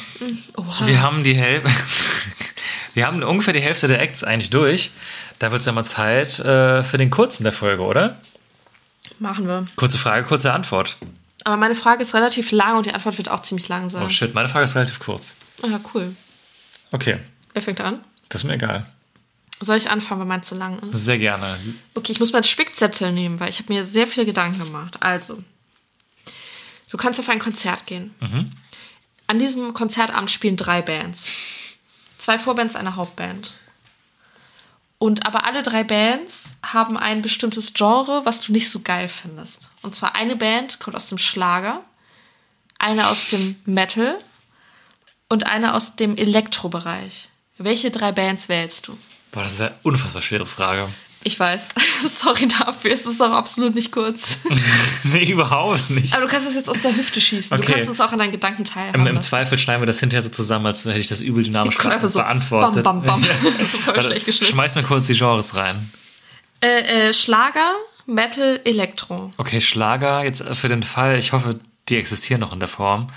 Oha. 0.58 0.88
Wir 0.88 1.02
haben 1.02 1.23
die 1.23 1.36
Hälfte. 1.36 1.69
Wir 2.95 3.06
haben 3.06 3.21
ungefähr 3.21 3.54
die 3.54 3.62
Hälfte 3.62 3.88
der 3.88 4.02
Acts 4.02 4.23
eigentlich 4.23 4.49
durch. 4.49 4.89
Da 5.38 5.52
wird 5.52 5.60
es 5.60 5.67
ja 5.67 5.71
mal 5.71 5.84
Zeit 5.84 6.39
äh, 6.39 6.82
für 6.82 6.97
den 6.97 7.12
kurzen 7.12 7.43
der 7.43 7.54
Folge, 7.54 7.84
oder? 7.84 8.19
Machen 9.19 9.47
wir. 9.47 9.65
Kurze 9.75 9.97
Frage, 9.97 10.25
kurze 10.25 10.53
Antwort. 10.53 10.97
Aber 11.43 11.58
meine 11.58 11.75
Frage 11.75 12.03
ist 12.03 12.13
relativ 12.13 12.51
lang 12.51 12.77
und 12.77 12.86
die 12.86 12.93
Antwort 12.93 13.17
wird 13.17 13.29
auch 13.29 13.41
ziemlich 13.41 13.67
lang 13.69 13.89
sein. 13.89 14.03
Oh 14.03 14.10
shit, 14.10 14.34
meine 14.34 14.49
Frage 14.49 14.65
ist 14.65 14.75
relativ 14.75 14.99
kurz. 14.99 15.36
Ah, 15.62 15.67
ja, 15.67 15.79
cool. 15.93 16.15
Okay, 16.91 17.19
Wer 17.53 17.62
fängt 17.62 17.82
an? 17.82 18.03
das 18.29 18.41
ist 18.41 18.47
mir 18.47 18.53
egal. 18.53 18.86
Soll 19.62 19.75
ich 19.77 19.89
anfangen, 19.89 20.21
weil 20.21 20.27
mein 20.27 20.43
zu 20.43 20.55
lang 20.55 20.79
ist? 20.79 21.03
Sehr 21.05 21.17
gerne. 21.17 21.58
Okay, 21.95 22.12
ich 22.13 22.19
muss 22.19 22.32
meinen 22.32 22.43
Spickzettel 22.45 23.12
nehmen, 23.12 23.39
weil 23.39 23.49
ich 23.49 23.60
habe 23.60 23.73
mir 23.73 23.86
sehr 23.86 24.08
viele 24.08 24.25
Gedanken 24.25 24.60
gemacht. 24.63 24.97
Also, 25.01 25.43
du 26.89 26.97
kannst 26.97 27.19
auf 27.19 27.27
ein 27.27 27.39
Konzert 27.39 27.86
gehen. 27.86 28.13
An 29.27 29.39
diesem 29.39 29.73
Konzertabend 29.73 30.32
spielen 30.32 30.55
drei 30.55 30.82
Bands. 30.82 31.25
Zwei 32.17 32.39
Vorbands, 32.39 32.75
eine 32.75 32.95
Hauptband. 32.95 33.51
Und 34.99 35.25
aber 35.25 35.45
alle 35.45 35.63
drei 35.63 35.83
Bands 35.83 36.55
haben 36.62 36.97
ein 36.97 37.21
bestimmtes 37.21 37.73
Genre, 37.73 38.21
was 38.25 38.41
du 38.41 38.51
nicht 38.51 38.69
so 38.69 38.81
geil 38.81 39.07
findest. 39.07 39.69
Und 39.81 39.95
zwar 39.95 40.15
eine 40.15 40.35
Band 40.35 40.79
kommt 40.79 40.95
aus 40.95 41.07
dem 41.07 41.17
Schlager, 41.17 41.83
eine 42.79 43.07
aus 43.07 43.29
dem 43.29 43.55
Metal 43.65 44.17
und 45.29 45.47
eine 45.47 45.73
aus 45.73 45.95
dem 45.95 46.17
Elektrobereich. 46.17 47.29
Welche 47.57 47.91
drei 47.91 48.12
Bands 48.12 48.49
wählst 48.49 48.88
du? 48.88 48.97
Boah, 49.31 49.43
das 49.43 49.53
ist 49.53 49.62
eine 49.62 49.75
unfassbar 49.83 50.21
schwere 50.21 50.45
Frage. 50.45 50.89
Ich 51.23 51.38
weiß. 51.38 51.69
Sorry 52.08 52.47
dafür. 52.47 52.91
Es 52.91 53.05
ist 53.05 53.21
auch 53.21 53.32
absolut 53.32 53.75
nicht 53.75 53.91
kurz. 53.91 54.39
nee, 55.03 55.29
überhaupt 55.29 55.89
nicht. 55.89 56.13
Aber 56.13 56.25
du 56.25 56.32
kannst 56.32 56.47
es 56.47 56.55
jetzt 56.55 56.69
aus 56.69 56.79
der 56.79 56.95
Hüfte 56.95 57.19
schießen. 57.19 57.58
Okay. 57.58 57.65
Du 57.67 57.73
kannst 57.73 57.89
es 57.89 57.99
auch 57.99 58.12
an 58.12 58.19
deinen 58.19 58.32
Gedanken 58.32 58.63
teilhaben. 58.63 59.05
Im, 59.05 59.15
Im. 59.15 59.21
Zweifel 59.21 59.58
schneiden 59.58 59.82
wir 59.82 59.86
das 59.86 59.99
hinterher 59.99 60.21
so 60.21 60.29
zusammen, 60.29 60.65
als 60.65 60.86
hätte 60.86 60.97
ich 60.97 61.08
das 61.08 61.19
übel 61.19 61.43
dynamisch 61.43 61.77
so 61.77 62.19
beantwortet. 62.19 62.84
Bam, 62.84 63.01
bam, 63.03 63.21
bam. 63.21 63.23
so 63.67 63.86
Warte, 63.86 64.03
schlecht 64.03 64.25
geschnitten. 64.25 64.53
Schmeiß 64.53 64.75
mir 64.75 64.84
kurz 64.84 65.08
die 65.08 65.13
Genres 65.13 65.55
rein. 65.55 65.91
Äh, 66.62 67.08
äh, 67.10 67.13
Schlager, 67.13 67.73
Metal, 68.05 68.62
Elektro. 68.63 69.32
Okay, 69.38 69.60
Schlager, 69.60 70.23
jetzt 70.23 70.43
für 70.53 70.69
den 70.69 70.84
Fall, 70.84 71.19
ich 71.19 71.34
hoffe, 71.34 71.60
die 71.89 71.97
existieren 71.97 72.39
noch 72.39 72.53
in 72.53 72.60
der 72.60 72.69
Form. 72.69 73.08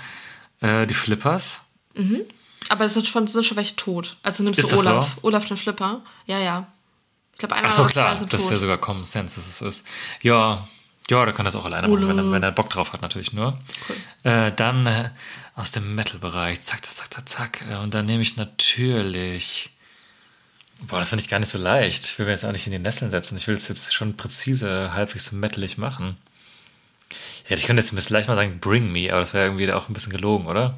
Äh, 0.59 0.85
die 0.87 0.93
Flippers. 0.93 1.61
Aber 2.69 2.85
es 2.85 2.93
sind 2.93 3.07
schon, 3.07 3.27
sind 3.27 3.45
schon 3.45 3.57
welche 3.57 3.75
tot. 3.75 4.17
Also 4.23 4.43
nimmst 4.43 4.59
Ist 4.59 4.71
du 4.71 4.77
Olaf. 4.77 5.17
Olaf 5.21 5.45
den 5.45 5.57
Flipper. 5.57 6.01
Ja, 6.25 6.39
ja. 6.39 6.67
Ich 7.33 7.39
glaube, 7.39 7.55
einer 7.55 7.67
Ach 7.67 7.71
so, 7.71 7.83
oder 7.83 7.91
klar, 7.91 8.13
zwei 8.13 8.19
sind 8.19 8.33
das 8.33 8.43
ist 8.43 8.51
ja 8.51 8.57
sogar 8.57 8.77
Common 8.77 9.05
Sense, 9.05 9.35
dass 9.35 9.47
es 9.47 9.61
ist. 9.61 9.87
Ja, 10.21 10.67
ja, 11.09 11.25
der 11.25 11.33
kann 11.33 11.45
das 11.45 11.55
auch 11.55 11.65
alleine 11.65 11.87
machen, 11.87 12.07
wenn 12.07 12.17
er, 12.17 12.31
wenn 12.31 12.43
er 12.43 12.51
Bock 12.51 12.69
drauf 12.69 12.93
hat, 12.93 13.01
natürlich 13.01 13.33
nur. 13.33 13.59
Äh, 14.23 14.51
dann 14.53 14.85
äh, 14.87 15.09
aus 15.55 15.71
dem 15.71 15.95
Metal-Bereich, 15.95 16.61
zack, 16.61 16.85
zack, 16.85 16.95
zack, 16.95 17.13
zack, 17.13 17.29
zack. 17.29 17.63
Äh, 17.69 17.75
Und 17.75 17.93
dann 17.93 18.05
nehme 18.05 18.21
ich 18.21 18.37
natürlich. 18.37 19.71
Boah, 20.87 20.99
das 20.99 21.09
finde 21.09 21.23
ich 21.23 21.29
gar 21.29 21.39
nicht 21.39 21.49
so 21.49 21.57
leicht. 21.59 22.03
Ich 22.05 22.17
will 22.17 22.25
mir 22.25 22.31
jetzt 22.31 22.45
auch 22.45 22.51
nicht 22.51 22.65
in 22.67 22.71
die 22.71 22.79
Nesseln 22.79 23.11
setzen. 23.11 23.37
Ich 23.37 23.47
will 23.47 23.55
es 23.55 23.67
jetzt 23.67 23.93
schon 23.93 24.15
präzise, 24.17 24.93
halbwegs 24.93 25.31
metalig 25.31 25.77
machen. 25.77 26.17
Ja, 27.49 27.55
ich 27.55 27.65
könnte 27.65 27.81
jetzt 27.81 27.91
ein 27.91 27.95
bisschen 27.95 28.15
leicht 28.15 28.27
mal 28.27 28.35
sagen, 28.35 28.59
Bring 28.59 28.91
Me, 28.91 29.09
aber 29.11 29.19
das 29.19 29.33
wäre 29.33 29.45
irgendwie 29.45 29.71
auch 29.71 29.89
ein 29.89 29.93
bisschen 29.93 30.11
gelogen, 30.11 30.47
oder? 30.47 30.77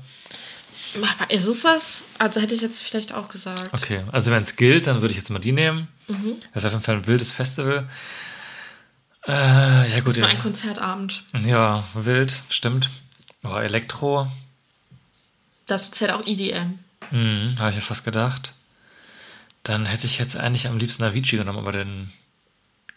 Ist 1.30 1.46
es 1.46 1.62
das? 1.64 2.04
Also 2.20 2.40
hätte 2.42 2.54
ich 2.56 2.62
jetzt 2.62 2.82
vielleicht 2.82 3.14
auch 3.14 3.28
gesagt. 3.30 3.70
Okay, 3.74 4.02
also 4.12 4.32
wenn 4.32 4.44
es 4.44 4.56
gilt, 4.56 4.88
dann 4.88 5.02
würde 5.02 5.12
ich 5.12 5.18
jetzt 5.18 5.30
mal 5.30 5.40
die 5.40 5.52
nehmen. 5.52 5.88
Mhm. 6.08 6.36
Das 6.54 6.64
ist 6.64 6.68
auf 6.68 6.74
jeden 6.74 6.84
Fall 6.84 6.96
ein 6.96 7.08
wildes 7.08 7.32
Festival. 7.32 7.88
Äh, 9.28 9.92
ja 9.92 10.00
gut, 10.00 10.10
Das 10.10 10.22
war 10.22 10.30
ja. 10.30 10.36
ein 10.36 10.42
Konzertabend. 10.42 11.24
ja, 11.46 11.84
wild, 11.94 12.42
stimmt. 12.50 12.90
Oh, 13.44 13.56
Elektro, 13.58 14.28
Das 15.68 15.92
zählt 15.92 16.12
auch 16.12 16.26
EDM. 16.26 16.80
hm, 17.10 17.56
habe 17.60 17.70
ich 17.70 17.76
ja 17.76 17.82
fast 17.82 18.06
gedacht. 18.06 18.54
Dann 19.64 19.86
hätte 19.86 20.06
ich 20.06 20.20
jetzt 20.20 20.38
eigentlich 20.38 20.68
am 20.68 20.78
liebsten 20.78 21.04
Avicii 21.04 21.38
genommen, 21.40 21.58
aber 21.60 21.72
den 21.72 22.12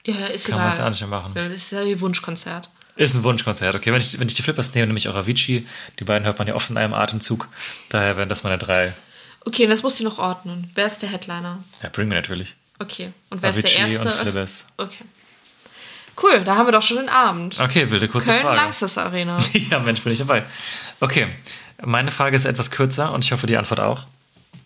Ja, 0.06 0.26
ist 0.26 0.48
kann 0.48 0.58
man 0.58 0.66
jetzt 0.68 0.76
auch 0.76 0.80
egal. 0.80 0.90
nicht 0.90 1.00
mehr 1.00 1.08
machen. 1.08 1.32
Das 1.34 1.50
ist 1.56 1.72
ja 1.72 1.82
ihr 1.82 2.00
Wunschkonzert. 2.00 2.70
Ist 2.98 3.14
ein 3.14 3.22
Wunschkonzert, 3.22 3.76
okay. 3.76 3.92
Wenn 3.92 4.00
ich, 4.00 4.18
wenn 4.18 4.26
ich 4.26 4.34
die 4.34 4.42
Flippers 4.42 4.74
nehme, 4.74 4.88
nehme 4.88 4.98
ich 4.98 5.08
auch 5.08 5.14
Avicii. 5.14 5.64
Die 6.00 6.04
beiden 6.04 6.26
hört 6.26 6.40
man 6.40 6.48
ja 6.48 6.56
oft 6.56 6.68
in 6.68 6.76
einem 6.76 6.94
Atemzug. 6.94 7.48
Daher 7.90 8.16
wären 8.16 8.28
das 8.28 8.42
meine 8.42 8.58
drei. 8.58 8.92
Okay, 9.44 9.62
und 9.62 9.70
das 9.70 9.84
musst 9.84 10.00
du 10.00 10.04
noch 10.04 10.18
ordnen. 10.18 10.68
Wer 10.74 10.86
ist 10.86 11.00
der 11.00 11.08
Headliner? 11.08 11.62
Ja, 11.80 11.90
Bring 11.90 12.08
Me 12.08 12.16
natürlich. 12.16 12.56
Okay. 12.80 13.12
Und 13.30 13.40
wer 13.40 13.50
ist 13.50 13.58
Avicii 13.58 13.76
der 13.76 13.88
erste? 13.88 14.08
und 14.08 14.18
Flippers. 14.18 14.66
Okay. 14.78 15.04
Cool, 16.20 16.42
da 16.44 16.56
haben 16.56 16.66
wir 16.66 16.72
doch 16.72 16.82
schon 16.82 16.96
den 16.96 17.08
Abend. 17.08 17.60
Okay, 17.60 17.88
wilde 17.88 18.08
kurze 18.08 18.32
Köln 18.32 18.42
Frage. 18.42 18.56
Langsess 18.56 18.98
Arena. 18.98 19.38
Ja, 19.70 19.78
Mensch, 19.78 20.02
bin 20.02 20.12
ich 20.12 20.18
dabei. 20.18 20.42
Okay, 20.98 21.28
meine 21.80 22.10
Frage 22.10 22.34
ist 22.34 22.46
etwas 22.46 22.72
kürzer 22.72 23.12
und 23.12 23.24
ich 23.24 23.30
hoffe, 23.30 23.46
die 23.46 23.56
Antwort 23.56 23.78
auch. 23.78 24.06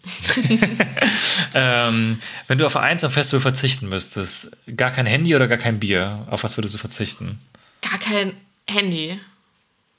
ähm, 1.55 2.19
wenn 2.47 2.57
du 2.57 2.65
auf 2.65 2.79
eins 2.79 3.05
am 3.05 3.11
Festival 3.11 3.43
verzichten 3.43 3.91
müsstest, 3.91 4.57
gar 4.75 4.91
kein 4.91 5.05
Handy 5.05 5.37
oder 5.37 5.49
gar 5.49 5.59
kein 5.59 5.79
Bier, 5.79 6.27
auf 6.31 6.45
was 6.45 6.57
würdest 6.57 6.75
du 6.75 6.79
verzichten? 6.79 7.39
Gar 7.83 7.99
kein 7.99 8.37
Handy. 8.69 9.11
Also 9.11 9.21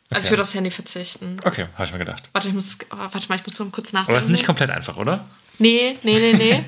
Okay. 0.09 0.25
ich 0.25 0.29
würde 0.31 0.41
aufs 0.43 0.53
Handy 0.53 0.71
verzichten. 0.71 1.39
Okay, 1.43 1.65
habe 1.73 1.85
ich 1.85 1.91
mir 1.93 1.99
gedacht. 1.99 2.29
Warte, 2.33 2.47
ich 2.47 2.53
muss, 2.53 2.77
oh, 2.91 2.97
warte 2.97 3.27
mal, 3.29 3.35
ich 3.35 3.45
muss 3.45 3.57
noch 3.59 3.71
kurz 3.71 3.93
nachdenken. 3.93 4.11
Aber 4.11 4.17
es 4.17 4.25
ist 4.25 4.31
nicht 4.31 4.45
komplett 4.45 4.69
einfach, 4.69 4.97
oder? 4.97 5.25
Nee, 5.59 5.97
nee, 6.03 6.19
nee, 6.19 6.33
nee. 6.33 6.63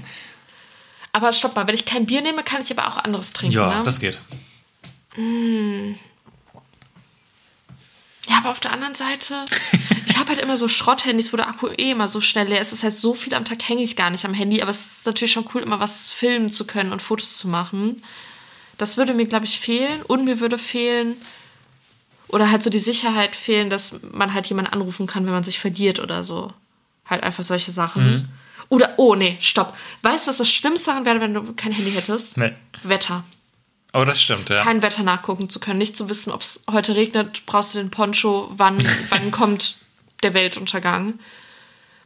aber 1.12 1.32
stopp 1.34 1.56
mal, 1.56 1.68
wenn 1.68 1.76
ich 1.76 1.86
kein 1.86 2.06
Bier 2.06 2.22
nehme, 2.22 2.44
kann 2.44 2.62
ich 2.62 2.72
aber 2.72 2.88
auch 2.88 2.98
anderes 2.98 3.34
trinken, 3.34 3.56
Ja, 3.56 3.80
ne? 3.80 3.84
das 3.84 4.00
geht. 4.00 4.18
Ja, 8.28 8.38
aber 8.40 8.50
auf 8.50 8.60
der 8.60 8.72
anderen 8.72 8.96
Seite, 8.96 9.46
ich 10.08 10.18
habe 10.18 10.30
halt 10.30 10.40
immer 10.40 10.58
so 10.58 10.68
Schrotthandys, 10.68 11.32
wo 11.32 11.38
der 11.38 11.48
Akku 11.48 11.68
eh 11.68 11.92
immer 11.92 12.08
so 12.08 12.22
schnell 12.22 12.48
leer 12.48 12.62
ist. 12.62 12.72
Das 12.74 12.84
heißt, 12.84 13.00
so 13.00 13.14
viel 13.14 13.34
am 13.36 13.46
Tag 13.46 13.62
hänge 13.68 13.84
ich 13.84 13.96
gar 13.96 14.10
nicht 14.10 14.26
am 14.26 14.34
Handy, 14.34 14.62
aber 14.62 14.72
es 14.72 14.86
ist 14.98 15.06
natürlich 15.06 15.32
schon 15.32 15.48
cool, 15.54 15.62
immer 15.62 15.80
was 15.80 16.12
filmen 16.12 16.50
zu 16.52 16.66
können 16.66 16.92
und 16.92 17.02
Fotos 17.02 17.38
zu 17.38 17.48
machen. 17.48 18.04
Das 18.78 18.98
würde 18.98 19.14
mir, 19.14 19.26
glaube 19.26 19.46
ich, 19.46 19.60
fehlen. 19.60 20.02
Und 20.04 20.26
mir 20.26 20.40
würde 20.40 20.58
fehlen, 20.58 21.16
oder 22.28 22.52
halt 22.52 22.64
so 22.64 22.70
die 22.70 22.80
Sicherheit 22.80 23.36
fehlen, 23.36 23.70
dass 23.70 23.96
man 24.12 24.34
halt 24.34 24.48
jemanden 24.48 24.74
anrufen 24.74 25.08
kann, 25.08 25.26
wenn 25.26 25.34
man 25.34 25.44
sich 25.44 25.60
verliert 25.60 26.00
oder 26.00 26.24
so. 26.24 26.54
Halt 27.06 27.24
einfach 27.24 27.44
solche 27.44 27.72
Sachen. 27.72 28.30
Oder, 28.70 28.96
oh 28.98 29.16
nee, 29.16 29.38
stopp. 29.40 29.78
Weißt 30.02 30.26
du, 30.26 30.30
was 30.30 30.38
das 30.38 30.52
Schlimmste 30.52 30.88
daran 30.92 31.06
wäre, 31.06 31.22
wenn 31.22 31.34
du 31.34 31.54
kein 31.54 31.72
Handy 31.72 31.92
hättest? 31.92 32.38
Nee. 32.38 32.54
Wetter. 32.84 33.24
Oh, 33.94 34.04
das 34.04 34.22
stimmt, 34.22 34.50
ja. 34.50 34.64
Kein 34.64 34.82
Wetter 34.82 35.04
nachgucken 35.04 35.50
zu 35.50 35.60
können, 35.60 35.78
nicht 35.78 35.96
zu 35.96 36.10
wissen, 36.10 36.32
ob 36.32 36.42
es 36.42 36.64
heute 36.70 36.96
regnet, 36.96 37.46
brauchst 37.46 37.76
du 37.76 37.78
den 37.78 37.92
Poncho, 37.92 38.50
wann, 38.52 38.78
wann 39.10 39.32
kommt 39.32 39.78
der 40.24 40.34
Weltuntergang. 40.34 41.20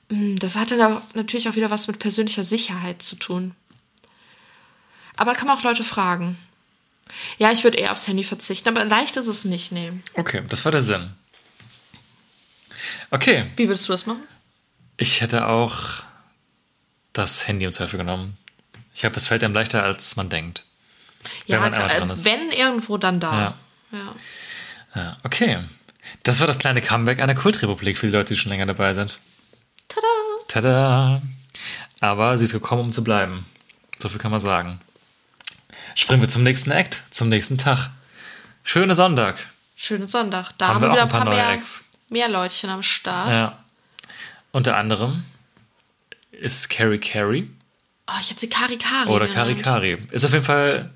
Mm, 0.10 0.36
Das 0.38 0.56
hat 0.56 0.70
dann 0.72 1.02
natürlich 1.16 1.50
auch 1.50 1.56
wieder 1.56 1.72
was 1.72 1.88
mit 1.88 1.98
persönlicher 1.98 2.44
Sicherheit 2.44 3.02
zu 3.02 3.16
tun. 3.16 3.56
Aber 5.16 5.32
da 5.32 5.38
kann 5.38 5.48
man 5.48 5.58
auch 5.58 5.64
Leute 5.64 5.84
fragen. 5.84 6.38
Ja, 7.38 7.52
ich 7.52 7.64
würde 7.64 7.78
eher 7.78 7.92
aufs 7.92 8.08
Handy 8.08 8.24
verzichten, 8.24 8.70
aber 8.70 8.86
leicht 8.86 9.18
ist 9.18 9.28
es 9.28 9.46
nicht, 9.46 9.72
nee. 9.72 9.92
Okay, 10.16 10.44
das 10.48 10.66
war 10.66 10.72
der 10.72 10.82
Sinn. 10.82 11.12
Okay, 13.12 13.46
Wie 13.56 13.68
würdest 13.68 13.88
du 13.88 13.92
das 13.94 14.06
machen? 14.06 14.24
ich 15.00 15.22
hätte 15.22 15.48
auch 15.48 16.04
das 17.14 17.48
Handy 17.48 17.66
im 17.66 17.72
Zweifel 17.72 17.98
genommen. 17.98 18.38
Ich 18.94 19.02
glaube, 19.02 19.16
es 19.16 19.28
fällt 19.28 19.44
einem 19.44 19.54
leichter, 19.54 19.84
als 19.84 20.16
man 20.18 20.30
denkt. 20.30 20.64
Wenn 21.48 21.62
man 21.62 21.74
äh, 21.74 22.24
wenn 22.24 22.52
irgendwo, 22.52 22.98
dann 22.98 23.20
da. 23.20 23.56
Ja. 23.92 23.98
ja. 23.98 24.16
Ja, 24.96 25.18
okay. 25.24 25.64
Das 26.24 26.40
war 26.40 26.48
das 26.48 26.60
kleine 26.60 26.82
Comeback 26.82 27.20
einer 27.20 27.36
Kultrepublik 27.36 27.98
für 27.98 28.08
die 28.08 28.14
Leute, 28.14 28.34
die 28.34 28.40
schon 28.40 28.52
länger 28.52 28.66
dabei 28.66 28.94
sind. 28.94 29.20
Tada! 29.88 30.08
Tada! 30.48 31.22
Aber 32.00 32.38
sie 32.38 32.46
ist 32.46 32.54
gekommen, 32.54 32.82
um 32.84 32.92
zu 32.92 33.04
bleiben. 33.04 33.46
So 34.00 34.10
viel 34.10 34.20
kann 34.20 34.32
man 34.32 34.40
sagen. 34.40 34.80
Springen 35.96 36.22
wir 36.22 36.30
zum 36.30 36.44
nächsten 36.44 36.72
Act, 36.72 37.04
zum 37.12 37.30
nächsten 37.30 37.58
Tag. 37.58 37.90
Schöne 38.64 38.96
Sonntag. 38.96 39.48
Schönen 39.76 40.08
Sonntag. 40.08 40.52
Da 40.58 40.68
Haben 40.68 40.76
haben, 40.76 40.82
wir 40.84 40.92
wieder 40.92 41.00
auch 41.02 41.06
ein 41.06 41.10
paar 41.10 41.20
paar, 41.22 41.34
neue 41.34 41.44
mehr, 41.44 41.50
Acts. 41.54 41.86
mehr 42.10 42.30
Leutchen 42.30 42.70
am 42.70 42.84
Start. 42.84 43.34
Ja. 43.34 43.64
Unter 44.52 44.78
anderem 44.78 45.24
ist 46.32 46.70
Carrie 46.70 47.00
Carey 47.00 47.50
Oh, 48.10 48.18
ich 48.22 48.32
hätte 48.32 48.40
sie 48.40 48.50
Kari 48.50 48.78
Kari 48.78 49.10
oder. 49.10 49.28
Kari 49.28 49.54
Kari. 49.56 49.98
Ist 50.10 50.26
auf 50.26 50.32
jeden 50.34 50.44
Fall 50.44 50.90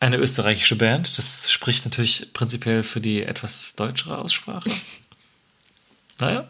eine 0.00 0.16
österreichische 0.16 0.76
Band. 0.76 1.18
Das 1.18 1.50
spricht 1.52 1.84
natürlich 1.84 2.32
prinzipiell 2.32 2.82
für 2.82 3.00
die 3.00 3.22
etwas 3.22 3.74
deutschere 3.76 4.16
Aussprache. 4.16 4.70
naja. 6.18 6.48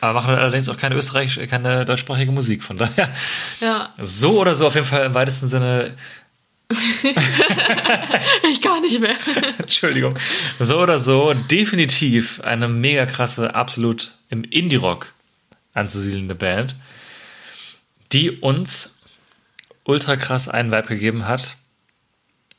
Aber 0.00 0.14
machen 0.14 0.34
allerdings 0.34 0.68
auch 0.68 0.76
keine 0.78 0.94
österreichische, 0.96 1.46
keine 1.46 1.84
deutschsprachige 1.84 2.32
Musik. 2.32 2.64
Von 2.64 2.78
daher 2.78 3.14
Ja, 3.60 3.92
so 4.00 4.40
oder 4.40 4.54
so 4.54 4.66
auf 4.66 4.74
jeden 4.74 4.86
Fall 4.86 5.04
im 5.04 5.14
weitesten 5.14 5.48
Sinne 5.48 5.94
ich 8.50 8.60
gar 8.62 8.80
nicht 8.80 9.00
mehr. 9.00 9.16
Entschuldigung. 9.58 10.18
So 10.58 10.80
oder 10.80 10.98
so, 10.98 11.34
definitiv 11.34 12.40
eine 12.40 12.68
mega 12.68 13.06
krasse, 13.06 13.54
absolut 13.54 14.12
im 14.30 14.44
Indie-Rock 14.44 15.12
anzusiedelnde 15.74 16.34
Band, 16.34 16.76
die 18.12 18.30
uns 18.30 18.98
ultra 19.84 20.16
krass 20.16 20.48
einen 20.48 20.70
Vibe 20.72 20.88
gegeben 20.88 21.28
hat. 21.28 21.56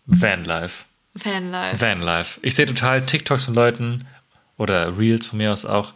Vanlife. 0.06 0.86
Vanlife. 1.14 1.82
Vanlife. 1.82 2.40
Ich 2.44 2.56
sehe 2.56 2.66
total 2.66 3.06
TikToks 3.06 3.46
von 3.46 3.56
Leuten 3.56 4.06
oder 4.58 4.98
Reels 4.98 5.28
von 5.28 5.38
mir 5.38 5.52
aus 5.52 5.66
auch, 5.66 5.94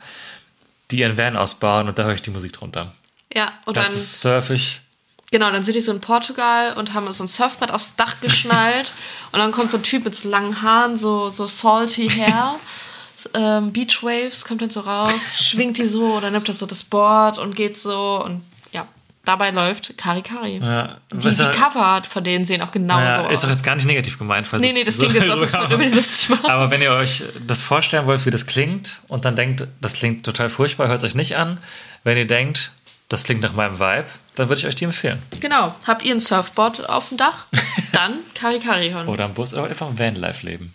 die 0.92 1.00
ihren 1.00 1.18
Van 1.18 1.38
ausbauen 1.38 1.88
und 1.88 2.00
da 2.00 2.04
höre 2.04 2.14
ich 2.14 2.22
die 2.22 2.32
Musik 2.32 2.54
drunter. 2.54 2.94
Ja, 3.34 3.54
und 3.66 3.78
Das 3.78 3.88
dann, 3.88 3.96
ist 3.96 4.22
surfig. 4.22 4.82
Genau, 5.32 5.52
dann 5.52 5.64
sind 5.64 5.76
die 5.76 5.82
so 5.82 5.92
in 5.92 6.02
Portugal 6.02 6.74
und 6.74 6.94
haben 6.94 7.12
so 7.14 7.24
ein 7.24 7.28
Surfbrett 7.28 7.72
aufs 7.72 7.96
Dach 7.96 8.16
geschnallt 8.22 8.94
und 9.32 9.40
dann 9.40 9.52
kommt 9.52 9.72
so 9.72 9.78
ein 9.78 9.84
Typ 9.84 10.06
mit 10.06 10.16
so 10.16 10.30
langen 10.30 10.62
Haaren, 10.62 10.98
so, 10.98 11.30
so 11.30 11.48
salty 11.48 12.10
hair. 12.16 12.56
ähm, 13.34 13.72
Beach 13.74 14.02
Waves 14.04 14.46
kommt 14.46 14.62
dann 14.62 14.70
so 14.70 14.80
raus, 14.82 15.44
schwingt 15.44 15.78
die 15.78 15.88
so 15.88 16.16
oder 16.16 16.32
nimmt 16.32 16.48
das 16.50 16.60
so 16.60 16.66
das 16.66 16.84
Board 16.84 17.38
und 17.38 17.56
geht 17.56 17.78
so 17.78 18.24
und 18.24 18.42
ja, 18.72 18.88
dabei 19.26 19.52
läuft 19.52 19.98
Kari 19.98 20.22
Kari. 20.22 20.58
Ja, 20.64 20.98
Die, 21.14 21.30
die 21.30 21.36
Cover 21.52 22.02
von 22.10 22.24
denen 22.24 22.46
sehen 22.46 22.62
auch 22.62 22.72
genau 22.72 22.98
Ja, 23.00 23.24
so 23.26 23.30
ist 23.30 23.44
doch 23.44 23.50
aus. 23.50 23.56
jetzt 23.56 23.64
gar 23.66 23.76
nicht 23.76 23.86
negativ 23.86 24.18
gemeint. 24.18 24.48
falls 24.48 24.62
Nee, 24.62 24.72
nee, 24.74 24.84
das 24.86 24.96
so 24.98 25.04
klingt 25.08 25.26
jetzt, 25.26 25.34
ob 25.34 25.42
es 25.42 25.54
rüberkommt. 25.54 25.74
über 25.74 25.84
die 25.86 25.94
lustig 25.96 26.30
macht. 26.30 26.46
Aber 26.50 26.72
wenn 26.72 26.82
ihr 26.82 26.92
euch 26.92 27.24
das 27.46 27.62
vorstellen 27.62 28.06
wollt, 28.06 28.26
wie 28.26 28.30
das 28.32 28.46
klingt 28.46 28.98
und 29.10 29.26
dann 29.26 29.36
denkt, 29.36 29.68
das 29.82 29.94
klingt 29.94 30.26
total 30.26 30.50
furchtbar, 30.50 30.88
hört 30.88 31.00
es 31.00 31.04
euch 31.04 31.16
nicht 31.16 31.36
an. 31.36 31.60
Wenn 32.06 32.18
ihr 32.18 32.26
denkt, 32.28 32.72
das 33.10 33.24
klingt 33.24 33.42
nach 33.42 33.54
meinem 33.54 33.80
Vibe, 33.80 34.06
dann 34.36 34.50
würde 34.50 34.60
ich 34.60 34.68
euch 34.68 34.76
die 34.76 34.86
empfehlen. 34.86 35.22
Genau. 35.40 35.76
Habt 35.86 36.04
ihr 36.06 36.14
ein 36.14 36.20
Surfboard 36.20 36.88
auf 36.88 37.10
dem 37.10 37.18
Dach? 37.18 37.46
Dann 37.92 38.20
Kari 38.36 38.60
Kari 38.60 38.92
hören. 38.92 39.08
Oder 39.08 39.26
am 39.26 39.34
Bus 39.34 39.54
oder 39.54 39.66
einfach 39.66 39.90
im 39.90 40.00
Vanlife 40.00 40.46
leben. 40.46 40.74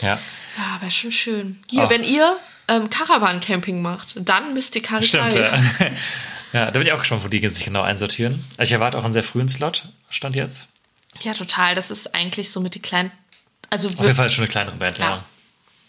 Ja, 0.00 0.18
Ja, 0.58 0.80
wäre 0.80 0.90
schon 0.90 1.12
schön. 1.12 1.62
Hier, 1.70 1.84
Ach. 1.84 1.90
wenn 1.90 2.04
ihr 2.04 2.36
ähm, 2.68 2.90
Caravan-Camping 2.90 3.80
macht, 3.80 4.14
dann 4.16 4.52
müsst 4.52 4.74
ihr 4.74 4.82
Kari 4.82 5.02
stimmt. 5.04 5.34
Ja. 5.34 5.52
ja, 6.52 6.66
da 6.66 6.70
bin 6.72 6.82
ich 6.82 6.92
auch 6.92 6.98
gespannt, 6.98 7.24
wo 7.24 7.28
die 7.28 7.46
sich 7.48 7.64
genau 7.64 7.82
einsortieren. 7.82 8.44
Also 8.56 8.68
ich 8.68 8.72
erwarte 8.72 8.98
auch 8.98 9.04
einen 9.04 9.12
sehr 9.12 9.22
frühen 9.24 9.48
Slot, 9.48 9.84
stand 10.10 10.34
jetzt. 10.36 10.68
Ja, 11.22 11.34
total. 11.34 11.74
Das 11.74 11.90
ist 11.90 12.14
eigentlich 12.14 12.50
so 12.50 12.60
mit 12.60 12.74
die 12.74 12.82
kleinen. 12.82 13.12
Also 13.70 13.88
Auf 13.88 14.00
jeden. 14.00 14.14
Fall 14.14 14.28
schon 14.28 14.42
eine 14.44 14.50
kleinere 14.50 14.76
Band, 14.76 14.98
ja. 14.98 15.24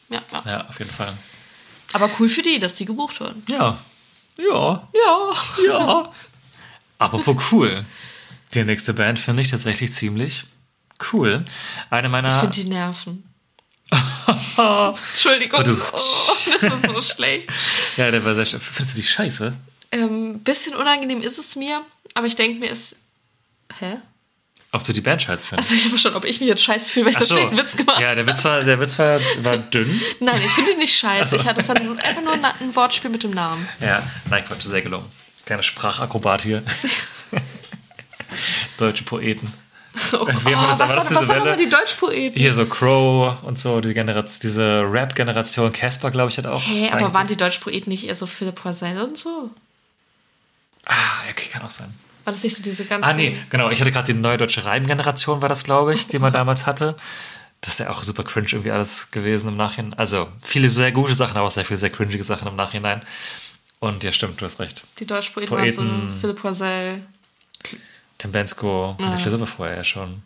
Ja, 0.09 0.21
ja. 0.31 0.41
Ja, 0.45 0.67
auf 0.67 0.79
jeden 0.79 0.91
Fall. 0.91 1.13
Aber 1.93 2.09
cool 2.19 2.29
für 2.29 2.43
die, 2.43 2.59
dass 2.59 2.75
die 2.75 2.85
gebucht 2.85 3.19
wurden. 3.19 3.43
Ja. 3.49 3.79
Ja. 4.37 4.87
Ja. 4.93 5.31
Ja. 5.67 6.11
Apropos 6.99 7.51
cool. 7.51 7.85
Die 8.53 8.63
nächste 8.63 8.93
Band 8.93 9.19
finde 9.19 9.41
ich 9.41 9.49
tatsächlich 9.49 9.91
ziemlich 9.93 10.43
cool. 11.11 11.43
Eine 11.89 12.07
Ich 12.07 12.11
meiner. 12.11 12.39
finde 12.39 12.55
die 12.55 12.65
nerven. 12.65 13.23
Entschuldigung. 14.57 15.59
Oh, 15.59 15.63
das 15.63 16.47
ist 16.47 16.85
so 16.85 17.01
schlecht. 17.01 17.49
ja, 17.97 18.09
der 18.09 18.23
war 18.23 18.33
sehr 18.35 18.45
schön. 18.45 18.59
Findest 18.59 18.95
du 18.97 19.01
die 19.01 19.07
scheiße? 19.07 19.53
Ähm, 19.91 20.39
bisschen 20.39 20.75
unangenehm 20.75 21.21
ist 21.21 21.37
es 21.37 21.55
mir, 21.55 21.81
aber 22.13 22.27
ich 22.27 22.35
denke 22.35 22.59
mir, 22.59 22.71
es. 22.71 22.95
Hä? 23.79 23.97
Ob 24.73 24.83
du 24.83 24.91
die 24.91 25.01
Band 25.01 25.21
scheiße 25.21 25.45
findest? 25.45 25.69
Also 25.69 25.79
ich 25.81 25.87
habe 25.87 25.99
schon, 25.99 26.15
ob 26.15 26.25
ich 26.25 26.39
mich 26.39 26.49
jetzt 26.49 26.63
scheiße 26.63 26.91
fühle, 26.91 27.05
weil 27.05 27.11
ich 27.11 27.17
Ach 27.19 27.21
so 27.21 27.35
einen 27.35 27.47
schlechten 27.49 27.63
Witz 27.63 27.77
gemacht 27.77 27.99
Ja, 28.01 28.15
der 28.15 28.25
Witz 28.25 28.43
war, 28.43 28.63
der 28.63 28.79
Witz 28.79 28.97
war, 28.97 29.19
war 29.43 29.57
dünn. 29.57 30.01
Nein, 30.19 30.41
ich 30.43 30.51
finde 30.51 30.71
die 30.71 30.77
nicht 30.79 30.97
scheiße. 30.97 31.21
Ach 31.23 31.27
so. 31.27 31.35
Ich 31.35 31.45
hatte, 31.45 31.57
das 31.57 31.69
war 31.69 31.75
einfach 31.75 32.23
nur 32.23 32.33
ein, 32.33 32.75
Wortspiel 32.75 33.11
mit 33.11 33.21
dem 33.21 33.31
Namen. 33.31 33.69
Ja, 33.79 34.01
nein, 34.31 34.43
Quatsch, 34.43 34.63
sehr 34.63 34.81
gelungen. 34.81 35.05
Kleiner 35.45 35.61
Sprachakrobat 35.61 36.41
hier. 36.41 36.63
Deutsche 38.77 39.03
Poeten. 39.03 39.53
Oh, 40.13 40.25
Wir 40.25 40.59
haben 40.59 40.79
das- 40.79 40.89
was 41.11 41.27
war 41.27 41.45
was 41.45 41.57
die 41.57 41.69
Deutschpoeten? 41.69 42.39
Hier 42.39 42.55
so 42.55 42.65
Crow 42.65 43.43
und 43.43 43.59
so, 43.59 43.79
die, 43.79 43.93
Generation, 43.93 44.39
diese 44.41 44.91
Rap-Generation. 44.91 45.71
Casper, 45.71 46.09
glaube 46.09 46.31
ich, 46.31 46.37
hat 46.39 46.47
auch. 46.47 46.63
Hä, 46.63 46.89
aber 46.91 47.13
waren 47.13 47.27
die 47.27 47.37
Deutschpoeten 47.37 47.91
nicht 47.91 48.07
eher 48.07 48.15
so 48.15 48.25
Philipp 48.25 48.55
Poisel 48.55 49.03
und 49.03 49.19
so? 49.19 49.51
Ah, 50.85 50.95
okay, 51.29 51.47
kann 51.51 51.61
auch 51.61 51.69
sein. 51.69 51.93
War 52.23 52.31
das 52.33 52.43
nicht 52.43 52.55
so 52.55 52.63
diese 52.63 52.85
ganzen... 52.85 53.03
Ah, 53.09 53.13
nee, 53.13 53.35
genau. 53.49 53.69
Ich 53.69 53.79
hatte 53.81 53.91
gerade 53.91 54.13
die 54.13 54.17
neue 54.19 54.37
deutsche 54.37 54.63
Reimgeneration, 54.65 55.41
war 55.41 55.49
das, 55.49 55.63
glaube 55.63 55.93
ich, 55.93 56.07
die 56.07 56.19
man 56.19 56.31
damals 56.39 56.65
hatte. 56.65 56.95
Das 57.61 57.73
ist 57.73 57.79
ja 57.79 57.89
auch 57.89 58.03
super 58.03 58.23
cringe 58.23 58.47
irgendwie 58.51 58.71
alles 58.71 59.11
gewesen 59.11 59.49
im 59.49 59.57
Nachhinein. 59.57 59.93
Also 59.93 60.27
viele 60.43 60.69
sehr 60.69 60.91
gute 60.91 61.15
Sachen, 61.15 61.37
aber 61.37 61.47
auch 61.47 61.51
sehr 61.51 61.65
viele 61.65 61.77
sehr 61.77 61.89
cringige 61.89 62.23
Sachen 62.23 62.47
im 62.47 62.55
Nachhinein. 62.55 63.01
Und 63.79 64.03
ja, 64.03 64.11
stimmt, 64.11 64.39
du 64.41 64.45
hast 64.45 64.59
recht. 64.59 64.83
Die 64.99 65.05
Deutschpoeten 65.05 65.49
waren 65.51 65.63
Poeten. 65.63 66.11
so 66.11 66.19
Philipp 66.19 66.41
Poisel, 66.41 67.03
Tim 68.17 68.31
Bensko 68.31 68.95
und 68.97 69.03
Ja. 69.05 69.15
die 69.15 69.23
Philosopher 69.23 69.47
vorher 69.47 69.77
ja 69.77 69.83
schon. 69.83 70.21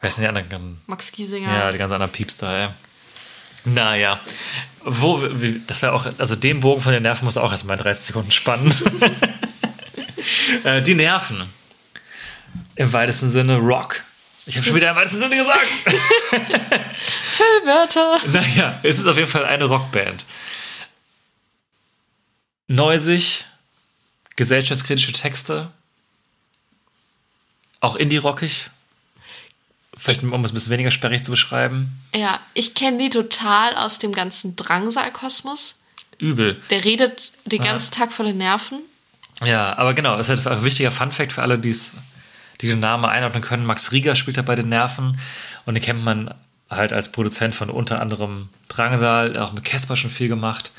Wer 0.00 0.10
sind 0.10 0.22
die 0.22 0.28
anderen? 0.28 0.80
Max 0.86 1.12
Giesinger. 1.12 1.52
Ja, 1.52 1.72
die 1.72 1.78
ganz 1.78 1.92
anderen 1.92 2.10
Pieps 2.12 2.38
da, 2.38 2.58
ja. 2.58 2.74
Naja, 3.64 4.18
wo, 4.84 5.20
das 5.66 5.82
wäre 5.82 5.92
auch, 5.92 6.06
also 6.18 6.34
den 6.34 6.60
Bogen 6.60 6.80
von 6.80 6.92
den 6.92 7.02
Nerven 7.02 7.26
muss 7.26 7.36
auch 7.36 7.50
erstmal 7.52 7.76
in 7.76 7.82
30 7.82 8.06
Sekunden 8.06 8.30
spannen. 8.30 8.72
Äh, 10.64 10.82
die 10.82 10.94
Nerven. 10.94 11.48
Im 12.76 12.92
weitesten 12.92 13.30
Sinne 13.30 13.56
Rock. 13.58 14.02
Ich 14.46 14.56
habe 14.56 14.66
schon 14.66 14.74
wieder 14.74 14.90
im 14.90 14.96
weitesten 14.96 15.18
Sinne 15.18 15.36
gesagt. 15.36 15.60
Füllwörter. 17.28 18.20
naja, 18.26 18.80
es 18.82 18.98
ist 18.98 19.06
auf 19.06 19.16
jeden 19.16 19.28
Fall 19.28 19.44
eine 19.44 19.64
Rockband. 19.64 20.24
Neusig, 22.66 23.44
gesellschaftskritische 24.36 25.12
Texte, 25.12 25.70
auch 27.80 27.96
indie-rockig. 27.96 28.70
Vielleicht, 29.96 30.22
um 30.22 30.44
es 30.44 30.50
ein 30.50 30.54
bisschen 30.54 30.72
weniger 30.72 30.90
sperrig 30.90 31.22
zu 31.22 31.30
beschreiben. 31.30 32.00
Ja, 32.14 32.40
ich 32.54 32.74
kenne 32.74 32.98
die 32.98 33.10
total 33.10 33.76
aus 33.76 33.98
dem 33.98 34.12
ganzen 34.12 34.56
Drangsal-Kosmos. 34.56 35.76
Übel. 36.18 36.62
Der 36.70 36.84
redet 36.84 37.32
den 37.44 37.62
ganzen 37.62 37.92
Tag 37.92 38.12
voller 38.12 38.32
Nerven. 38.32 38.80
Ja, 39.44 39.76
aber 39.78 39.94
genau, 39.94 40.18
es 40.18 40.28
ist 40.28 40.44
halt 40.44 40.58
ein 40.58 40.64
wichtiger 40.64 40.90
Funfact 40.90 41.32
für 41.32 41.42
alle, 41.42 41.58
die's, 41.58 41.96
die 42.60 42.68
den 42.68 42.80
Namen 42.80 43.04
einordnen 43.06 43.42
können. 43.42 43.64
Max 43.64 43.92
Rieger 43.92 44.14
spielt 44.14 44.36
da 44.36 44.42
bei 44.42 44.54
den 44.54 44.68
Nerven 44.68 45.18
und 45.64 45.74
den 45.74 45.82
kennt 45.82 46.04
man 46.04 46.34
halt 46.68 46.92
als 46.92 47.10
Produzent 47.10 47.54
von 47.54 47.70
unter 47.70 48.00
anderem 48.00 48.48
Drangsal, 48.68 49.36
auch 49.38 49.52
mit 49.52 49.64
Casper 49.64 49.96
schon 49.96 50.10
viel 50.10 50.28
gemacht. 50.28 50.72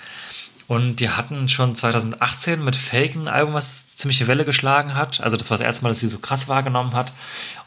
Und 0.68 0.98
die 0.98 1.10
hatten 1.10 1.50
schon 1.50 1.76
2018 1.76 2.64
mit 2.64 2.78
Fake 2.78 3.16
ein 3.16 3.28
Album, 3.28 3.54
was 3.54 3.98
ziemliche 3.98 4.28
Welle 4.28 4.46
geschlagen 4.46 4.96
hat. 4.96 5.20
Also 5.20 5.36
das 5.36 5.50
war 5.50 5.58
das 5.58 5.66
erste 5.66 5.84
Mal, 5.84 5.90
dass 5.90 6.00
sie 6.00 6.08
so 6.08 6.20
krass 6.20 6.48
wahrgenommen 6.48 6.94
hat. 6.94 7.12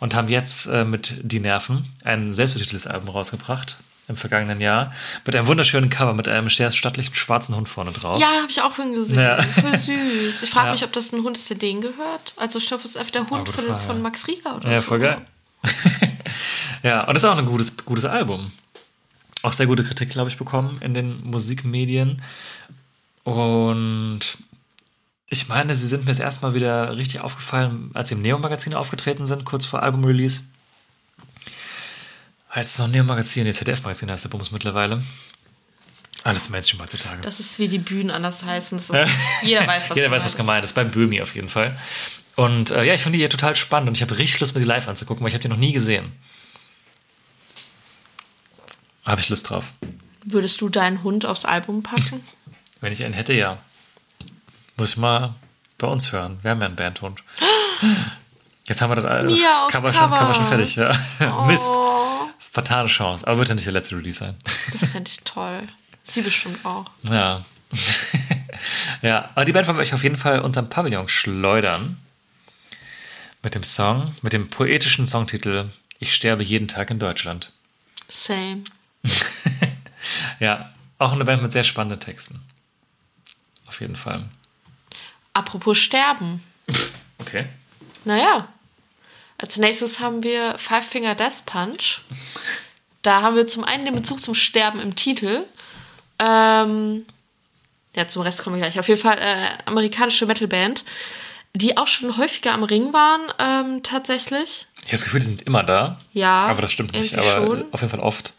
Und 0.00 0.14
haben 0.14 0.28
jetzt 0.28 0.66
äh, 0.68 0.86
mit 0.86 1.14
Die 1.20 1.40
Nerven 1.40 1.92
ein 2.04 2.32
selbstbetiteltes 2.32 2.86
Album 2.86 3.10
rausgebracht 3.10 3.76
im 4.08 4.16
vergangenen 4.16 4.60
Jahr. 4.60 4.92
Mit 5.24 5.34
einem 5.34 5.46
wunderschönen 5.46 5.88
Cover, 5.90 6.12
mit 6.12 6.28
einem 6.28 6.48
sehr 6.50 6.70
stattlichen 6.70 7.14
schwarzen 7.14 7.56
Hund 7.56 7.68
vorne 7.68 7.90
drauf. 7.92 8.20
Ja, 8.20 8.26
habe 8.42 8.50
ich 8.50 8.60
auch 8.60 8.72
vorhin 8.72 8.94
gesehen. 8.94 9.18
Ja. 9.18 9.42
Voll 9.42 9.78
süß. 9.78 10.42
Ich 10.42 10.50
frage 10.50 10.66
Ja. 10.66 10.72
mich, 10.72 10.84
ob 10.84 10.92
das 10.92 11.12
ein 11.12 11.22
Hund 11.22 11.36
ist, 11.36 11.48
der 11.48 11.56
denen 11.56 11.80
gehört. 11.80 12.34
Also 12.36 12.58
ich 12.58 12.66
glaube, 12.66 12.82
es 12.84 12.90
ist 12.90 12.96
einfach 12.96 13.12
der 13.12 13.28
Hund 13.30 13.48
von, 13.48 13.64
Frage. 13.64 13.78
von 13.78 14.02
Max 14.02 14.26
Rieger 14.26 14.56
oder 14.56 14.70
Ja, 14.70 14.80
so. 14.80 14.88
voll 14.88 14.98
geil. 15.00 15.18
ja, 16.82 17.04
und 17.04 17.14
das 17.14 17.22
ist 17.22 17.28
auch 17.28 17.36
ein 17.38 17.46
gutes, 17.46 17.76
gutes 17.84 18.04
Album. 18.04 18.52
Auch 19.42 19.52
sehr 19.52 19.66
gute 19.66 19.84
Kritik, 19.84 20.10
glaube 20.10 20.28
ich, 20.30 20.36
bekommen 20.36 20.78
in 20.82 20.92
den 20.94 21.22
Musikmedien. 21.24 22.20
Und 23.24 24.20
ich 25.28 25.48
meine, 25.48 25.74
sie 25.74 25.86
sind 25.86 26.04
mir 26.04 26.10
jetzt 26.10 26.20
erstmal 26.20 26.54
wieder 26.54 26.96
richtig 26.96 27.20
aufgefallen, 27.20 27.90
als 27.94 28.08
sie 28.10 28.14
im 28.14 28.22
Neo-Magazin 28.22 28.74
aufgetreten 28.74 29.24
sind, 29.26 29.44
kurz 29.44 29.64
vor 29.66 29.82
Album-Release. 29.82 30.42
Heißt 32.54 32.74
es 32.74 32.78
noch 32.78 32.88
Neo-Magazin? 32.88 33.44
Nee, 33.44 33.52
ZDF-Magazin 33.52 34.10
heißt 34.10 34.24
der 34.24 34.28
Bums 34.28 34.52
mittlerweile. 34.52 35.02
Alles 36.22 36.48
Mainstream 36.48 36.80
heutzutage. 36.80 37.20
Das 37.20 37.40
ist 37.40 37.58
wie 37.58 37.68
die 37.68 37.78
Bühnen 37.78 38.10
anders 38.10 38.44
heißen. 38.44 38.78
Ist, 38.78 38.92
jeder 39.42 39.66
weiß, 39.66 39.90
was 39.90 39.96
Jeder 39.96 40.10
weiß, 40.10 40.10
gemeint 40.10 40.24
was 40.24 40.24
ist. 40.26 40.36
gemeint 40.36 40.64
ist. 40.64 40.72
Beim 40.74 40.90
Böhmi 40.90 41.20
auf 41.20 41.34
jeden 41.34 41.48
Fall. 41.48 41.78
Und 42.36 42.70
äh, 42.70 42.84
ja, 42.84 42.94
ich 42.94 43.02
finde 43.02 43.16
die 43.16 43.22
hier 43.22 43.30
total 43.30 43.54
spannend 43.56 43.88
und 43.88 43.96
ich 43.96 44.02
habe 44.02 44.16
richtig 44.16 44.40
Lust, 44.40 44.54
mir 44.54 44.60
die 44.60 44.66
live 44.66 44.88
anzugucken, 44.88 45.22
weil 45.22 45.28
ich 45.28 45.34
habe 45.34 45.42
die 45.42 45.48
noch 45.48 45.56
nie 45.56 45.72
gesehen. 45.72 46.12
Habe 49.04 49.20
ich 49.20 49.28
Lust 49.28 49.50
drauf. 49.50 49.66
Würdest 50.24 50.60
du 50.60 50.68
deinen 50.68 51.02
Hund 51.02 51.26
aufs 51.26 51.44
Album 51.44 51.82
packen? 51.82 52.26
Wenn 52.80 52.92
ich 52.92 53.04
einen 53.04 53.14
hätte, 53.14 53.34
ja. 53.34 53.58
Muss 54.76 54.90
ich 54.90 54.96
mal 54.96 55.34
bei 55.78 55.86
uns 55.86 56.12
hören. 56.12 56.38
Wir 56.42 56.52
haben 56.52 56.60
ja 56.60 56.66
einen 56.66 56.76
Bandhund. 56.76 57.22
Jetzt 58.66 58.80
haben 58.80 58.90
wir 58.90 58.96
das 58.96 59.04
alles. 59.04 59.38
Mia 59.38 59.64
aufs 59.64 59.74
Cover, 59.74 59.92
schon, 59.92 60.02
Cover. 60.02 60.16
Cover 60.16 60.34
schon 60.34 60.48
fertig, 60.48 60.76
ja. 60.76 61.44
Mist. 61.46 61.70
Fatale 62.54 62.86
Chance. 62.86 63.26
Aber 63.26 63.38
wird 63.38 63.48
ja 63.48 63.56
nicht 63.56 63.66
der 63.66 63.72
letzte 63.72 63.96
Release 63.96 64.20
sein. 64.20 64.36
das 64.72 64.88
fände 64.88 65.10
ich 65.10 65.20
toll. 65.24 65.68
Sie 66.04 66.22
bestimmt 66.22 66.64
auch. 66.64 66.88
Ja. 67.02 67.44
ja, 69.02 69.30
aber 69.34 69.44
die 69.44 69.52
Band 69.52 69.66
wollen 69.66 69.76
wir 69.76 69.82
euch 69.82 69.92
auf 69.92 70.04
jeden 70.04 70.16
Fall 70.16 70.38
unterm 70.38 70.70
Pavillon 70.70 71.08
schleudern. 71.08 71.98
Mit 73.42 73.56
dem 73.56 73.64
Song, 73.64 74.14
mit 74.22 74.32
dem 74.32 74.48
poetischen 74.48 75.08
Songtitel 75.08 75.68
Ich 75.98 76.14
sterbe 76.14 76.44
jeden 76.44 76.68
Tag 76.68 76.90
in 76.90 77.00
Deutschland. 77.00 77.50
Same. 78.08 78.64
Ja, 80.38 80.70
auch 80.98 81.12
eine 81.12 81.24
Band 81.24 81.42
mit 81.42 81.52
sehr 81.52 81.64
spannenden 81.64 82.00
Texten. 82.00 82.42
Auf 83.66 83.80
jeden 83.80 83.96
Fall. 83.96 84.28
Apropos 85.32 85.78
Sterben. 85.78 86.42
Okay. 87.18 87.46
Naja, 88.04 88.46
als 89.44 89.58
nächstes 89.58 90.00
haben 90.00 90.22
wir 90.22 90.56
Five 90.56 90.86
Finger 90.86 91.14
Death 91.14 91.44
Punch. 91.44 92.00
Da 93.02 93.20
haben 93.20 93.36
wir 93.36 93.46
zum 93.46 93.62
einen 93.62 93.84
den 93.84 93.94
Bezug 93.94 94.22
zum 94.22 94.34
Sterben 94.34 94.80
im 94.80 94.96
Titel. 94.96 95.44
Ähm, 96.18 97.04
ja, 97.94 98.08
zum 98.08 98.22
Rest 98.22 98.42
kommen 98.42 98.56
wir 98.56 98.62
gleich. 98.62 98.80
Auf 98.80 98.88
jeden 98.88 99.02
Fall 99.02 99.18
äh, 99.18 99.48
amerikanische 99.66 100.24
Metalband, 100.24 100.86
die 101.52 101.76
auch 101.76 101.86
schon 101.86 102.16
häufiger 102.16 102.54
am 102.54 102.62
Ring 102.62 102.94
waren, 102.94 103.20
ähm, 103.38 103.82
tatsächlich. 103.82 104.66
Ich 104.76 104.84
habe 104.84 104.92
das 104.92 105.04
Gefühl, 105.04 105.20
die 105.20 105.26
sind 105.26 105.42
immer 105.42 105.62
da. 105.62 105.98
Ja, 106.14 106.46
Aber 106.46 106.62
das 106.62 106.72
stimmt 106.72 106.94
nicht. 106.94 107.12
Aber 107.12 107.30
schon. 107.30 107.64
auf 107.70 107.82
jeden 107.82 107.90
Fall 107.90 108.00
oft. 108.00 108.32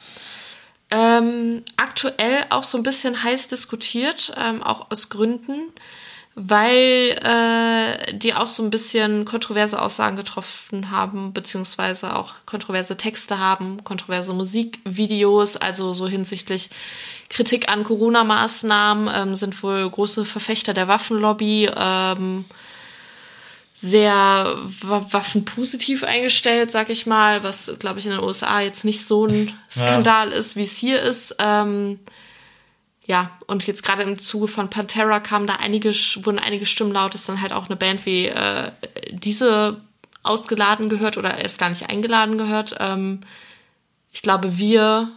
Ähm, 0.90 1.62
aktuell 1.78 2.48
auch 2.50 2.64
so 2.64 2.80
ein 2.80 2.84
bisschen 2.84 3.22
heiß 3.22 3.50
diskutiert, 3.50 4.34
ähm, 4.44 4.64
auch 4.64 4.90
aus 4.90 5.10
Gründen, 5.10 5.72
weil 6.38 7.18
äh, 7.24 8.14
die 8.18 8.34
auch 8.34 8.48
so 8.48 8.62
ein 8.62 8.70
bisschen 8.70 9.24
kontroverse 9.24 9.82
Aussagen 9.82 10.18
getroffen 10.18 10.92
haben, 10.92 11.32
beziehungsweise 11.32 12.14
auch 12.16 12.34
kontroverse 12.46 12.98
Texte 12.98 13.40
haben, 13.40 13.84
kontroverse 13.86 14.34
Musikvideos, 14.34 15.56
also 15.56 15.94
so 15.94 16.08
hinsichtlich 16.10 16.70
Kritik 17.30 17.70
an 17.70 17.84
Corona-Maßnahmen, 17.84 19.10
ähm, 19.16 19.36
sind 19.36 19.64
wohl 19.64 19.90
große 19.90 20.26
Verfechter 20.26 20.74
der 20.74 20.90
Waffenlobby, 20.90 21.70
ähm, 21.76 22.44
sehr 23.74 24.56
wa- 24.64 25.06
waffenpositiv 25.12 26.04
eingestellt, 26.04 26.72
sag 26.72 26.90
ich 26.90 27.06
mal, 27.06 27.44
was, 27.44 27.72
glaube 27.80 28.00
ich, 28.00 28.06
in 28.06 28.12
den 28.12 28.22
USA 28.24 28.62
jetzt 28.62 28.86
nicht 28.86 29.06
so 29.06 29.26
ein 29.26 29.54
Skandal 29.70 30.32
ist, 30.32 30.56
wie 30.56 30.64
es 30.64 30.78
hier 30.78 31.02
ist. 31.02 31.36
Ähm, 31.40 32.00
ja, 33.06 33.32
und 33.48 33.68
jetzt 33.68 33.84
gerade 33.84 34.04
im 34.04 34.18
Zuge 34.18 34.48
von 34.48 34.70
Pantera 34.70 35.20
kamen 35.20 35.48
da 35.48 35.56
einige, 35.56 35.90
wurden 35.90 36.40
einige 36.40 36.66
Stimmen 36.66 36.92
laut, 36.92 37.14
dass 37.14 37.26
dann 37.26 37.42
halt 37.42 37.54
auch 37.54 37.68
eine 37.68 37.76
Band 37.76 38.06
wie 38.06 38.28
äh, 38.28 38.72
diese 39.12 39.80
ausgeladen 40.24 40.90
gehört 40.90 41.18
oder 41.18 41.38
erst 41.38 41.60
gar 41.60 41.70
nicht 41.70 41.90
eingeladen 41.90 42.38
gehört. 42.38 42.76
Ähm, 42.80 43.22
ich 44.12 44.24
glaube, 44.24 44.58
wir 44.58 45.12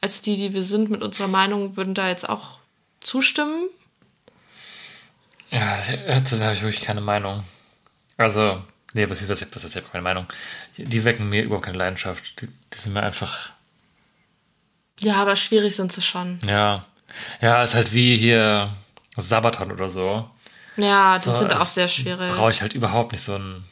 als 0.00 0.22
die, 0.22 0.36
die 0.36 0.54
wir 0.54 0.62
sind, 0.62 0.90
mit 0.90 1.02
unserer 1.02 1.28
Meinung, 1.28 1.76
würden 1.76 1.94
da 1.94 2.08
jetzt 2.08 2.28
auch 2.28 2.58
zustimmen. 3.00 3.68
Ja, 5.50 5.78
dazu 6.06 6.40
habe 6.40 6.54
ich 6.54 6.62
wirklich 6.62 6.80
keine 6.80 7.00
Meinung. 7.00 7.44
Also, 8.16 8.62
nee, 8.94 9.08
was 9.08 9.20
ist 9.20 9.30
das 9.30 9.42
ist 9.42 9.74
jetzt 9.74 9.92
keine 9.92 10.02
Meinung? 10.02 10.26
Die 10.76 11.04
wecken 11.04 11.28
mir 11.28 11.42
überhaupt 11.42 11.66
keine 11.66 11.78
Leidenschaft. 11.78 12.40
Die, 12.40 12.46
die 12.46 12.78
sind 12.78 12.92
mir 12.92 13.02
einfach, 13.02 13.50
Ja, 15.00 15.16
aber 15.16 15.36
schwierig 15.36 15.74
sind 15.76 15.92
sie 15.92 16.02
schon. 16.02 16.38
ja. 16.46 16.84
Ja, 17.40 17.62
ist 17.64 17.74
halt 17.74 17.92
wie 17.92 18.16
hier 18.16 18.70
Sabaton 19.16 19.72
oder 19.72 19.88
so. 19.88 20.30
Ja, 20.76 21.18
die 21.18 21.24
So, 21.24 21.36
sind 21.36 21.52
auch 21.52 21.58
das 21.58 21.74
sehr 21.74 21.88
schwierig. 21.88 22.30
Brauche 22.32 22.52
ich 22.52 22.62
halt 22.62 22.74
überhaupt 22.74 23.10
nicht 23.12 23.22
so 23.22 23.34
ein. 23.34 23.64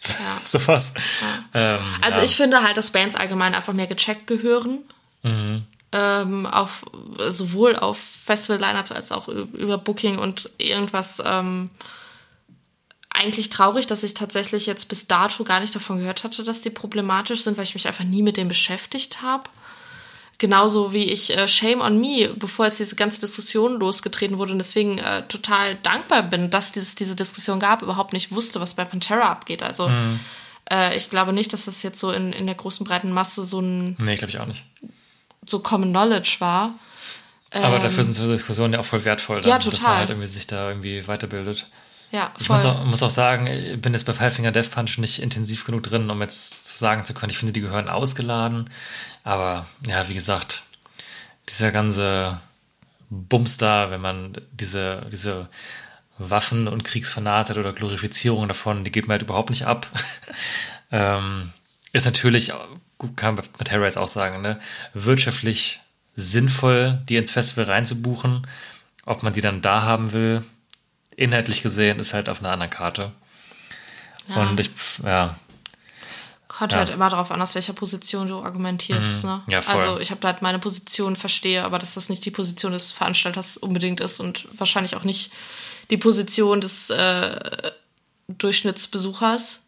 Ja. 0.00 0.40
Sowas. 0.44 0.94
Ähm, 1.52 1.80
Also 2.00 2.20
ja. 2.20 2.24
ich 2.24 2.34
finde 2.34 2.62
halt, 2.62 2.78
dass 2.78 2.90
Bands 2.90 3.14
allgemein 3.14 3.54
einfach 3.54 3.74
mehr 3.74 3.86
gecheckt 3.86 4.26
gehören. 4.26 4.80
Mhm. 5.22 5.64
Ähm, 5.92 6.46
auf, 6.46 6.86
sowohl 7.28 7.76
auf 7.76 7.98
Festival-Lineups 7.98 8.90
als 8.90 9.12
auch 9.12 9.28
über 9.28 9.76
Booking 9.78 10.18
und 10.18 10.48
irgendwas. 10.58 11.22
Ähm, 11.24 11.68
eigentlich 13.10 13.50
traurig, 13.50 13.86
dass 13.86 14.02
ich 14.02 14.14
tatsächlich 14.14 14.66
jetzt 14.66 14.88
bis 14.88 15.06
dato 15.06 15.44
gar 15.44 15.60
nicht 15.60 15.74
davon 15.74 15.98
gehört 15.98 16.24
hatte, 16.24 16.42
dass 16.42 16.62
die 16.62 16.70
problematisch 16.70 17.42
sind, 17.44 17.56
weil 17.58 17.64
ich 17.64 17.74
mich 17.74 17.86
einfach 17.86 18.04
nie 18.04 18.22
mit 18.22 18.36
denen 18.38 18.48
beschäftigt 18.48 19.22
habe. 19.22 19.44
Genauso 20.38 20.92
wie 20.92 21.04
ich 21.04 21.36
äh, 21.36 21.46
Shame 21.46 21.80
on 21.80 22.00
Me, 22.00 22.34
bevor 22.36 22.66
jetzt 22.66 22.80
diese 22.80 22.96
ganze 22.96 23.20
Diskussion 23.20 23.78
losgetreten 23.78 24.38
wurde 24.38 24.52
und 24.52 24.58
deswegen 24.58 24.98
äh, 24.98 25.22
total 25.28 25.76
dankbar 25.76 26.22
bin, 26.24 26.50
dass 26.50 26.72
dieses, 26.72 26.96
diese 26.96 27.14
Diskussion 27.14 27.60
gab, 27.60 27.82
überhaupt 27.82 28.12
nicht 28.12 28.32
wusste, 28.32 28.60
was 28.60 28.74
bei 28.74 28.84
Pantera 28.84 29.30
abgeht. 29.30 29.62
Also 29.62 29.88
äh, 30.70 30.96
ich 30.96 31.08
glaube 31.10 31.32
nicht, 31.32 31.52
dass 31.52 31.66
das 31.66 31.82
jetzt 31.82 32.00
so 32.00 32.10
in, 32.10 32.32
in 32.32 32.46
der 32.46 32.56
großen 32.56 32.84
breiten 32.84 33.12
Masse 33.12 33.44
so 33.44 33.60
ein 33.60 33.96
Nee, 33.98 34.16
glaube 34.16 34.30
ich 34.30 34.40
auch 34.40 34.46
nicht. 34.46 34.64
so 35.46 35.60
Common 35.60 35.90
Knowledge 35.90 36.36
war. 36.40 36.74
Aber 37.52 37.78
dafür 37.78 38.02
sind 38.02 38.14
so 38.14 38.28
Diskussionen 38.28 38.72
ja 38.72 38.80
auch 38.80 38.84
voll 38.84 39.04
wertvoll, 39.04 39.40
dann, 39.40 39.44
Ähm. 39.44 39.50
Ja, 39.50 39.56
dass 39.58 39.66
man 39.66 39.74
total. 39.74 39.96
halt 39.98 40.10
irgendwie 40.10 40.26
sich 40.26 40.46
da 40.48 40.68
irgendwie 40.68 41.06
weiterbildet. 41.06 41.66
Ja, 42.10 42.32
Ich 42.38 42.46
voll. 42.46 42.56
muss 42.56 42.64
auch, 42.66 42.84
muss 42.84 43.02
auch 43.02 43.10
sagen, 43.10 43.46
ich 43.46 43.80
bin 43.80 43.92
jetzt 43.92 44.04
bei 44.04 44.12
Five 44.12 44.34
Finger 44.34 44.52
Death 44.52 44.70
Punch 44.70 44.98
nicht 44.98 45.20
intensiv 45.20 45.64
genug 45.64 45.82
drin, 45.82 46.08
um 46.10 46.20
jetzt 46.22 46.64
zu 46.64 46.78
sagen 46.78 47.04
zu 47.04 47.14
können, 47.14 47.30
ich 47.30 47.38
finde, 47.38 47.52
die 47.52 47.60
gehören 47.60 47.88
ausgeladen. 47.88 48.70
Aber 49.24 49.66
ja, 49.86 50.08
wie 50.08 50.14
gesagt, 50.14 50.62
dieser 51.48 51.72
ganze 51.72 52.40
Bums 53.10 53.58
da, 53.58 53.90
wenn 53.90 54.00
man 54.00 54.36
diese, 54.52 55.06
diese 55.10 55.48
Waffen- 56.18 56.68
und 56.68 56.84
Kriegsfanate 56.84 57.58
oder 57.58 57.72
Glorifizierung 57.72 58.46
davon, 58.48 58.84
die 58.84 58.92
geht 58.92 59.08
mir 59.08 59.12
halt 59.14 59.22
überhaupt 59.22 59.50
nicht 59.50 59.66
ab. 59.66 59.86
ähm, 60.92 61.52
ist 61.92 62.06
natürlich, 62.06 62.52
kann 63.16 63.34
man 63.34 63.44
bei 63.58 63.64
Terror 63.64 63.84
jetzt 63.86 63.98
auch 63.98 64.08
sagen, 64.08 64.42
ne, 64.42 64.60
wirtschaftlich 64.94 65.80
sinnvoll, 66.16 67.00
die 67.08 67.16
ins 67.16 67.32
Festival 67.32 67.64
reinzubuchen. 67.64 68.46
Ob 69.06 69.22
man 69.22 69.32
die 69.32 69.40
dann 69.40 69.60
da 69.62 69.82
haben 69.82 70.12
will, 70.12 70.44
inhaltlich 71.16 71.62
gesehen, 71.62 71.98
ist 71.98 72.14
halt 72.14 72.28
auf 72.28 72.40
einer 72.40 72.50
anderen 72.50 72.70
Karte. 72.70 73.12
Und 74.34 74.58
ich, 74.58 74.70
ja, 75.04 75.36
Kommt 76.58 76.72
Ja. 76.72 76.78
halt 76.78 76.90
immer 76.90 77.08
darauf 77.08 77.32
an, 77.32 77.42
aus 77.42 77.56
welcher 77.56 77.72
Position 77.72 78.28
du 78.28 78.40
argumentierst. 78.40 79.24
Ne? 79.24 79.42
Ja, 79.48 79.60
voll. 79.60 79.74
Also 79.74 79.98
ich 79.98 80.10
habe 80.10 80.20
da 80.20 80.28
halt 80.28 80.40
meine 80.40 80.60
Position, 80.60 81.16
verstehe, 81.16 81.64
aber 81.64 81.80
dass 81.80 81.94
das 81.94 82.08
nicht 82.08 82.24
die 82.24 82.30
Position 82.30 82.72
des 82.72 82.92
Veranstalters 82.92 83.56
unbedingt 83.56 84.00
ist 84.00 84.20
und 84.20 84.46
wahrscheinlich 84.56 84.94
auch 84.94 85.02
nicht 85.02 85.32
die 85.90 85.96
Position 85.96 86.60
des 86.60 86.90
äh, 86.90 87.72
Durchschnittsbesuchers. 88.28 89.62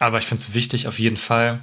Aber 0.00 0.18
ich 0.18 0.26
finde 0.26 0.42
es 0.42 0.54
wichtig 0.54 0.88
auf 0.88 0.98
jeden 0.98 1.16
Fall, 1.16 1.60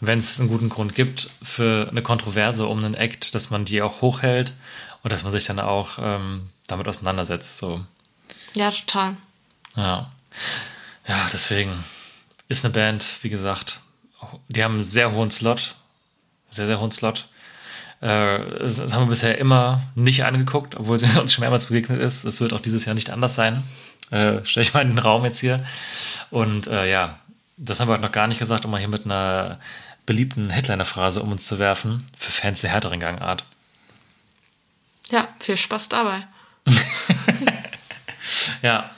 wenn 0.00 0.18
es 0.18 0.38
einen 0.38 0.48
guten 0.48 0.68
Grund 0.68 0.94
gibt 0.94 1.28
für 1.42 1.88
eine 1.90 2.02
Kontroverse 2.02 2.66
um 2.66 2.78
einen 2.78 2.94
Act, 2.94 3.34
dass 3.34 3.50
man 3.50 3.64
die 3.64 3.82
auch 3.82 4.00
hochhält 4.00 4.54
und 5.02 5.12
dass 5.12 5.24
man 5.24 5.32
sich 5.32 5.44
dann 5.44 5.58
auch 5.58 5.98
ähm, 6.00 6.50
damit 6.70 6.88
auseinandersetzt. 6.88 7.58
So. 7.58 7.84
Ja, 8.54 8.70
total. 8.70 9.16
Ja. 9.76 10.10
Ja, 11.06 11.28
deswegen 11.32 11.84
ist 12.48 12.64
eine 12.64 12.74
Band, 12.74 13.16
wie 13.22 13.30
gesagt, 13.30 13.80
die 14.48 14.62
haben 14.62 14.72
einen 14.72 14.82
sehr 14.82 15.12
hohen 15.12 15.30
Slot. 15.30 15.76
Sehr, 16.50 16.66
sehr 16.66 16.80
hohen 16.80 16.90
Slot. 16.90 17.28
Äh, 18.00 18.60
das 18.60 18.78
haben 18.78 19.04
wir 19.04 19.10
bisher 19.10 19.38
immer 19.38 19.82
nicht 19.94 20.24
angeguckt, 20.24 20.76
obwohl 20.76 20.98
sie 20.98 21.06
uns 21.20 21.32
schon 21.32 21.42
mehrmals 21.42 21.66
begegnet 21.66 22.00
ist. 22.00 22.24
Es 22.24 22.40
wird 22.40 22.52
auch 22.52 22.60
dieses 22.60 22.84
Jahr 22.84 22.94
nicht 22.94 23.10
anders 23.10 23.34
sein. 23.34 23.62
Äh, 24.10 24.44
Stelle 24.44 24.62
ich 24.62 24.74
mal 24.74 24.82
in 24.82 24.90
den 24.90 24.98
Raum 24.98 25.24
jetzt 25.24 25.40
hier. 25.40 25.64
Und 26.30 26.66
äh, 26.66 26.90
ja, 26.90 27.18
das 27.56 27.78
haben 27.78 27.88
wir 27.88 27.92
heute 27.92 28.02
noch 28.02 28.12
gar 28.12 28.26
nicht 28.26 28.38
gesagt, 28.38 28.64
um 28.64 28.70
mal 28.70 28.78
hier 28.78 28.88
mit 28.88 29.04
einer 29.04 29.60
beliebten 30.06 30.50
Headliner-Phrase 30.50 31.22
um 31.22 31.30
uns 31.30 31.46
zu 31.46 31.58
werfen. 31.58 32.06
Für 32.16 32.32
Fans 32.32 32.62
der 32.62 32.70
härteren 32.70 33.00
Gangart. 33.00 33.44
Ja, 35.10 35.28
viel 35.38 35.56
Spaß 35.56 35.88
dabei. 35.88 36.26
Ja. 38.62 38.90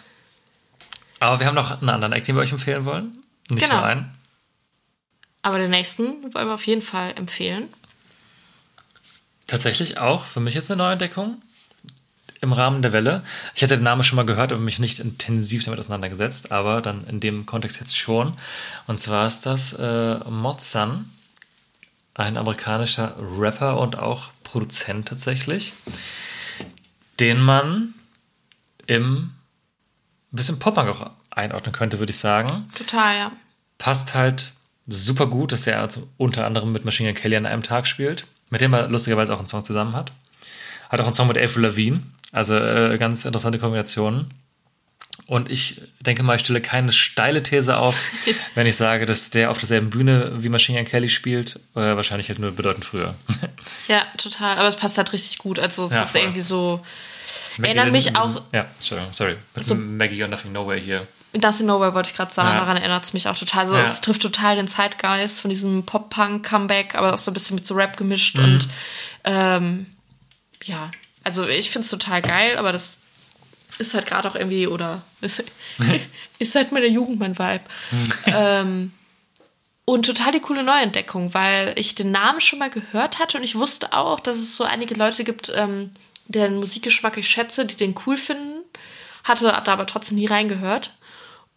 Aber 1.20 1.38
wir 1.38 1.46
haben 1.46 1.54
noch 1.54 1.80
einen 1.80 1.90
anderen 1.90 2.12
Act, 2.12 2.26
den 2.26 2.34
wir 2.34 2.42
euch 2.42 2.52
empfehlen 2.52 2.84
wollen. 2.84 3.22
Nicht 3.48 3.62
Genau. 3.62 3.76
nur 3.76 3.84
einen. 3.86 4.14
Aber 5.42 5.58
den 5.58 5.70
nächsten 5.70 6.34
wollen 6.34 6.48
wir 6.48 6.54
auf 6.54 6.66
jeden 6.66 6.82
Fall 6.82 7.12
empfehlen. 7.16 7.68
Tatsächlich 9.46 9.98
auch 9.98 10.24
für 10.24 10.40
mich 10.40 10.54
jetzt 10.54 10.70
eine 10.70 10.82
Neuentdeckung 10.82 11.40
im 12.40 12.52
Rahmen 12.52 12.82
der 12.82 12.92
Welle. 12.92 13.24
Ich 13.54 13.62
hatte 13.62 13.76
den 13.76 13.84
Namen 13.84 14.02
schon 14.02 14.16
mal 14.16 14.26
gehört, 14.26 14.52
aber 14.52 14.60
mich 14.60 14.78
nicht 14.80 14.98
intensiv 14.98 15.64
damit 15.64 15.78
auseinandergesetzt, 15.78 16.50
aber 16.50 16.80
dann 16.80 17.06
in 17.06 17.20
dem 17.20 17.46
Kontext 17.46 17.78
jetzt 17.80 17.96
schon. 17.96 18.32
Und 18.88 19.00
zwar 19.00 19.26
ist 19.26 19.46
das 19.46 19.74
äh, 19.74 20.16
Mod-Sun, 20.28 21.08
ein 22.14 22.36
amerikanischer 22.36 23.14
Rapper 23.38 23.78
und 23.78 23.96
auch 23.98 24.30
Produzent 24.42 25.08
tatsächlich, 25.08 25.72
den 27.22 27.40
man 27.40 27.94
im 28.86 29.16
ein 30.32 30.36
bisschen 30.36 30.58
Pop-Punk 30.58 30.88
auch 30.88 31.10
einordnen 31.30 31.72
könnte, 31.72 31.98
würde 31.98 32.10
ich 32.10 32.18
sagen. 32.18 32.68
Total, 32.76 33.16
ja. 33.16 33.32
passt 33.78 34.14
halt 34.14 34.52
super 34.88 35.26
gut, 35.26 35.52
dass 35.52 35.66
er 35.66 35.80
also 35.80 36.08
unter 36.16 36.46
anderem 36.46 36.72
mit 36.72 36.84
Machine 36.84 37.12
Gun 37.12 37.20
Kelly 37.22 37.36
an 37.36 37.46
einem 37.46 37.62
Tag 37.62 37.86
spielt, 37.86 38.26
mit 38.50 38.60
dem 38.60 38.72
er 38.74 38.88
lustigerweise 38.88 39.32
auch 39.34 39.38
einen 39.38 39.48
Song 39.48 39.62
zusammen 39.64 39.94
hat. 39.94 40.12
Hat 40.90 41.00
auch 41.00 41.04
einen 41.04 41.14
Song 41.14 41.28
mit 41.28 41.38
Avril 41.38 41.62
Lavigne, 41.62 42.02
also 42.32 42.54
äh, 42.56 42.98
ganz 42.98 43.24
interessante 43.24 43.58
Kombinationen. 43.58 44.34
Und 45.26 45.50
ich 45.50 45.80
denke 46.00 46.22
mal, 46.22 46.34
ich 46.36 46.42
stelle 46.42 46.60
keine 46.60 46.90
steile 46.92 47.42
These 47.42 47.76
auf, 47.76 47.98
wenn 48.54 48.66
ich 48.66 48.76
sage, 48.76 49.06
dass 49.06 49.30
der 49.30 49.50
auf 49.50 49.58
derselben 49.58 49.90
Bühne 49.90 50.32
wie 50.42 50.48
Machine 50.48 50.78
Gun 50.78 50.86
Kelly 50.90 51.08
spielt, 51.08 51.56
äh, 51.74 51.80
wahrscheinlich 51.96 52.28
halt 52.28 52.38
nur 52.40 52.50
bedeutend 52.52 52.84
früher. 52.84 53.14
Ja, 53.88 54.02
total. 54.18 54.58
Aber 54.58 54.68
es 54.68 54.76
passt 54.76 54.98
halt 54.98 55.12
richtig 55.12 55.38
gut. 55.38 55.58
Also 55.58 55.86
es 55.86 55.92
Ja, 55.92 56.02
ist 56.02 56.10
voll. 56.12 56.20
irgendwie 56.22 56.40
so. 56.40 56.84
Maggie 57.58 57.68
Erinnert 57.76 57.92
mich 57.92 58.16
auch- 58.16 58.42
Ja, 58.52 58.66
sorry. 58.80 59.36
Mit 59.54 59.66
So- 59.66 59.74
Maggie 59.74 60.22
und 60.22 60.30
Nothing 60.30 60.52
Nowhere 60.52 60.78
hier. 60.78 61.06
Nothing 61.34 61.66
Nowhere 61.66 61.94
wollte 61.94 62.10
ich 62.10 62.16
gerade 62.16 62.32
sagen, 62.32 62.50
Ja. 62.50 62.56
daran 62.60 62.76
erinnert 62.76 63.04
es 63.04 63.12
mich 63.14 63.26
auch 63.28 63.36
total. 63.36 63.60
Also 63.62 63.76
Ja. 63.76 63.82
es 63.82 64.00
trifft 64.02 64.22
total 64.22 64.56
den 64.56 64.68
Zeitgeist 64.68 65.40
von 65.40 65.48
diesem 65.50 65.84
Pop-Punk-Comeback, 65.86 66.94
aber 66.94 67.14
auch 67.14 67.18
so 67.18 67.30
ein 67.30 67.34
bisschen 67.34 67.56
mit 67.56 67.66
so 67.66 67.74
Rap 67.74 67.96
gemischt 67.96 68.36
Mhm. 68.36 68.44
und 68.44 68.68
ähm, 69.24 69.86
ja, 70.64 70.90
also 71.24 71.46
ich 71.46 71.70
finde 71.70 71.84
es 71.84 71.90
total 71.90 72.20
geil, 72.22 72.58
aber 72.58 72.72
das 72.72 72.98
ist 73.78 73.94
halt 73.94 74.06
gerade 74.06 74.28
auch 74.28 74.34
irgendwie, 74.34 74.66
oder 74.66 75.02
ist, 75.22 75.42
ist 76.38 76.52
seit 76.52 76.72
meiner 76.72 76.86
Jugend 76.86 77.18
mein 77.18 77.38
Vibe. 77.38 77.64
ähm, 78.26 78.92
und 79.84 80.06
total 80.06 80.32
die 80.32 80.40
coole 80.40 80.62
Neuentdeckung, 80.62 81.34
weil 81.34 81.72
ich 81.76 81.94
den 81.94 82.12
Namen 82.12 82.40
schon 82.40 82.58
mal 82.58 82.70
gehört 82.70 83.18
hatte 83.18 83.38
und 83.38 83.44
ich 83.44 83.54
wusste 83.56 83.92
auch, 83.94 84.20
dass 84.20 84.36
es 84.36 84.56
so 84.56 84.64
einige 84.64 84.94
Leute 84.94 85.24
gibt, 85.24 85.50
ähm, 85.54 85.90
deren 86.26 86.56
Musikgeschmack 86.56 87.16
ich 87.16 87.28
schätze, 87.28 87.64
die 87.66 87.76
den 87.76 87.94
cool 88.06 88.16
finden. 88.16 88.62
Hatte 89.24 89.44
da 89.44 89.72
aber 89.72 89.86
trotzdem 89.86 90.18
nie 90.18 90.26
reingehört. 90.26 90.92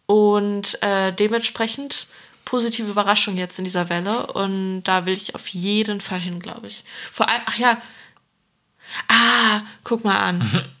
Und 0.06 0.80
äh, 0.82 1.12
dementsprechend 1.12 2.06
positive 2.44 2.88
Überraschung 2.88 3.36
jetzt 3.36 3.58
in 3.58 3.64
dieser 3.64 3.88
Welle. 3.88 4.26
Und 4.28 4.84
da 4.84 5.04
will 5.04 5.14
ich 5.14 5.34
auf 5.34 5.48
jeden 5.48 6.00
Fall 6.00 6.20
hin, 6.20 6.40
glaube 6.40 6.68
ich. 6.68 6.84
Vor 7.12 7.28
allem, 7.28 7.42
ach 7.46 7.58
ja. 7.58 7.80
Ah, 9.08 9.62
guck 9.84 10.04
mal 10.04 10.18
an. 10.18 10.68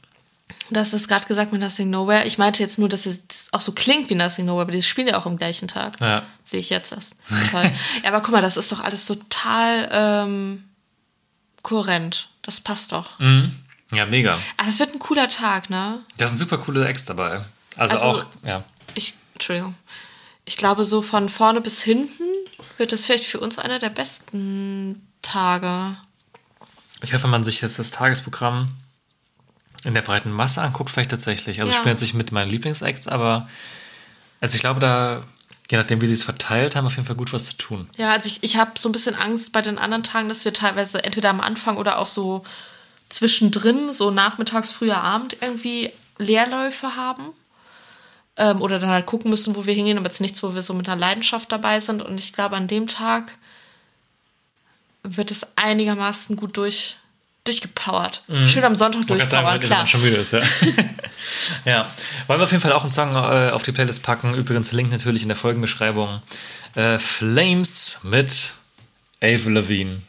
Du 0.70 0.80
hast 0.80 0.92
es 0.92 1.06
gerade 1.06 1.26
gesagt 1.26 1.52
mit 1.52 1.60
Nothing 1.60 1.90
Nowhere. 1.90 2.24
Ich 2.24 2.38
meinte 2.38 2.62
jetzt 2.62 2.78
nur, 2.78 2.88
dass 2.88 3.06
es 3.06 3.24
das 3.28 3.52
auch 3.52 3.60
so 3.60 3.72
klingt 3.72 4.10
wie 4.10 4.16
Nothing 4.16 4.46
Nowhere, 4.46 4.62
aber 4.62 4.72
die 4.72 4.82
spielen 4.82 5.06
ja 5.06 5.16
auch 5.16 5.26
am 5.26 5.36
gleichen 5.36 5.68
Tag. 5.68 6.00
Ja. 6.00 6.24
Sehe 6.44 6.58
ich 6.60 6.70
jetzt 6.70 6.92
erst. 6.92 7.16
Toll. 7.52 7.70
ja, 8.02 8.08
aber 8.08 8.20
guck 8.20 8.32
mal, 8.32 8.42
das 8.42 8.56
ist 8.56 8.72
doch 8.72 8.82
alles 8.82 9.06
total 9.06 9.88
ähm, 9.92 10.64
kohärent. 11.62 12.30
Das 12.42 12.60
passt 12.60 12.92
doch. 12.92 13.18
Ja, 13.96 14.06
mega. 14.06 14.38
Ah, 14.56 14.64
das 14.64 14.78
wird 14.78 14.92
ein 14.94 14.98
cooler 14.98 15.28
Tag, 15.28 15.70
ne? 15.70 16.00
Da 16.18 16.26
sind 16.26 16.36
super 16.38 16.58
coole 16.58 16.86
Acts 16.86 17.04
dabei. 17.06 17.40
Also, 17.76 17.96
Also- 17.96 18.06
auch, 18.22 18.24
ja. 18.44 18.62
Ich, 18.94 19.14
Entschuldigung. 19.34 19.74
Ich 20.44 20.56
glaube, 20.56 20.84
so 20.84 21.02
von 21.02 21.28
vorne 21.28 21.60
bis 21.60 21.82
hinten 21.82 22.22
wird 22.78 22.92
das 22.92 23.04
vielleicht 23.04 23.24
für 23.26 23.40
uns 23.40 23.58
einer 23.58 23.78
der 23.78 23.90
besten 23.90 25.06
Tage. 25.22 25.96
Ich 27.02 27.12
hoffe, 27.12 27.24
wenn 27.24 27.30
man 27.30 27.44
sich 27.44 27.60
jetzt 27.60 27.78
das 27.78 27.90
Tagesprogramm 27.90 28.68
in 29.84 29.94
der 29.94 30.02
breiten 30.02 30.30
Masse 30.30 30.62
anguckt, 30.62 30.90
vielleicht 30.90 31.10
tatsächlich. 31.10 31.60
Also 31.60 31.72
Ja. 31.72 31.78
ich 31.78 31.82
bin 31.84 31.90
jetzt 31.92 32.00
nicht 32.00 32.14
mit 32.14 32.32
meinen 32.32 32.50
Lieblingsacts, 32.50 33.08
aber 33.08 33.48
also 34.40 34.54
ich 34.54 34.60
glaube, 34.60 34.80
da, 34.80 35.22
je 35.70 35.76
nachdem, 35.78 36.00
wie 36.00 36.06
sie 36.06 36.12
es 36.14 36.22
verteilt 36.22 36.76
haben, 36.76 36.86
auf 36.86 36.94
jeden 36.96 37.06
Fall 37.06 37.16
gut 37.16 37.32
was 37.32 37.46
zu 37.46 37.56
tun. 37.56 37.88
Ja, 37.96 38.12
also 38.12 38.28
ich, 38.28 38.42
ich 38.42 38.56
habe 38.56 38.72
so 38.78 38.88
ein 38.88 38.92
bisschen 38.92 39.14
Angst 39.16 39.52
bei 39.52 39.62
den 39.62 39.78
anderen 39.78 40.02
Tagen, 40.04 40.28
dass 40.28 40.44
wir 40.44 40.52
teilweise 40.54 41.02
entweder 41.04 41.30
am 41.30 41.40
Anfang 41.40 41.76
oder 41.76 41.98
auch 41.98 42.06
so 42.06 42.44
zwischendrin, 43.08 43.92
so 43.92 44.10
nachmittags, 44.10 44.72
früher 44.72 44.98
Abend 44.98 45.36
irgendwie 45.40 45.92
Leerläufe 46.18 46.96
haben. 46.96 47.32
Ähm, 48.38 48.60
oder 48.60 48.78
dann 48.78 48.90
halt 48.90 49.06
gucken 49.06 49.30
müssen, 49.30 49.56
wo 49.56 49.64
wir 49.64 49.72
hingehen, 49.72 49.96
aber 49.96 50.08
jetzt 50.08 50.20
nichts, 50.20 50.42
wo 50.42 50.54
wir 50.54 50.62
so 50.62 50.74
mit 50.74 50.88
einer 50.88 51.00
Leidenschaft 51.00 51.50
dabei 51.50 51.80
sind. 51.80 52.02
Und 52.02 52.20
ich 52.20 52.32
glaube, 52.32 52.56
an 52.56 52.68
dem 52.68 52.86
Tag 52.86 53.32
wird 55.02 55.30
es 55.30 55.56
einigermaßen 55.56 56.36
gut 56.36 56.56
durch, 56.56 56.96
durchgepowert. 57.44 58.22
Schön 58.44 58.64
am 58.64 58.74
Sonntag 58.74 59.06
durchpowern, 59.06 59.44
sagen, 59.44 59.60
klar. 59.60 59.78
man 59.78 59.86
schon 59.86 60.02
müde 60.02 60.16
ist, 60.16 60.32
ja. 60.32 60.42
ja. 61.64 61.90
Wollen 62.26 62.40
wir 62.40 62.44
auf 62.44 62.50
jeden 62.50 62.62
Fall 62.62 62.72
auch 62.72 62.82
einen 62.82 62.92
Song 62.92 63.12
äh, 63.12 63.50
auf 63.50 63.62
die 63.62 63.72
Playlist 63.72 64.02
packen. 64.02 64.34
Übrigens 64.34 64.72
Link 64.72 64.90
natürlich 64.90 65.22
in 65.22 65.28
der 65.28 65.36
Folgenbeschreibung. 65.36 66.20
Äh, 66.74 66.98
Flames 66.98 68.00
mit 68.02 68.52
Avril 69.22 69.54
Lavigne. 69.54 70.02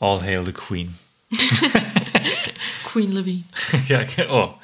All 0.00 0.20
Hail 0.20 0.44
the 0.44 0.52
Queen. 0.52 0.98
Queen 2.84 3.12
Levine. 3.12 3.44
ja, 3.88 4.00
okay. 4.00 4.26
Oh. 4.28 4.54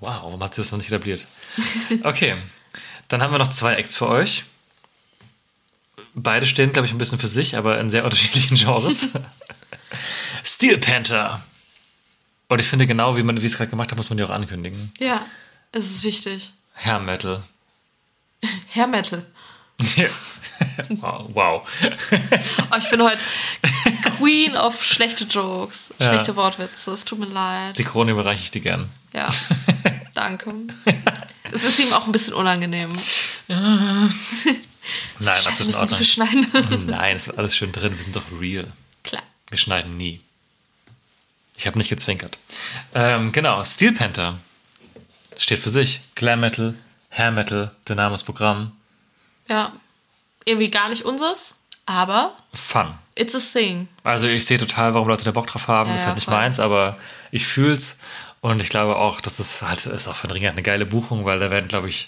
Wow, 0.00 0.22
warum 0.22 0.42
hat 0.42 0.54
sie 0.54 0.62
das 0.62 0.72
noch 0.72 0.78
nicht 0.78 0.90
etabliert? 0.90 1.26
Okay. 2.04 2.36
Dann 3.08 3.22
haben 3.22 3.32
wir 3.32 3.38
noch 3.38 3.50
zwei 3.50 3.74
Acts 3.74 3.96
für 3.96 4.08
euch. 4.08 4.44
Beide 6.14 6.46
stehen, 6.46 6.72
glaube 6.72 6.86
ich, 6.86 6.92
ein 6.92 6.98
bisschen 6.98 7.18
für 7.18 7.26
sich, 7.26 7.56
aber 7.56 7.80
in 7.80 7.90
sehr 7.90 8.04
unterschiedlichen 8.04 8.56
Genres. 8.56 9.08
Steel 10.44 10.78
Panther. 10.78 11.42
Und 12.48 12.60
ich 12.60 12.66
finde, 12.66 12.86
genau 12.86 13.16
wie 13.16 13.22
man 13.22 13.40
wie 13.42 13.46
es 13.46 13.56
gerade 13.56 13.70
gemacht 13.70 13.90
hat, 13.90 13.96
muss 13.96 14.10
man 14.10 14.16
die 14.16 14.24
auch 14.24 14.30
ankündigen. 14.30 14.92
Ja, 14.98 15.26
es 15.72 15.86
ist 15.90 16.04
wichtig. 16.04 16.52
Hair 16.74 17.00
Metal. 17.00 17.42
Hair 18.72 18.86
Metal. 18.86 19.26
wow. 21.00 21.28
wow. 21.34 21.68
Oh, 22.70 22.76
ich 22.78 22.90
bin 22.90 23.02
heute 23.02 23.18
Queen 24.18 24.56
of 24.56 24.84
schlechte 24.84 25.24
Jokes, 25.24 25.90
Ja. 25.98 26.08
schlechte 26.10 26.36
Wortwitze. 26.36 26.92
Es 26.92 27.04
tut 27.04 27.18
mir 27.18 27.26
leid. 27.26 27.78
Die 27.78 27.84
Krone 27.84 28.12
überreiche 28.12 28.42
ich 28.42 28.50
dir 28.50 28.60
gern. 28.60 28.88
Ja, 29.12 29.28
danke. 30.14 30.52
Es 31.52 31.64
ist 31.64 31.78
ihm 31.80 31.92
auch 31.92 32.06
ein 32.06 32.12
bisschen 32.12 32.34
unangenehm. 32.34 32.92
Nein, 33.48 34.10
Scheiße, 35.20 35.48
absolut 35.48 35.66
müssen 35.66 35.88
Sie 35.88 35.94
Ordnung. 35.94 35.96
verschneiden. 35.98 36.86
Nein, 36.86 37.16
es 37.16 37.26
wird 37.26 37.38
alles 37.38 37.56
schön 37.56 37.72
drin. 37.72 37.96
Wir 37.96 38.02
sind 38.02 38.16
doch 38.16 38.22
real. 38.40 38.66
Klar. 39.04 39.22
Wir 39.48 39.58
schneiden 39.58 39.96
nie. 39.96 40.20
Ich 41.56 41.66
habe 41.66 41.76
nicht 41.78 41.88
gezwinkert. 41.90 42.38
Ähm, 42.94 43.32
genau, 43.32 43.62
Steel 43.64 43.92
Panther 43.92 44.38
steht 45.36 45.58
für 45.58 45.70
sich. 45.70 46.00
Glam 46.14 46.40
Metal, 46.40 46.74
Hair 47.10 47.32
Metal, 47.32 47.70
dynamisches 47.88 48.22
Programm, 48.24 48.72
Ja, 49.50 49.72
irgendwie 50.44 50.70
gar 50.70 50.88
nicht 50.88 51.04
unseres, 51.04 51.56
aber 51.84 52.32
Fun. 52.54 52.94
it's 53.16 53.34
a 53.34 53.40
thing. 53.40 53.88
Also 54.04 54.28
ich 54.28 54.46
sehe 54.46 54.58
total, 54.58 54.94
warum 54.94 55.08
Leute 55.08 55.24
da 55.24 55.32
Bock 55.32 55.48
drauf 55.48 55.68
haben. 55.68 55.90
Ja, 55.90 55.96
ist 55.96 56.02
ja, 56.02 56.06
halt 56.08 56.16
nicht 56.16 56.26
voll. 56.26 56.34
meins, 56.34 56.60
aber 56.60 56.96
ich 57.32 57.46
fühl's. 57.46 57.98
Und 58.40 58.60
ich 58.60 58.70
glaube 58.70 58.96
auch, 58.96 59.20
dass 59.20 59.36
das 59.36 59.60
halt 59.60 59.84
ist 59.84 60.08
auch 60.08 60.16
den 60.22 60.30
Ring 60.30 60.46
eine 60.46 60.62
geile 60.62 60.86
Buchung, 60.86 61.26
weil 61.26 61.38
da 61.38 61.50
werden, 61.50 61.68
glaube 61.68 61.88
ich, 61.88 62.06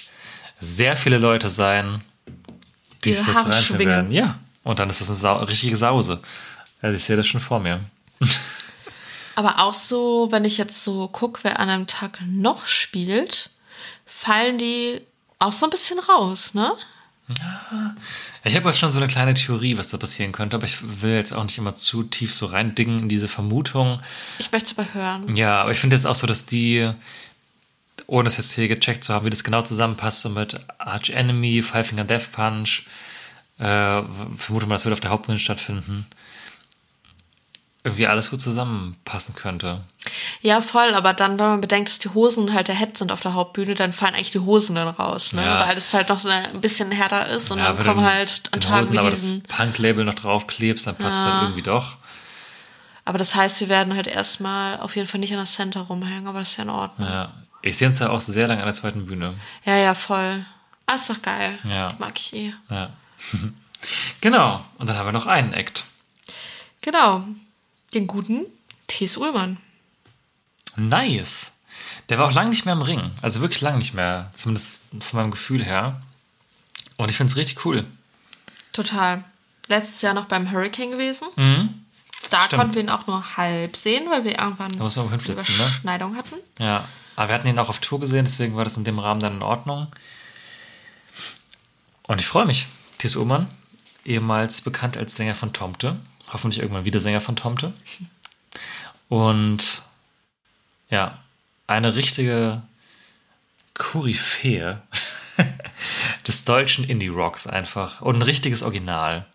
sehr 0.60 0.96
viele 0.96 1.18
Leute 1.18 1.48
sein, 1.50 2.02
die 3.04 3.12
sich 3.12 3.26
das 3.26 3.44
reinziehen 3.44 3.78
werden. 3.80 4.12
Ja. 4.12 4.38
Und 4.62 4.78
dann 4.78 4.88
ist 4.88 5.00
das 5.00 5.10
eine 5.10 5.18
Sau 5.18 5.36
richtige 5.38 5.76
Sause. 5.76 6.22
Also 6.80 6.96
ich 6.96 7.04
sehe 7.04 7.16
das 7.16 7.26
schon 7.26 7.40
vor 7.40 7.58
mir. 7.58 7.80
Aber 9.34 9.58
auch 9.58 9.74
so, 9.74 10.28
wenn 10.30 10.44
ich 10.44 10.58
jetzt 10.58 10.84
so 10.84 11.08
gucke, 11.08 11.40
wer 11.42 11.58
an 11.58 11.68
einem 11.68 11.86
Tag 11.86 12.20
noch 12.26 12.66
spielt, 12.66 13.50
fallen 14.06 14.58
die 14.58 15.00
auch 15.38 15.52
so 15.52 15.66
ein 15.66 15.70
bisschen 15.70 15.98
raus, 15.98 16.54
ne? 16.54 16.72
Ich 18.44 18.56
habe 18.56 18.68
jetzt 18.68 18.78
schon 18.78 18.92
so 18.92 18.98
eine 18.98 19.06
kleine 19.06 19.34
Theorie, 19.34 19.76
was 19.76 19.90
da 19.90 19.98
passieren 19.98 20.32
könnte, 20.32 20.56
aber 20.56 20.64
ich 20.64 20.78
will 21.02 21.14
jetzt 21.14 21.32
auch 21.32 21.44
nicht 21.44 21.58
immer 21.58 21.74
zu 21.74 22.02
tief 22.02 22.34
so 22.34 22.46
reindingen 22.46 23.00
in 23.00 23.08
diese 23.08 23.28
Vermutung. 23.28 24.00
Ich 24.38 24.50
möchte 24.50 24.72
es 24.72 24.78
aber 24.78 24.94
hören. 24.94 25.34
Ja, 25.34 25.62
aber 25.62 25.72
ich 25.72 25.78
finde 25.78 25.96
jetzt 25.96 26.06
auch 26.06 26.14
so, 26.14 26.26
dass 26.26 26.46
die, 26.46 26.90
ohne 28.06 28.24
das 28.24 28.38
jetzt 28.38 28.52
hier 28.52 28.68
gecheckt 28.68 29.04
zu 29.04 29.14
haben, 29.14 29.26
wie 29.26 29.30
das 29.30 29.44
genau 29.44 29.62
zusammenpasst, 29.62 30.22
so 30.22 30.28
mit 30.28 30.58
Arch 30.78 31.10
Enemy, 31.10 31.62
Five 31.62 31.88
Finger 31.88 32.04
Death 32.04 32.32
Punch, 32.32 32.86
äh, 33.58 34.02
vermute 34.36 34.66
mal, 34.66 34.74
das 34.74 34.84
wird 34.84 34.92
auf 34.92 35.00
der 35.00 35.10
Hauptbühne 35.10 35.38
stattfinden. 35.38 36.06
Irgendwie 37.84 38.06
alles 38.06 38.30
gut 38.30 38.40
zusammenpassen 38.40 39.34
könnte. 39.34 39.80
Ja, 40.40 40.60
voll, 40.60 40.94
aber 40.94 41.14
dann, 41.14 41.38
wenn 41.38 41.46
man 41.46 41.60
bedenkt, 41.60 41.88
dass 41.88 41.98
die 41.98 42.10
Hosen 42.10 42.52
halt 42.54 42.68
der 42.68 42.76
Head 42.76 42.96
sind 42.96 43.10
auf 43.10 43.20
der 43.20 43.34
Hauptbühne, 43.34 43.74
dann 43.74 43.92
fallen 43.92 44.14
eigentlich 44.14 44.30
die 44.30 44.38
Hosen 44.38 44.76
dann 44.76 44.86
raus, 44.88 45.32
ne? 45.32 45.44
Ja. 45.44 45.66
Weil 45.66 45.74
das 45.74 45.92
halt 45.92 46.08
noch 46.08 46.20
so 46.20 46.28
ein 46.28 46.60
bisschen 46.60 46.92
härter 46.92 47.26
ist 47.28 47.50
und 47.50 47.58
Ja, 47.58 47.72
dann 47.72 47.84
kommen 47.84 48.04
halt 48.04 48.42
an 48.52 48.60
Tagen 48.60 48.80
Hosen 48.80 48.92
wie 48.94 48.98
aber 48.98 49.10
diesen. 49.10 49.42
das 49.42 49.56
Punk-Label 49.56 50.04
noch 50.04 50.14
draufklebst, 50.14 50.86
dann 50.86 50.96
passt 50.96 51.16
es 51.18 51.24
dann 51.24 51.42
irgendwie 51.44 51.62
doch. 51.62 51.96
Aber 53.04 53.18
das 53.18 53.34
heißt, 53.34 53.58
wir 53.60 53.68
werden 53.68 53.96
halt 53.96 54.06
erstmal 54.06 54.78
auf 54.78 54.94
jeden 54.94 55.08
Fall 55.08 55.18
nicht 55.18 55.32
an 55.32 55.40
das 55.40 55.54
Center 55.54 55.80
rumhängen, 55.80 56.28
aber 56.28 56.38
das 56.38 56.50
ist 56.52 56.56
ja 56.58 56.62
in 56.62 56.70
Ordnung. 56.70 57.08
Ja. 57.08 57.32
Ich 57.62 57.76
sehe 57.76 57.88
uns 57.88 57.98
ja 57.98 58.10
auch 58.10 58.20
sehr 58.20 58.46
lange 58.46 58.60
an 58.60 58.66
der 58.66 58.74
zweiten 58.74 59.06
Bühne. 59.06 59.34
Ja, 59.64 59.76
ja, 59.76 59.94
voll. 59.96 60.44
Ah, 60.86 60.94
ist 60.94 61.10
doch 61.10 61.20
geil. 61.20 61.58
Ja. 61.68 61.92
Mag 61.98 62.12
ich 62.16 62.32
eh. 62.34 62.52
Ja. 62.70 62.90
genau. 64.20 64.64
Und 64.78 64.88
dann 64.88 64.96
haben 64.96 65.06
wir 65.06 65.12
noch 65.12 65.26
einen 65.26 65.52
Act. 65.52 65.84
Genau. 66.80 67.24
Den 67.94 68.06
guten 68.06 68.46
T.S. 68.88 69.16
Ullmann. 69.16 69.58
Nice. 70.76 71.58
Der 72.08 72.18
war 72.18 72.26
auch 72.28 72.32
lange 72.32 72.50
nicht 72.50 72.64
mehr 72.64 72.74
im 72.74 72.82
Ring. 72.82 73.10
Also 73.20 73.40
wirklich 73.40 73.60
lange 73.60 73.78
nicht 73.78 73.94
mehr. 73.94 74.30
Zumindest 74.34 74.84
von 75.00 75.20
meinem 75.20 75.30
Gefühl 75.30 75.64
her. 75.64 76.00
Und 76.96 77.10
ich 77.10 77.16
finde 77.16 77.30
es 77.30 77.36
richtig 77.36 77.64
cool. 77.64 77.84
Total. 78.72 79.24
Letztes 79.68 80.02
Jahr 80.02 80.14
noch 80.14 80.26
beim 80.26 80.50
Hurricane 80.50 80.90
gewesen. 80.90 81.28
Da 81.36 81.42
Mhm. 81.42 81.84
Stimmt. 82.22 82.50
konnten 82.60 82.74
wir 82.74 82.82
ihn 82.82 82.88
auch 82.88 83.06
nur 83.06 83.36
halb 83.36 83.76
sehen, 83.76 84.08
weil 84.10 84.24
wir 84.24 84.38
irgendwann 84.38 84.72
Da 84.78 84.84
auch 84.86 84.96
eine 84.96 85.10
hinflitzen, 85.10 85.54
ne? 85.56 85.62
Überschneidung 85.64 86.16
hatten. 86.16 86.36
Ja. 86.58 86.86
Aber 87.16 87.28
wir 87.28 87.34
hatten 87.34 87.48
ihn 87.48 87.58
auch 87.58 87.68
auf 87.68 87.80
Tour 87.80 88.00
gesehen, 88.00 88.24
deswegen 88.24 88.56
war 88.56 88.64
das 88.64 88.76
in 88.78 88.84
dem 88.84 88.98
Rahmen 88.98 89.20
dann 89.20 89.34
in 89.34 89.42
Ordnung. 89.42 89.86
Und 92.04 92.20
ich 92.20 92.26
freue 92.26 92.46
mich. 92.46 92.66
Thies 92.98 93.16
Ullmann, 93.16 93.48
ehemals 94.04 94.62
bekannt 94.62 94.96
als 94.96 95.16
Sänger 95.16 95.34
von 95.34 95.52
Tomte. 95.52 95.96
Hoffentlich 96.32 96.60
irgendwann 96.60 96.84
wieder 96.84 97.00
Sänger 97.00 97.20
von 97.20 97.36
Tomte. 97.36 97.72
Und 99.08 99.82
ja, 100.88 101.18
eine 101.66 101.94
richtige 101.96 102.62
Koryphäe 103.74 104.80
des 106.26 106.44
deutschen 106.44 106.84
Indie-Rocks 106.84 107.46
einfach. 107.46 108.00
Und 108.00 108.16
ein 108.16 108.22
richtiges 108.22 108.62
Original. 108.62 109.26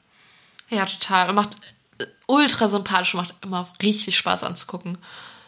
Ja, 0.69 0.85
total. 0.85 1.29
Und 1.29 1.35
macht 1.35 1.57
äh, 1.99 2.05
ultra 2.25 2.67
sympathisch 2.67 3.13
und 3.13 3.21
macht 3.21 3.33
immer 3.43 3.69
richtig 3.81 4.17
Spaß 4.17 4.43
anzugucken. 4.43 4.97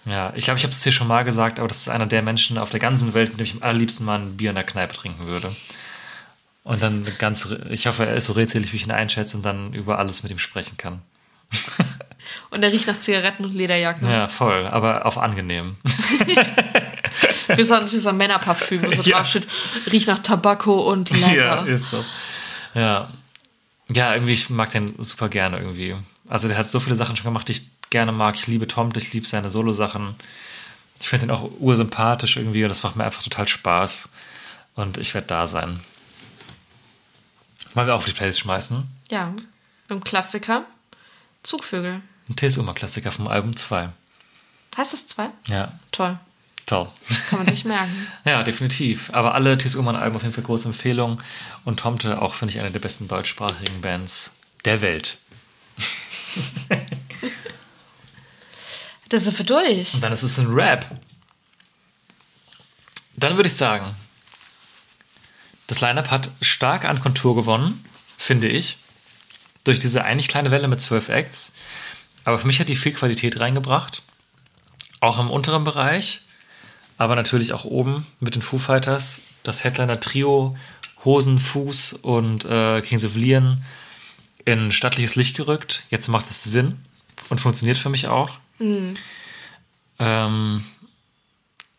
Ja, 0.05 0.33
ich 0.35 0.45
glaube, 0.45 0.57
ich 0.57 0.63
habe 0.63 0.73
es 0.73 0.83
hier 0.83 0.91
schon 0.91 1.07
mal 1.07 1.23
gesagt, 1.23 1.59
aber 1.59 1.67
das 1.67 1.79
ist 1.79 1.89
einer 1.89 2.07
der 2.07 2.21
Menschen 2.21 2.57
auf 2.57 2.69
der 2.69 2.79
ganzen 2.79 3.13
Welt, 3.13 3.31
mit 3.31 3.39
dem 3.39 3.45
ich 3.45 3.53
am 3.53 3.63
allerliebsten 3.63 4.05
mal 4.05 4.19
ein 4.19 4.37
Bier 4.37 4.49
in 4.49 4.55
der 4.55 4.63
Kneipe 4.63 4.95
trinken 4.95 5.27
würde. 5.27 5.53
Und 6.63 6.81
dann 6.81 7.05
ganz, 7.17 7.47
ich 7.69 7.87
hoffe, 7.87 8.05
er 8.05 8.15
ist 8.15 8.25
so 8.25 8.33
redselig, 8.33 8.71
wie 8.71 8.77
ich 8.77 8.85
ihn 8.85 8.91
einschätze 8.91 9.37
und 9.37 9.45
dann 9.45 9.73
über 9.73 9.99
alles 9.99 10.23
mit 10.23 10.31
ihm 10.31 10.39
sprechen 10.39 10.77
kann. 10.77 11.01
Und 12.51 12.63
er 12.63 12.71
riecht 12.71 12.87
nach 12.87 12.99
Zigaretten 12.99 13.43
und 13.45 13.53
Lederjacken. 13.53 14.09
Ja, 14.09 14.27
voll, 14.27 14.65
aber 14.67 15.05
auf 15.05 15.17
angenehm. 15.19 15.77
Wie 17.55 17.63
so 17.63 17.75
ein, 17.75 18.17
Männerparfüm, 18.17 18.83
wo 18.83 18.91
so 18.91 19.01
Ja. 19.03 19.17
drauf 19.17 19.27
steht, 19.27 19.47
riecht 19.91 20.07
nach 20.07 20.19
Tabakko 20.19 20.91
und 20.91 21.09
ja, 21.11 21.27
Leather. 21.27 21.67
ist 21.67 21.89
so. 21.91 22.03
Ja. 22.73 23.09
Ja, 23.87 24.13
irgendwie, 24.13 24.33
ich 24.33 24.49
mag 24.49 24.71
den 24.71 25.01
super 25.01 25.29
gerne 25.29 25.57
irgendwie. 25.57 25.95
Also 26.27 26.47
der 26.47 26.57
hat 26.57 26.69
so 26.69 26.79
viele 26.79 26.95
Sachen 26.95 27.15
schon 27.15 27.25
gemacht, 27.25 27.47
die 27.47 27.53
ich 27.53 27.63
gerne 27.89 28.11
mag. 28.11 28.35
Ich 28.35 28.47
liebe 28.47 28.67
Tom, 28.67 28.89
ich 28.95 29.13
liebe 29.13 29.27
seine 29.27 29.49
Solo-Sachen. 29.49 30.15
Ich 31.01 31.07
finde 31.09 31.25
ihn 31.27 31.31
auch 31.31 31.49
ursympathisch 31.59 32.37
irgendwie 32.37 32.63
und 32.63 32.69
das 32.69 32.83
macht 32.83 32.95
mir 32.95 33.03
einfach 33.03 33.23
total 33.23 33.47
Spaß. 33.47 34.11
Und 34.75 34.97
ich 34.97 35.13
werde 35.13 35.27
da 35.27 35.47
sein. 35.47 35.79
Wollen 37.73 37.87
wir 37.87 37.93
auch 37.93 37.99
auf 37.99 38.05
die 38.05 38.11
Playlist 38.11 38.39
schmeißen? 38.39 38.83
ja, 39.11 39.33
beim 39.87 40.03
Klassiker 40.03 40.65
Zugvögel. 41.43 42.01
Ein 42.29 42.35
TSU-Klassiker 42.35 43.11
vom 43.11 43.27
Album 43.27 43.55
2. 43.55 43.89
Heißt 44.77 44.93
das 44.93 45.07
zwei? 45.07 45.29
Ja, 45.47 45.71
Toll. 45.91 46.17
toll. 46.65 46.89
Kann 47.29 47.39
man 47.39 47.47
sich 47.53 47.65
merken. 47.65 48.07
Ja, 48.25 48.43
definitiv. 48.43 49.09
Aber 49.13 49.33
alle 49.33 49.57
TSU-Alben 49.57 50.15
auf 50.15 50.21
jeden 50.21 50.33
Fall 50.33 50.43
große 50.43 50.67
Empfehlung. 50.67 51.21
Und 51.65 51.79
Tomte 51.79 52.21
auch, 52.21 52.33
finde 52.35 52.53
ich, 52.53 52.59
eine 52.59 52.71
der 52.71 52.79
besten 52.79 53.07
deutschsprachigen 53.07 53.81
Bands 53.81 54.35
der 54.65 54.81
Welt. 54.81 55.17
Da 59.09 59.19
sind 59.19 59.37
wir 59.39 59.45
durch. 59.45 59.95
Und 59.95 60.01
dann 60.01 60.13
ist 60.13 60.21
es 60.23 60.37
ein 60.37 60.47
Rap. 60.47 60.85
Dann 63.17 63.35
würde 63.35 63.47
ich 63.47 63.55
sagen, 63.55 63.95
das 65.67 65.81
Line-Up 65.81 66.11
hat 66.11 66.29
stark 66.41 66.85
an 66.85 66.99
Kontur 66.99 67.35
gewonnen, 67.35 67.83
finde 68.17 68.47
ich. 68.47 68.77
Durch 69.69 69.77
diese 69.77 70.03
eigentlich 70.03 70.29
kleine 70.29 70.49
Welle 70.49 70.67
mit 70.67 70.81
zwölf 70.81 71.09
Acts. 71.09 71.53
Aber 72.25 72.39
für 72.39 72.47
mich 72.47 72.59
hat 72.59 72.69
die 72.69 72.75
viel 72.75 72.91
Qualität 72.91 73.39
reingebracht. 73.39 74.01
Auch 74.99 75.19
im 75.19 75.29
unteren 75.29 75.63
Bereich. 75.63 76.21
Aber 76.97 77.15
natürlich 77.15 77.53
auch 77.53 77.65
oben 77.65 78.07
mit 78.19 78.33
den 78.33 78.41
Foo 78.41 78.57
Fighters. 78.57 79.21
Das 79.43 79.63
Headliner-Trio 79.63 80.57
Hosen, 81.05 81.37
Fuß 81.37 81.93
und 81.93 82.45
äh, 82.45 82.81
Kings 82.81 83.05
of 83.05 83.15
Leon 83.15 83.61
in 84.43 84.71
stattliches 84.71 85.15
Licht 85.15 85.37
gerückt. 85.37 85.83
Jetzt 85.91 86.07
macht 86.07 86.27
es 86.27 86.43
Sinn 86.45 86.79
und 87.29 87.39
funktioniert 87.39 87.77
für 87.77 87.89
mich 87.89 88.07
auch. 88.07 88.39
Ähm, 89.99 90.65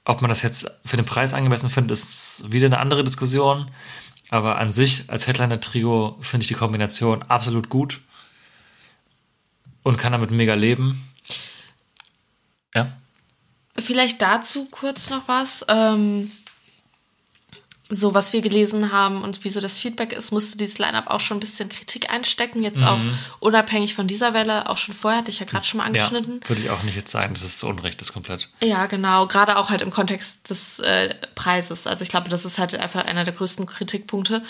ob 0.05 0.22
man 0.22 0.28
das 0.28 0.43
jetzt 0.43 0.70
für 0.84 0.97
den 0.97 1.07
Preis 1.07 1.34
angemessen 1.34 1.70
findet, 1.70 1.91
ist 1.91 2.53
wieder 2.53 2.66
eine 2.66 2.78
andere 2.78 3.03
Diskussion. 3.03 3.68
Aber 4.31 4.59
an 4.59 4.72
sich, 4.72 5.11
als 5.11 5.26
Headliner-Trio, 5.26 6.16
finde 6.20 6.45
ich 6.45 6.49
die 6.49 6.55
Kombination 6.55 7.22
absolut 7.22 7.68
gut. 7.68 8.01
Und 9.83 9.97
kann 9.97 10.12
damit 10.12 10.31
mega 10.31 10.55
leben. 10.55 11.09
Ja. 12.74 12.97
Vielleicht 13.76 14.22
dazu 14.22 14.66
kurz 14.70 15.11
noch 15.11 15.26
was. 15.26 15.64
Ähm, 15.68 16.31
so, 17.93 18.14
was 18.14 18.32
wir 18.32 18.41
gelesen 18.41 18.93
haben 18.93 19.22
und 19.22 19.43
wie 19.45 19.49
so 19.49 19.61
das 19.61 19.78
Feedback 19.78 20.12
ist, 20.12 20.30
musste 20.30 20.57
dieses 20.57 20.78
Line-Up 20.78 21.09
auch 21.09 21.18
schon 21.20 21.38
ein 21.38 21.41
bisschen 21.41 21.68
Kritik 21.68 22.09
einstecken. 22.09 22.62
Jetzt 22.62 22.84
auch 22.84 23.01
unabhängig 23.41 23.95
von 23.95 24.07
dieser 24.07 24.32
Welle, 24.32 24.68
auch 24.70 24.78
schon 24.78 24.95
vorher, 24.95 25.18
hatte 25.18 25.30
ich 25.30 25.41
ja 25.41 25.47
gerade 25.47 25.64
schon 25.66 25.78
mal 25.78 25.88
Mhm. 25.88 25.97
ja. 25.97 26.05
angeschnitten. 26.05 26.41
Würde 26.47 26.62
ich 26.62 26.70
auch 26.70 26.82
nicht 26.84 26.95
jetzt 26.95 27.11
sagen, 27.11 27.34
dass 27.34 27.43
es 27.43 27.59
so 27.59 27.66
unrecht 27.68 28.01
ist 28.01 28.12
komplett. 28.12 28.49
Ja, 28.62 28.86
genau. 28.86 29.26
Gerade 29.26 29.57
auch 29.57 29.70
halt 29.70 29.82
im 29.82 29.91
Kontext 29.91 30.51
des 30.51 30.78
äh, 30.78 31.14
Preises. 31.34 31.86
Also 31.86 32.03
ich 32.03 32.09
glaube, 32.09 32.28
das 32.28 32.45
ist 32.45 32.59
halt 32.59 32.74
einfach 32.78 33.05
einer 33.05 33.24
der 33.24 33.34
größten 33.34 33.66
Kritikpunkte. 33.66 34.43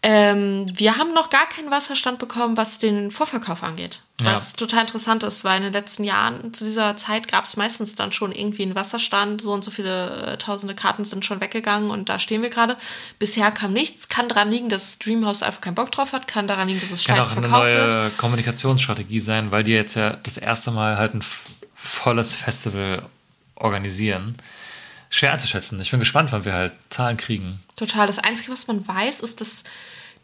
Ähm, 0.00 0.66
wir 0.72 0.96
haben 0.96 1.12
noch 1.12 1.28
gar 1.28 1.48
keinen 1.48 1.72
Wasserstand 1.72 2.20
bekommen, 2.20 2.56
was 2.56 2.78
den 2.78 3.10
Vorverkauf 3.10 3.64
angeht. 3.64 4.00
Ja. 4.20 4.32
Was 4.32 4.52
total 4.52 4.82
interessant 4.82 5.24
ist, 5.24 5.44
weil 5.44 5.56
in 5.56 5.64
den 5.64 5.72
letzten 5.72 6.04
Jahren 6.04 6.54
zu 6.54 6.64
dieser 6.64 6.96
Zeit 6.96 7.26
gab 7.26 7.46
es 7.46 7.56
meistens 7.56 7.96
dann 7.96 8.12
schon 8.12 8.30
irgendwie 8.30 8.62
einen 8.62 8.76
Wasserstand. 8.76 9.42
So 9.42 9.52
und 9.52 9.64
so 9.64 9.72
viele 9.72 10.34
äh, 10.34 10.38
tausende 10.38 10.76
Karten 10.76 11.04
sind 11.04 11.24
schon 11.24 11.40
weggegangen 11.40 11.90
und 11.90 12.08
da 12.08 12.20
stehen 12.20 12.42
wir 12.42 12.50
gerade. 12.50 12.76
Bisher 13.18 13.50
kam 13.50 13.72
nichts. 13.72 14.08
Kann 14.08 14.28
daran 14.28 14.50
liegen, 14.50 14.68
dass 14.68 15.00
Dreamhouse 15.00 15.42
einfach 15.42 15.60
keinen 15.60 15.74
Bock 15.74 15.90
drauf 15.90 16.12
hat. 16.12 16.28
Kann 16.28 16.46
daran 16.46 16.68
liegen, 16.68 16.80
dass 16.80 16.92
es 16.92 17.04
Kann 17.04 17.16
scheiße 17.16 17.32
auch 17.32 17.38
eine 17.38 17.48
verkauft 17.48 17.66
wird. 17.66 17.94
neue 17.94 18.10
Kommunikationsstrategie 18.10 19.20
sein, 19.20 19.50
weil 19.50 19.64
die 19.64 19.72
jetzt 19.72 19.96
ja 19.96 20.16
das 20.22 20.36
erste 20.36 20.70
Mal 20.70 20.96
halt 20.96 21.14
ein 21.14 21.24
volles 21.74 22.36
Festival 22.36 23.02
organisieren. 23.56 24.36
Schwer 25.10 25.32
einzuschätzen. 25.32 25.80
Ich 25.80 25.90
bin 25.90 26.00
gespannt, 26.00 26.32
wann 26.32 26.44
wir 26.44 26.52
halt 26.52 26.72
Zahlen 26.90 27.16
kriegen. 27.16 27.60
Total. 27.76 28.06
Das 28.06 28.18
Einzige, 28.18 28.52
was 28.52 28.66
man 28.66 28.86
weiß, 28.86 29.20
ist, 29.20 29.40
dass 29.40 29.64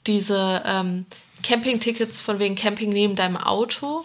diese 0.06 0.62
ähm, 0.66 1.06
Campingtickets 1.42 2.20
von 2.20 2.38
wegen 2.38 2.54
Camping 2.54 2.90
neben 2.90 3.16
deinem 3.16 3.36
Auto 3.36 4.04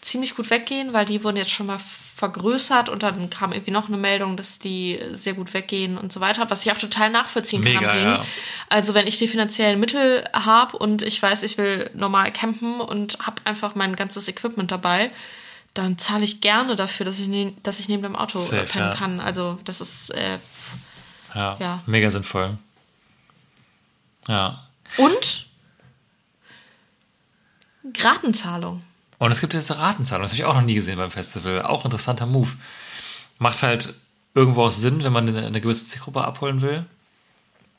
ziemlich 0.00 0.36
gut 0.36 0.50
weggehen, 0.50 0.92
weil 0.92 1.04
die 1.04 1.24
wurden 1.24 1.36
jetzt 1.36 1.50
schon 1.50 1.66
mal 1.66 1.78
vergrößert 1.78 2.88
und 2.88 3.02
dann 3.02 3.28
kam 3.28 3.52
irgendwie 3.52 3.72
noch 3.72 3.88
eine 3.88 3.98
Meldung, 3.98 4.36
dass 4.36 4.58
die 4.58 4.98
sehr 5.12 5.34
gut 5.34 5.52
weggehen 5.52 5.98
und 5.98 6.12
so 6.12 6.20
weiter, 6.20 6.48
was 6.48 6.64
ich 6.64 6.72
auch 6.72 6.78
total 6.78 7.10
nachvollziehen 7.10 7.62
kann 7.62 7.74
Mega, 7.74 7.90
am 7.90 7.94
Ding. 7.94 8.06
ja. 8.06 8.24
Also 8.70 8.94
wenn 8.94 9.06
ich 9.06 9.18
die 9.18 9.28
finanziellen 9.28 9.78
Mittel 9.78 10.24
habe 10.32 10.78
und 10.78 11.02
ich 11.02 11.20
weiß, 11.20 11.42
ich 11.42 11.58
will 11.58 11.90
normal 11.92 12.32
campen 12.32 12.80
und 12.80 13.18
habe 13.26 13.42
einfach 13.44 13.74
mein 13.74 13.96
ganzes 13.96 14.28
Equipment 14.28 14.72
dabei, 14.72 15.10
dann 15.78 15.98
zahle 15.98 16.24
ich 16.24 16.40
gerne 16.40 16.76
dafür, 16.76 17.06
dass 17.06 17.18
ich, 17.18 17.26
ne 17.28 17.54
dass 17.62 17.78
ich 17.80 17.88
neben 17.88 18.02
dem 18.02 18.16
Auto 18.16 18.38
Safe, 18.38 18.64
pennen 18.64 18.90
ja. 18.90 18.96
kann. 18.96 19.20
Also 19.20 19.58
das 19.64 19.80
ist 19.80 20.10
äh, 20.10 20.38
Ja, 21.34 21.56
Ja. 21.60 21.82
mega 21.86 22.10
sinnvoll. 22.10 22.56
Ja. 24.28 24.66
Und 24.96 25.46
Ratenzahlung. 27.98 28.82
Und 29.18 29.30
es 29.32 29.40
gibt 29.40 29.54
jetzt 29.54 29.70
eine 29.70 29.80
Ratenzahlung. 29.80 30.22
Das 30.22 30.32
habe 30.32 30.40
ich 30.40 30.44
auch 30.44 30.54
noch 30.54 30.62
nie 30.62 30.74
gesehen 30.74 30.96
beim 30.98 31.10
Festival. 31.10 31.62
Auch 31.62 31.84
interessanter 31.84 32.26
Move. 32.26 32.50
Macht 33.38 33.62
halt 33.62 33.94
irgendwo 34.34 34.64
auch 34.64 34.70
Sinn, 34.70 35.02
wenn 35.04 35.12
man 35.12 35.28
eine, 35.28 35.46
eine 35.46 35.60
gewisse 35.60 35.86
Zielgruppe 35.86 36.24
abholen 36.24 36.60
will. 36.62 36.84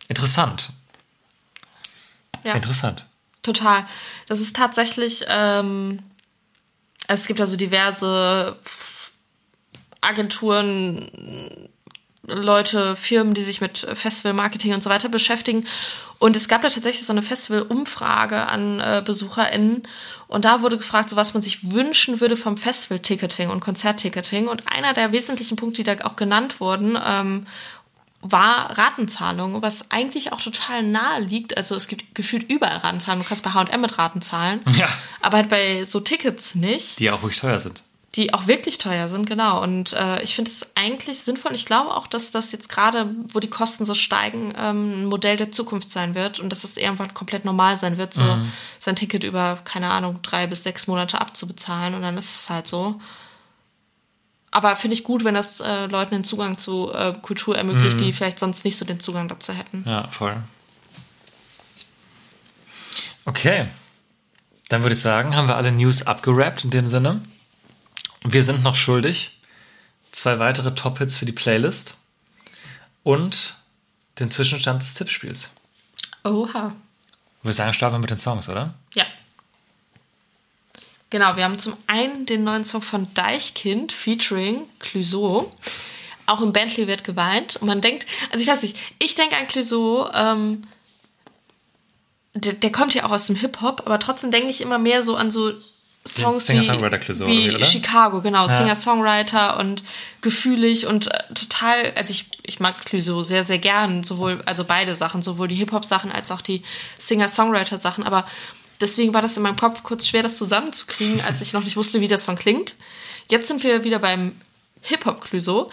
Interessant. 0.08 0.70
Ja, 2.44 2.54
Interessant. 2.54 3.06
total. 3.44 3.86
Das 4.28 4.40
ist 4.40 4.56
tatsächlich, 4.56 5.26
ähm, 5.28 6.00
also 7.08 7.22
es 7.22 7.28
gibt 7.28 7.42
also 7.42 7.58
diverse 7.58 8.58
Agenturen, 10.02 11.70
Leute, 12.28 12.96
Firmen, 12.98 13.34
die 13.34 13.44
sich 13.44 13.62
mit 13.62 13.78
Festival-Marketing 13.94 14.74
und 14.74 14.84
so 14.84 14.90
weiter 14.90 15.08
beschäftigen. 15.08 15.66
Und 16.20 16.36
es 16.36 16.48
gab 16.48 16.62
da 16.62 16.70
tatsächlich 16.70 17.06
so 17.06 17.14
eine 17.14 17.22
Festival-Umfrage 17.22 18.48
an 18.48 18.80
äh, 18.80 19.02
BesucherInnen. 19.06 19.84
Und 20.28 20.44
da 20.46 20.62
wurde 20.62 20.78
gefragt, 20.78 21.10
so 21.10 21.16
was 21.16 21.34
man 21.34 21.42
sich 21.42 21.72
wünschen 21.72 22.20
würde 22.20 22.36
vom 22.36 22.58
Festival-Ticketing 22.58 23.50
und 23.50 23.62
Konzertticketing. 23.62 24.48
Und 24.48 24.64
einer 24.68 24.94
der 24.94 25.12
wesentlichen 25.14 25.56
Punkte, 25.56 25.84
die 25.84 25.96
da 25.96 26.06
auch 26.06 26.16
genannt 26.16 26.60
wurden, 26.60 26.98
ähm, 27.02 27.46
war 28.22 28.78
Ratenzahlung, 28.78 29.62
was 29.62 29.92
eigentlich 29.92 30.34
auch 30.34 30.42
total 30.42 30.84
nahe 30.84 31.22
liegt. 31.22 31.56
Also 31.56 31.76
es 31.76 31.88
gibt 31.88 32.16
gefühlt 32.16 32.50
überall 32.50 32.78
Ratenzahlung. 32.78 33.22
Du 33.22 33.28
kannst 33.28 33.44
bei 33.44 33.52
H&M 33.52 33.80
mit 33.82 33.98
Raten 33.98 34.22
zahlen. 34.22 34.62
Ja. 34.78 34.90
Aber 35.22 35.38
halt 35.38 35.50
bei 35.50 35.84
so 35.84 36.00
Tickets 36.00 36.56
nicht 36.56 37.00
Die 37.00 37.10
auch 37.12 37.22
wirklich 37.22 37.40
teuer 37.40 37.60
sind. 37.60 37.84
die 38.16 38.34
auch 38.34 38.48
wirklich 38.48 38.80
teuer 38.80 39.08
sind, 39.08 39.28
genau. 39.30 39.62
Und 39.62 39.94
äh, 39.94 40.22
ich 40.24 40.34
finde 40.36 40.50
es 40.50 40.72
eigentlich 40.76 41.20
sinnvoll. 41.20 41.54
Ich 41.54 41.66
glaube 41.66 41.96
auch, 41.96 42.08
dass 42.08 42.32
das 42.32 42.52
jetzt 42.52 42.70
gerade, 42.70 43.10
wo 43.32 43.40
die 43.40 43.50
Kosten 43.50 43.86
so 43.86 43.94
steigen, 43.94 44.54
ähm, 44.58 45.04
ein 45.04 45.06
Modell 45.06 45.38
der 45.38 45.52
Zukunft 45.52 45.92
sein 45.92 46.16
wird 46.16 46.40
und 46.40 46.50
dass 46.50 46.64
es 46.64 46.78
irgendwann 46.78 47.14
komplett 47.14 47.46
normal 47.46 47.78
sein 47.78 47.98
wird, 47.98 48.16
so 48.16 48.24
sein 48.80 48.96
Ticket 48.96 49.24
über, 49.24 49.60
keine 49.64 49.92
Ahnung, 49.92 50.20
drei 50.24 50.48
bis 50.48 50.64
sechs 50.64 50.88
Monate 50.88 51.22
abzubezahlen 51.22 51.94
und 51.94 52.02
dann 52.02 52.18
ist 52.18 52.34
es 52.34 52.50
halt 52.50 52.68
so. 52.68 53.00
Aber 54.52 54.76
finde 54.76 54.96
ich 54.96 55.04
gut, 55.04 55.24
wenn 55.24 55.36
das 55.36 55.60
äh, 55.60 55.88
Leuten 55.88 56.12
den 56.12 56.24
Zugang 56.24 56.58
zu 56.58 56.92
äh, 56.94 57.14
Kultur 57.22 57.58
ermöglicht, 57.58 58.00
die 58.00 58.14
vielleicht 58.14 58.40
sonst 58.40 58.64
nicht 58.64 58.78
so 58.78 58.86
den 58.86 59.00
Zugang 59.00 59.28
dazu 59.28 59.54
hätten. 59.54 59.84
Ja, 59.86 60.10
voll. 60.10 60.36
Okay. 63.26 63.68
Dann 64.70 64.84
würde 64.84 64.96
ich 64.96 65.02
sagen, 65.02 65.36
haben 65.36 65.48
wir 65.48 65.56
alle 65.56 65.72
News 65.72 66.08
abgerappt 66.08 66.64
in 66.64 66.70
dem 66.70 66.88
Sinne. 66.88 67.22
Wir 68.24 68.44
sind 68.44 68.64
noch 68.64 68.76
schuldig. 68.76 69.40
Zwei 70.12 70.40
weitere 70.40 70.74
Top-Hits 70.74 71.18
für 71.18 71.26
die 71.26 71.32
Playlist. 71.32 71.98
Und 73.04 73.56
den 74.20 74.32
Zwischenstand 74.32 74.82
des 74.82 74.94
Tippspiels. 74.96 75.52
Oha. 76.24 76.74
Ich 77.40 77.46
würde 77.46 77.54
sagen, 77.54 77.74
starten 77.74 77.96
wir 77.96 78.00
mit 78.00 78.10
den 78.10 78.20
Songs, 78.20 78.50
oder? 78.50 78.74
Ja. 78.94 79.06
Genau, 81.10 81.38
wir 81.38 81.46
haben 81.46 81.58
zum 81.58 81.76
einen 81.88 82.26
den 82.26 82.44
neuen 82.44 82.66
Song 82.66 82.82
von 82.82 83.08
Deichkind 83.14 83.92
featuring 83.92 84.64
Clouseau. 84.80 85.52
Auch 86.26 86.42
im 86.42 86.52
Bentley 86.52 86.88
wird 86.88 87.06
geweint. 87.06 87.56
Und 87.56 87.68
man 87.68 87.80
denkt, 87.80 88.06
also 88.32 88.44
ich 88.44 88.50
weiß 88.50 88.64
nicht, 88.64 88.78
ich 89.00 89.16
denke 89.16 89.38
an 89.38 89.48
Clouseau, 89.48 90.10
ähm, 90.14 90.64
der, 92.34 92.54
der 92.54 92.72
kommt 92.72 92.94
ja 92.94 93.06
auch 93.06 93.12
aus 93.12 93.28
dem 93.28 93.36
Hip-Hop, 93.38 93.84
aber 93.86 94.00
trotzdem 94.00 94.32
denke 94.32 94.50
ich 94.50 94.62
immer 94.62 94.78
mehr 94.78 95.02
so 95.02 95.16
an 95.16 95.32
so 95.32 95.54
Songs 96.06 96.48
wie, 96.48 96.54
Singer-Songwriter 96.54 97.00
Clouseau, 97.00 97.28
wie 97.28 97.56
oder? 97.56 97.66
Chicago, 97.66 98.22
genau, 98.22 98.48
Ja. 98.48 98.56
Singer-Songwriter 98.56 99.60
und 99.60 99.84
gefühlig 100.22 100.88
und 100.88 101.08
äh, 101.08 101.34
total, 101.34 101.92
also 101.96 102.12
ich, 102.12 102.28
ich 102.44 102.60
mag 102.60 102.86
Clouseau 102.86 103.24
sehr, 103.24 103.44
sehr 103.44 103.60
gern, 103.60 104.04
sowohl, 104.04 104.42
also 104.46 104.64
beide 104.64 104.96
Sachen, 104.96 105.22
sowohl 105.22 105.48
die 105.48 105.56
Hip-Hop-Sachen 105.56 106.12
als 106.12 106.32
auch 106.32 106.42
die 106.42 106.64
Singer-Songwriter-Sachen, 106.98 108.04
aber 108.04 108.26
deswegen 108.82 109.14
war 109.14 109.22
das 109.22 109.38
in 109.38 109.44
meinem 109.44 109.56
Kopf 109.56 109.84
kurz 109.84 110.08
schwer, 110.08 110.24
das 110.24 110.38
zusammenzukriegen, 110.38 111.22
als 111.22 111.42
ich 111.42 111.54
noch 111.54 111.64
nicht 111.64 111.78
wusste, 111.78 112.02
wie 112.02 112.08
der 112.08 112.18
Song 112.18 112.36
klingt. 112.36 112.76
Jetzt 113.30 113.48
sind 113.48 113.64
wir 113.64 113.84
wieder 113.84 114.00
beim 114.00 114.34
Hip-Hop 114.82 115.22
Clouseau 115.22 115.70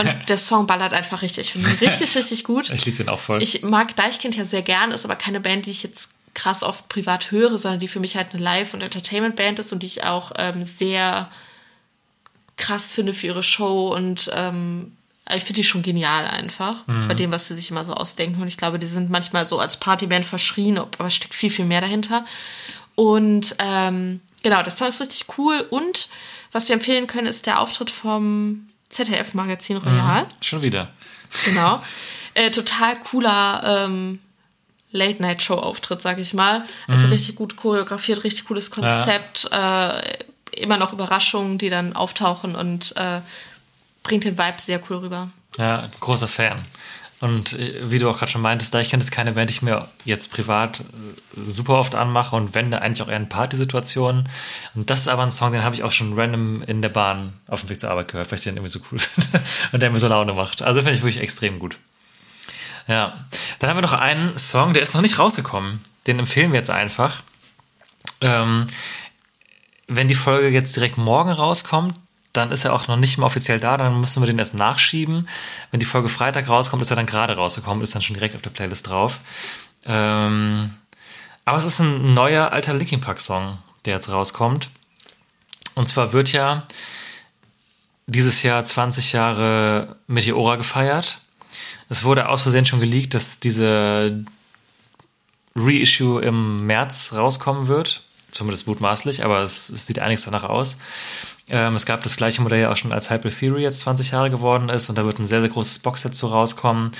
und 0.00 0.18
der 0.28 0.36
Song 0.36 0.66
ballert 0.66 0.92
einfach 0.92 1.22
richtig. 1.22 1.46
Ich 1.46 1.52
finde 1.52 1.70
ihn 1.70 1.76
richtig, 1.76 2.16
richtig 2.16 2.44
gut. 2.44 2.70
Ich 2.70 2.84
liebe 2.84 2.96
den 2.96 3.08
auch 3.08 3.20
voll. 3.20 3.42
Ich 3.42 3.62
mag 3.62 3.96
Deichkind 3.96 4.36
ja 4.36 4.44
sehr 4.44 4.62
gern, 4.62 4.90
ist 4.90 5.04
aber 5.04 5.16
keine 5.16 5.40
Band, 5.40 5.66
die 5.66 5.70
ich 5.70 5.82
jetzt 5.82 6.10
krass 6.34 6.62
oft 6.62 6.88
privat 6.88 7.30
höre, 7.30 7.56
sondern 7.58 7.80
die 7.80 7.88
für 7.88 8.00
mich 8.00 8.16
halt 8.16 8.32
eine 8.32 8.42
Live- 8.42 8.74
und 8.74 8.82
Entertainment-Band 8.82 9.58
ist 9.58 9.72
und 9.72 9.82
die 9.82 9.86
ich 9.86 10.04
auch 10.04 10.32
ähm, 10.36 10.64
sehr 10.64 11.30
krass 12.56 12.92
finde 12.92 13.14
für 13.14 13.28
ihre 13.28 13.42
Show 13.42 13.94
und 13.94 14.30
ähm, 14.34 14.92
ich 15.34 15.44
finde 15.44 15.60
die 15.60 15.64
schon 15.64 15.82
genial 15.82 16.26
einfach 16.26 16.84
bei 16.86 17.14
dem, 17.14 17.30
was 17.30 17.48
sie 17.48 17.54
sich 17.54 17.70
immer 17.70 17.84
so 17.84 17.92
ausdenken. 17.92 18.40
Und 18.40 18.48
ich 18.48 18.56
glaube, 18.56 18.78
die 18.78 18.86
sind 18.86 19.10
manchmal 19.10 19.46
so 19.46 19.58
als 19.58 19.76
Partyband 19.76 20.24
verschrien, 20.24 20.78
aber 20.78 21.06
es 21.06 21.14
steckt 21.14 21.34
viel, 21.34 21.50
viel 21.50 21.64
mehr 21.64 21.80
dahinter. 21.80 22.24
Und 22.94 23.54
ähm, 23.58 24.20
genau, 24.42 24.62
das 24.62 24.78
Song 24.78 24.88
ist 24.88 25.00
richtig 25.00 25.26
cool. 25.38 25.66
Und 25.70 26.08
was 26.52 26.68
wir 26.68 26.74
empfehlen 26.74 27.06
können, 27.06 27.26
ist 27.26 27.46
der 27.46 27.60
Auftritt 27.60 27.90
vom 27.90 28.68
ZDF-Magazin 28.88 29.76
Royal. 29.76 30.26
Schon 30.40 30.62
wieder. 30.62 30.90
Genau. 31.44 31.82
Äh, 32.34 32.52
total 32.52 32.94
cooler 33.00 33.62
ähm, 33.64 34.20
Late-Night-Show-Auftritt, 34.92 36.00
sag 36.00 36.20
ich 36.20 36.34
mal. 36.34 36.64
Also 36.86 37.08
richtig 37.08 37.34
gut 37.34 37.56
choreografiert, 37.56 38.22
richtig 38.22 38.44
cooles 38.44 38.70
Konzept. 38.70 39.48
Äh, 39.50 40.02
immer 40.52 40.76
noch 40.76 40.92
Überraschungen, 40.92 41.58
die 41.58 41.68
dann 41.68 41.96
auftauchen 41.96 42.54
und 42.54 42.96
äh, 42.96 43.20
bringt 44.08 44.24
den 44.24 44.38
Vibe 44.38 44.58
sehr 44.58 44.80
cool 44.88 44.96
rüber. 44.96 45.28
Ja, 45.56 45.88
großer 46.00 46.28
Fan. 46.28 46.58
Und 47.20 47.58
äh, 47.58 47.90
wie 47.90 47.98
du 47.98 48.08
auch 48.08 48.18
gerade 48.18 48.30
schon 48.30 48.42
meintest, 48.42 48.72
da 48.72 48.80
ich 48.80 48.90
kenne 48.90 49.02
das 49.02 49.10
keine 49.10 49.32
Band, 49.32 49.50
ich 49.50 49.62
mir 49.62 49.88
jetzt 50.04 50.32
privat 50.32 50.80
äh, 50.80 50.84
super 51.36 51.74
oft 51.74 51.94
anmache 51.94 52.36
und 52.36 52.54
wende 52.54 52.80
eigentlich 52.80 53.02
auch 53.02 53.08
eher 53.08 53.16
in 53.16 53.28
Partysituationen. 53.28 54.28
Und 54.74 54.90
das 54.90 55.00
ist 55.00 55.08
aber 55.08 55.24
ein 55.24 55.32
Song, 55.32 55.52
den 55.52 55.64
habe 55.64 55.74
ich 55.74 55.82
auch 55.82 55.90
schon 55.90 56.18
random 56.18 56.62
in 56.62 56.80
der 56.80 56.88
Bahn 56.90 57.32
auf 57.48 57.60
dem 57.60 57.70
Weg 57.70 57.80
zur 57.80 57.90
Arbeit 57.90 58.08
gehört, 58.08 58.30
weil 58.30 58.38
ich 58.38 58.44
den 58.44 58.56
irgendwie 58.56 58.70
so 58.70 58.80
cool 58.90 58.98
finde 58.98 59.40
und 59.72 59.82
der 59.82 59.90
mir 59.90 59.98
so 59.98 60.08
Laune 60.08 60.32
macht. 60.32 60.62
Also 60.62 60.80
finde 60.80 60.94
ich 60.94 61.02
wirklich 61.02 61.22
extrem 61.22 61.58
gut. 61.58 61.76
Ja, 62.86 63.18
dann 63.58 63.68
haben 63.68 63.76
wir 63.76 63.82
noch 63.82 63.92
einen 63.92 64.38
Song, 64.38 64.72
der 64.72 64.82
ist 64.82 64.94
noch 64.94 65.02
nicht 65.02 65.18
rausgekommen. 65.18 65.84
Den 66.06 66.18
empfehlen 66.18 66.52
wir 66.52 66.58
jetzt 66.58 66.70
einfach. 66.70 67.22
Ähm, 68.20 68.68
wenn 69.88 70.08
die 70.08 70.14
Folge 70.14 70.48
jetzt 70.48 70.74
direkt 70.76 70.96
morgen 70.96 71.30
rauskommt, 71.30 71.94
dann 72.38 72.52
ist 72.52 72.64
er 72.64 72.72
auch 72.72 72.88
noch 72.88 72.96
nicht 72.96 73.18
mal 73.18 73.26
offiziell 73.26 73.60
da, 73.60 73.76
dann 73.76 74.00
müssen 74.00 74.22
wir 74.22 74.26
den 74.26 74.38
erst 74.38 74.54
nachschieben. 74.54 75.28
Wenn 75.70 75.80
die 75.80 75.86
Folge 75.86 76.08
Freitag 76.08 76.48
rauskommt, 76.48 76.80
ist 76.82 76.90
er 76.90 76.96
dann 76.96 77.06
gerade 77.06 77.36
rausgekommen, 77.36 77.82
ist 77.82 77.94
dann 77.94 78.02
schon 78.02 78.14
direkt 78.14 78.34
auf 78.34 78.42
der 78.42 78.50
Playlist 78.50 78.86
drauf. 78.86 79.20
Ähm, 79.84 80.74
aber 81.44 81.58
es 81.58 81.64
ist 81.64 81.80
ein 81.80 82.14
neuer 82.14 82.52
alter 82.52 82.74
Linkin 82.74 83.00
Park 83.00 83.20
Song, 83.20 83.58
der 83.84 83.94
jetzt 83.94 84.10
rauskommt. 84.10 84.70
Und 85.74 85.88
zwar 85.88 86.12
wird 86.12 86.32
ja 86.32 86.66
dieses 88.06 88.42
Jahr 88.42 88.64
20 88.64 89.12
Jahre 89.12 89.96
Meteora 90.06 90.56
gefeiert. 90.56 91.20
Es 91.88 92.04
wurde 92.04 92.28
aus 92.28 92.42
Versehen 92.42 92.66
schon 92.66 92.80
geleakt, 92.80 93.14
dass 93.14 93.40
diese 93.40 94.24
Reissue 95.54 96.20
im 96.22 96.66
März 96.66 97.12
rauskommen 97.14 97.68
wird. 97.68 98.02
Zumindest 98.30 98.66
mutmaßlich, 98.66 99.24
aber 99.24 99.40
es, 99.40 99.70
es 99.70 99.86
sieht 99.86 99.98
einiges 100.00 100.24
danach 100.24 100.44
aus. 100.44 100.78
Ähm, 101.50 101.74
es 101.74 101.86
gab 101.86 102.02
das 102.02 102.16
gleiche 102.16 102.42
Modell 102.42 102.60
ja 102.60 102.70
auch 102.70 102.76
schon 102.76 102.92
als 102.92 103.10
Hyper 103.10 103.30
Theory 103.30 103.62
jetzt 103.62 103.80
20 103.80 104.10
Jahre 104.10 104.30
geworden 104.30 104.68
ist 104.68 104.88
und 104.88 104.98
da 104.98 105.04
wird 105.04 105.18
ein 105.18 105.26
sehr, 105.26 105.40
sehr 105.40 105.50
großes 105.50 105.78
Boxset 105.80 106.14
zu 106.14 106.26
rauskommen. 106.26 106.92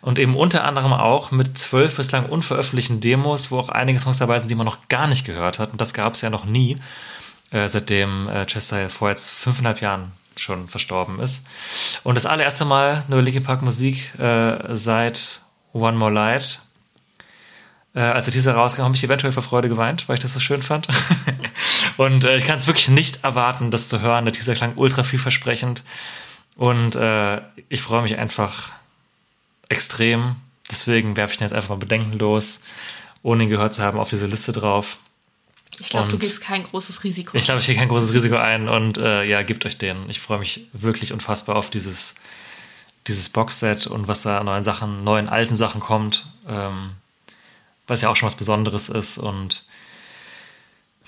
Und 0.00 0.18
eben 0.18 0.36
unter 0.36 0.64
anderem 0.64 0.92
auch 0.92 1.30
mit 1.32 1.58
zwölf 1.58 1.96
bislang 1.96 2.26
unveröffentlichten 2.26 3.00
Demos, 3.00 3.50
wo 3.50 3.58
auch 3.58 3.68
einige 3.68 3.98
Songs 3.98 4.18
dabei 4.18 4.38
sind, 4.38 4.50
die 4.50 4.54
man 4.54 4.66
noch 4.66 4.88
gar 4.88 5.08
nicht 5.08 5.24
gehört 5.24 5.58
hat. 5.58 5.72
Und 5.72 5.80
das 5.80 5.92
gab 5.92 6.14
es 6.14 6.20
ja 6.20 6.30
noch 6.30 6.44
nie, 6.44 6.76
äh, 7.50 7.68
seitdem 7.68 8.28
äh, 8.28 8.46
Chester 8.46 8.88
vor 8.88 9.08
jetzt 9.10 9.30
fünfeinhalb 9.30 9.80
Jahren 9.80 10.12
schon 10.36 10.68
verstorben 10.68 11.18
ist. 11.18 11.46
Und 12.04 12.14
das 12.14 12.26
allererste 12.26 12.64
Mal 12.64 13.02
nur 13.08 13.22
Linkin 13.22 13.42
Park 13.42 13.62
Musik 13.62 14.14
äh, 14.18 14.74
seit 14.74 15.40
One 15.72 15.96
More 15.96 16.12
Light. 16.12 16.60
Äh, 17.94 18.00
als 18.00 18.26
der 18.26 18.34
Teaser 18.34 18.54
rauskam, 18.54 18.82
habe 18.82 18.94
ich 18.94 19.02
eventuell 19.02 19.32
vor 19.32 19.42
Freude 19.42 19.68
geweint, 19.68 20.08
weil 20.08 20.14
ich 20.14 20.20
das 20.20 20.34
so 20.34 20.40
schön 20.40 20.62
fand. 20.62 20.86
und 21.96 22.24
äh, 22.24 22.36
ich 22.36 22.44
kann 22.44 22.58
es 22.58 22.66
wirklich 22.66 22.88
nicht 22.88 23.24
erwarten, 23.24 23.70
das 23.70 23.88
zu 23.88 24.00
hören. 24.00 24.24
Der 24.24 24.32
Teaser 24.32 24.54
klang 24.54 24.74
ultra 24.76 25.02
vielversprechend. 25.02 25.84
Und 26.56 26.94
äh, 26.94 27.40
ich 27.68 27.82
freue 27.82 28.02
mich 28.02 28.16
einfach 28.18 28.72
extrem. 29.68 30.36
Deswegen 30.70 31.16
werfe 31.16 31.32
ich 31.32 31.38
den 31.38 31.46
jetzt 31.46 31.54
einfach 31.54 31.70
mal 31.70 31.76
bedenkenlos, 31.76 32.62
ohne 33.22 33.44
ihn 33.44 33.50
gehört 33.50 33.74
zu 33.74 33.82
haben, 33.82 33.98
auf 33.98 34.08
diese 34.08 34.26
Liste 34.26 34.52
drauf. 34.52 34.98
Ich 35.78 35.90
glaube, 35.90 36.10
du 36.10 36.18
gehst 36.18 36.40
kein 36.40 36.64
großes 36.64 37.04
Risiko. 37.04 37.36
Ich 37.36 37.44
glaube, 37.44 37.60
ich 37.60 37.66
gehe 37.66 37.76
kein 37.76 37.88
großes 37.88 38.14
Risiko 38.14 38.36
ein 38.36 38.68
und 38.68 38.96
äh, 38.98 39.24
ja, 39.24 39.42
gebt 39.42 39.66
euch 39.66 39.76
den. 39.76 40.08
Ich 40.08 40.20
freue 40.20 40.38
mich 40.38 40.68
wirklich 40.72 41.12
unfassbar 41.12 41.56
auf 41.56 41.68
dieses, 41.68 42.14
dieses 43.06 43.28
Boxset 43.28 43.86
und 43.86 44.08
was 44.08 44.22
da 44.22 44.38
an 44.38 44.46
neuen 44.46 44.62
Sachen, 44.62 45.04
neuen 45.04 45.28
alten 45.28 45.56
Sachen 45.56 45.80
kommt. 45.80 46.26
Ähm, 46.48 46.92
was 47.86 48.00
ja 48.00 48.08
auch 48.08 48.16
schon 48.16 48.26
was 48.26 48.36
Besonderes 48.36 48.88
ist 48.88 49.18
und 49.18 49.64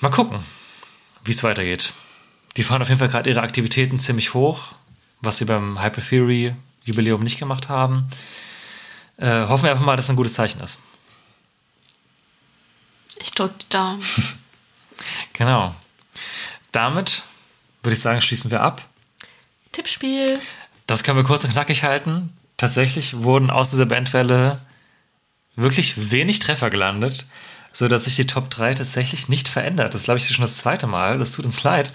mal 0.01 0.11
gucken, 0.11 0.41
wie 1.25 1.31
es 1.31 1.43
weitergeht. 1.43 1.93
Die 2.57 2.65
fahren 2.65 2.83
auf 2.83 2.89
jeden 2.89 2.99
Fall 2.99 3.09
gerade 3.09 3.31
ihre 3.31 3.43
Aktivitäten 3.43 3.99
ziemlich 3.99 4.35
hoch, 4.35 4.69
was 5.21 5.39
sie 5.39 5.45
beim 5.45 5.83
Hyper 5.83 6.03
Theory 6.03 6.55
Jubiläum 6.85 7.21
nicht 7.21 7.39
gemacht 7.39 7.69
haben. 7.69 8.09
Äh, 9.17 9.47
hoffen 9.47 9.65
wir 9.65 9.71
einfach 9.71 9.85
mal, 9.85 9.97
dass 9.97 10.07
es 10.07 10.11
ein 10.11 10.17
gutes 10.17 10.35
Zeichen 10.35 10.61
ist. 10.61 10.81
Ich 13.21 13.33
drücke 13.33 13.55
die 13.63 13.69
Daumen. 13.69 14.03
Genau. 15.33 15.77
Damit 16.73 17.23
würde 17.85 17.95
ich 17.95 18.01
sagen, 18.01 18.21
schließen 18.21 18.51
wir 18.51 18.63
ab. 18.63 18.89
Tippspiel. 19.71 20.41
Das 20.89 21.05
können 21.05 21.17
wir 21.17 21.25
kurz 21.25 21.45
und 21.45 21.53
knackig 21.53 21.85
halten. 21.85 22.37
Tatsächlich 22.57 23.19
wurden 23.19 23.49
aus 23.49 23.71
dieser 23.71 23.87
Bandwelle 23.87 24.61
wirklich 25.55 26.11
wenig 26.11 26.41
Treffer 26.41 26.71
gelandet, 26.71 27.27
sodass 27.73 28.05
sich 28.05 28.17
die 28.17 28.27
Top 28.27 28.51
3 28.51 28.75
tatsächlich 28.75 29.29
nicht 29.29 29.49
verändert. 29.49 29.95
Das 29.95 30.05
glaube 30.05 30.19
ich, 30.19 30.27
schon 30.29 30.43
das 30.43 30.59
zweite 30.59 30.87
Mal. 30.87 31.19
Das 31.19 31.33
tut 31.33 31.45
uns 31.45 31.63
leid. 31.63 31.93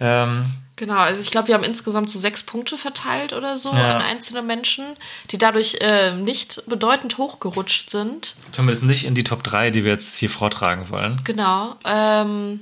Ähm, 0.00 0.44
Genau, 0.78 0.98
also 0.98 1.18
ich 1.22 1.30
glaube, 1.30 1.48
wir 1.48 1.54
haben 1.54 1.64
insgesamt 1.64 2.10
so 2.10 2.18
sechs 2.18 2.42
Punkte 2.42 2.76
verteilt 2.76 3.32
oder 3.32 3.56
so 3.56 3.70
Ja. 3.72 3.96
an 3.96 4.02
einzelne 4.02 4.42
Menschen, 4.42 4.84
die 5.30 5.38
dadurch 5.38 5.78
äh, 5.80 6.12
nicht 6.14 6.62
bedeutend 6.66 7.16
hochgerutscht 7.16 7.88
sind. 7.88 8.34
zumindest 8.52 8.82
nicht 8.84 9.04
in 9.06 9.14
die 9.14 9.24
Top 9.24 9.42
3, 9.42 9.70
die 9.70 9.84
wir 9.84 9.92
jetzt 9.92 10.18
hier 10.18 10.28
vortragen 10.28 10.90
wollen. 10.90 11.18
Genau. 11.24 11.76
Ähm, 11.86 12.60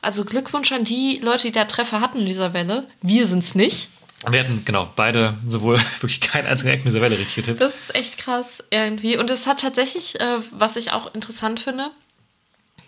also 0.00 0.24
Glückwunsch 0.24 0.72
an 0.72 0.84
die 0.84 1.20
Leute, 1.22 1.48
die 1.48 1.52
da 1.52 1.66
Treffer 1.66 2.00
hatten 2.00 2.20
in 2.20 2.26
dieser 2.26 2.54
Welle. 2.54 2.86
Wir 3.02 3.26
sind's 3.26 3.54
nicht. 3.54 3.88
Wir 4.30 4.40
hatten, 4.40 4.62
genau, 4.64 4.88
beide 4.96 5.34
sowohl 5.46 5.78
wirklich 6.00 6.20
keinen 6.20 6.46
einzigen 6.46 6.70
Eck 6.70 6.84
dieser 6.84 7.00
Welle 7.00 7.18
richtig 7.18 7.36
getippt. 7.36 7.60
Das 7.60 7.74
ist 7.74 7.94
echt 7.94 8.18
krass 8.18 8.62
irgendwie. 8.70 9.16
Und 9.18 9.30
es 9.30 9.46
hat 9.46 9.60
tatsächlich, 9.60 10.18
äh, 10.20 10.38
was 10.52 10.76
ich 10.76 10.92
auch 10.92 11.14
interessant 11.14 11.60
finde, 11.60 11.90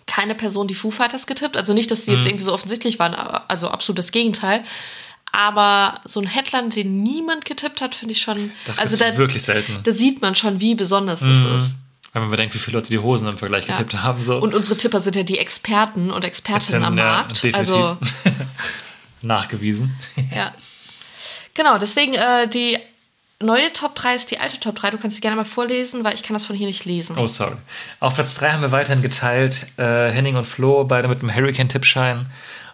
keine 0.06 0.34
Person 0.34 0.68
die 0.68 0.74
Foo 0.74 0.90
Fighters 0.90 1.26
getippt. 1.26 1.56
Also 1.56 1.72
nicht, 1.74 1.90
dass 1.90 2.04
sie 2.04 2.12
jetzt 2.12 2.22
Mhm. 2.22 2.26
irgendwie 2.28 2.44
so 2.44 2.52
offensichtlich 2.52 2.98
waren, 2.98 3.14
aber- 3.14 3.44
also 3.50 3.68
absolut 3.68 3.98
das 3.98 4.12
Gegenteil. 4.12 4.64
Aber 5.32 6.00
so 6.04 6.20
ein 6.20 6.26
Headline, 6.26 6.70
den 6.70 7.02
niemand 7.02 7.44
getippt 7.44 7.80
hat, 7.82 7.94
finde 7.94 8.12
ich 8.12 8.20
schon. 8.22 8.52
Das 8.64 8.78
also 8.78 8.96
gibt's 8.96 9.12
da, 9.14 9.18
wirklich 9.18 9.42
selten. 9.42 9.78
da 9.82 9.92
sieht 9.92 10.22
man 10.22 10.34
schon, 10.34 10.60
wie 10.60 10.74
besonders 10.74 11.20
das 11.20 11.28
ist. 11.40 11.74
Wenn 12.12 12.22
man 12.22 12.30
bedenkt, 12.30 12.54
wie 12.54 12.58
viele 12.58 12.78
Leute 12.78 12.88
die 12.90 12.98
Hosen 12.98 13.28
im 13.28 13.36
Vergleich 13.36 13.66
Ja. 13.66 13.74
getippt 13.74 14.02
haben. 14.02 14.22
So. 14.22 14.38
Und 14.38 14.54
unsere 14.54 14.78
Tipper 14.78 15.00
sind 15.00 15.16
ja 15.16 15.24
die 15.24 15.38
Experten 15.38 16.10
und 16.10 16.24
Expertinnen 16.24 16.84
am 16.84 16.96
Ja, 16.96 17.04
Markt. 17.04 17.30
definitiv. 17.42 17.56
Also 17.58 17.98
Nachgewiesen. 19.22 19.94
Ja. 20.34 20.54
Genau, 21.56 21.78
deswegen 21.78 22.14
äh, 22.14 22.46
die 22.48 22.78
neue 23.40 23.72
Top 23.72 23.94
3 23.94 24.14
ist 24.14 24.30
die 24.30 24.38
alte 24.38 24.60
Top 24.60 24.76
3. 24.76 24.90
Du 24.90 24.98
kannst 24.98 25.16
sie 25.16 25.22
gerne 25.22 25.36
mal 25.36 25.44
vorlesen, 25.44 26.04
weil 26.04 26.14
ich 26.14 26.22
kann 26.22 26.34
das 26.34 26.46
von 26.46 26.54
hier 26.54 26.66
nicht 26.66 26.84
lesen. 26.84 27.16
Oh, 27.18 27.26
sorry. 27.26 27.56
Auf 27.98 28.14
Platz 28.14 28.34
3 28.36 28.52
haben 28.52 28.62
wir 28.62 28.72
weiterhin 28.72 29.02
geteilt 29.02 29.66
äh, 29.78 30.10
Henning 30.10 30.36
und 30.36 30.44
Flo, 30.46 30.84
beide 30.84 31.08
mit 31.08 31.20
einem 31.20 31.34
Hurricane-Tippschein. 31.34 32.28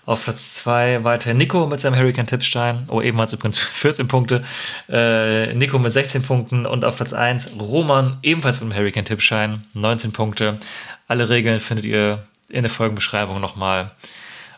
Auf 0.05 0.25
Platz 0.25 0.55
2 0.55 1.05
weiter 1.05 1.33
Nico 1.33 1.67
mit 1.69 1.79
seinem 1.79 1.95
Hurricane-Tippschein. 1.97 2.87
Oh, 2.89 3.01
eben 3.01 3.21
hat 3.21 3.29
es 3.29 3.35
übrigens 3.35 3.59
14 3.61 4.09
Punkte. 4.09 4.45
Äh, 4.89 5.55
Nico 5.55 5.79
mit 5.79 5.93
16 5.93 6.23
Punkten. 6.23 6.67
Und 6.67 6.85
auf 6.85 6.97
Platz 6.97 7.13
1 7.13 7.53
Roman, 7.61 8.19
ebenfalls 8.23 8.61
mit 8.61 8.73
einem 8.73 8.81
Hurricane-Tippschein. 8.81 9.65
19 9.75 10.13
Punkte. 10.13 10.59
Alle 11.07 11.29
Regeln 11.29 11.61
findet 11.61 11.85
ihr 11.85 12.27
in 12.49 12.63
der 12.63 12.71
Folgenbeschreibung 12.71 13.41
nochmal. 13.41 13.93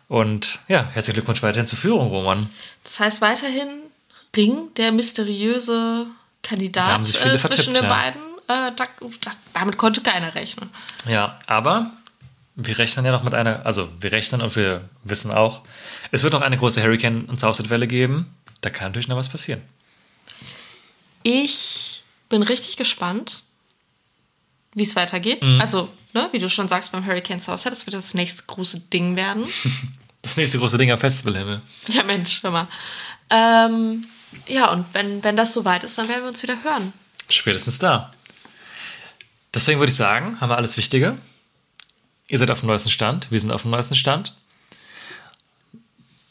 Und 0.08 0.60
ja, 0.68 0.88
herzlichen 0.92 1.16
Glückwunsch 1.16 1.42
weiterhin 1.42 1.66
zur 1.66 1.78
Führung, 1.78 2.08
Roman. 2.08 2.48
Das 2.84 3.00
heißt 3.00 3.20
weiterhin 3.20 3.68
Ring, 4.36 4.74
der 4.76 4.92
mysteriöse 4.92 6.06
Da 6.42 6.48
Kandidat 6.48 7.00
äh, 7.00 7.38
zwischen 7.38 7.74
den 7.74 7.84
ja. 7.84 7.88
beiden. 7.88 8.22
Äh, 8.46 8.72
da, 8.76 8.86
da, 9.20 9.30
damit 9.54 9.78
konnte 9.78 10.02
keiner 10.02 10.34
rechnen. 10.34 10.70
Ja, 11.08 11.38
aber 11.46 11.90
wir 12.54 12.78
rechnen 12.78 13.04
ja 13.04 13.12
noch 13.12 13.22
mit 13.22 13.34
einer, 13.34 13.64
also 13.64 13.88
wir 14.00 14.12
rechnen 14.12 14.42
und 14.42 14.54
wir 14.56 14.88
wissen 15.02 15.32
auch, 15.32 15.62
es 16.10 16.22
wird 16.22 16.32
noch 16.32 16.42
eine 16.42 16.56
große 16.56 16.82
Hurricane- 16.82 17.24
und 17.24 17.40
Southside-Welle 17.40 17.86
geben. 17.86 18.34
Da 18.60 18.70
kann 18.70 18.88
natürlich 18.88 19.08
noch 19.08 19.16
was 19.16 19.28
passieren. 19.28 19.62
Ich 21.22 22.02
bin 22.28 22.42
richtig 22.42 22.76
gespannt, 22.76 23.42
wie 24.74 24.82
es 24.82 24.94
weitergeht. 24.94 25.42
Mhm. 25.42 25.60
Also, 25.60 25.88
ne, 26.12 26.28
wie 26.32 26.38
du 26.38 26.48
schon 26.48 26.68
sagst, 26.68 26.92
beim 26.92 27.06
Hurricane 27.06 27.40
Southside, 27.40 27.70
das 27.70 27.86
wird 27.86 27.94
das 27.94 28.14
nächste 28.14 28.42
große 28.46 28.80
Ding 28.80 29.16
werden. 29.16 29.44
Das 30.24 30.38
nächste 30.38 30.58
große 30.58 30.78
Ding 30.78 30.90
am 30.90 30.98
Festivalhimmel. 30.98 31.60
Ja, 31.88 32.02
Mensch, 32.02 32.42
hör 32.42 32.50
mal. 32.50 32.66
Ähm, 33.28 34.06
ja, 34.46 34.70
und 34.70 34.86
wenn, 34.92 35.22
wenn 35.24 35.36
das 35.36 35.54
soweit 35.54 35.84
ist, 35.84 35.98
dann 35.98 36.08
werden 36.08 36.22
wir 36.22 36.28
uns 36.28 36.42
wieder 36.42 36.62
hören. 36.62 36.92
Spätestens 37.28 37.78
da. 37.78 38.10
Deswegen 39.52 39.78
würde 39.78 39.90
ich 39.90 39.96
sagen, 39.96 40.40
haben 40.40 40.50
wir 40.50 40.56
alles 40.56 40.76
Wichtige. 40.76 41.16
Ihr 42.28 42.38
seid 42.38 42.50
auf 42.50 42.60
dem 42.60 42.66
neuesten 42.66 42.90
Stand, 42.90 43.30
wir 43.30 43.40
sind 43.40 43.50
auf 43.50 43.62
dem 43.62 43.70
neuesten 43.70 43.94
Stand. 43.94 44.34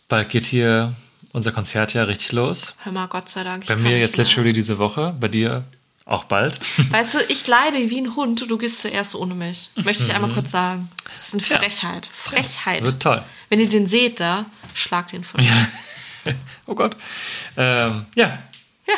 Bald 0.10 0.30
geht 0.30 0.44
hier 0.44 0.94
unser 1.32 1.52
Konzert 1.52 1.94
ja 1.94 2.04
richtig 2.04 2.32
los. 2.32 2.76
Hör 2.84 2.92
mal, 2.92 3.08
Gott 3.08 3.30
sei 3.30 3.44
Dank. 3.44 3.66
Bei 3.66 3.76
mir 3.76 3.98
jetzt 3.98 4.18
literally 4.18 4.54
diese 4.54 4.78
Woche, 4.78 5.16
bei 5.20 5.28
dir 5.28 5.64
auch 6.06 6.26
bald. 6.26 6.60
Weißt 6.92 7.16
du, 7.16 7.20
ich 7.30 7.48
leide 7.48 7.90
wie 7.90 8.00
ein 8.00 8.16
Hund 8.16 8.42
und 8.42 8.52
du 8.52 8.58
gehst 8.58 8.82
zuerst 8.82 9.16
ohne 9.16 9.34
mich. 9.34 9.70
Möchte 9.76 10.04
ich 10.04 10.14
einmal 10.14 10.32
kurz 10.32 10.52
sagen. 10.52 10.90
Das 11.06 11.34
ist 11.34 11.34
eine. 11.34 11.44
Frechheit. 11.44 12.10
Frechheit. 12.12 12.84
Wird 12.84 13.02
toll. 13.02 13.24
Wenn 13.50 13.60
ihr 13.60 13.70
den 13.70 13.88
seht 13.88 14.20
da, 14.20 14.46
schlagt 14.74 15.14
ihn 15.14 15.24
von 15.24 15.42
mir. 15.42 15.50
Oh 16.68 16.76
Gott. 16.76 16.96
Ähm, 17.58 18.06
ja, 18.16 18.40
Ja. 18.88 18.96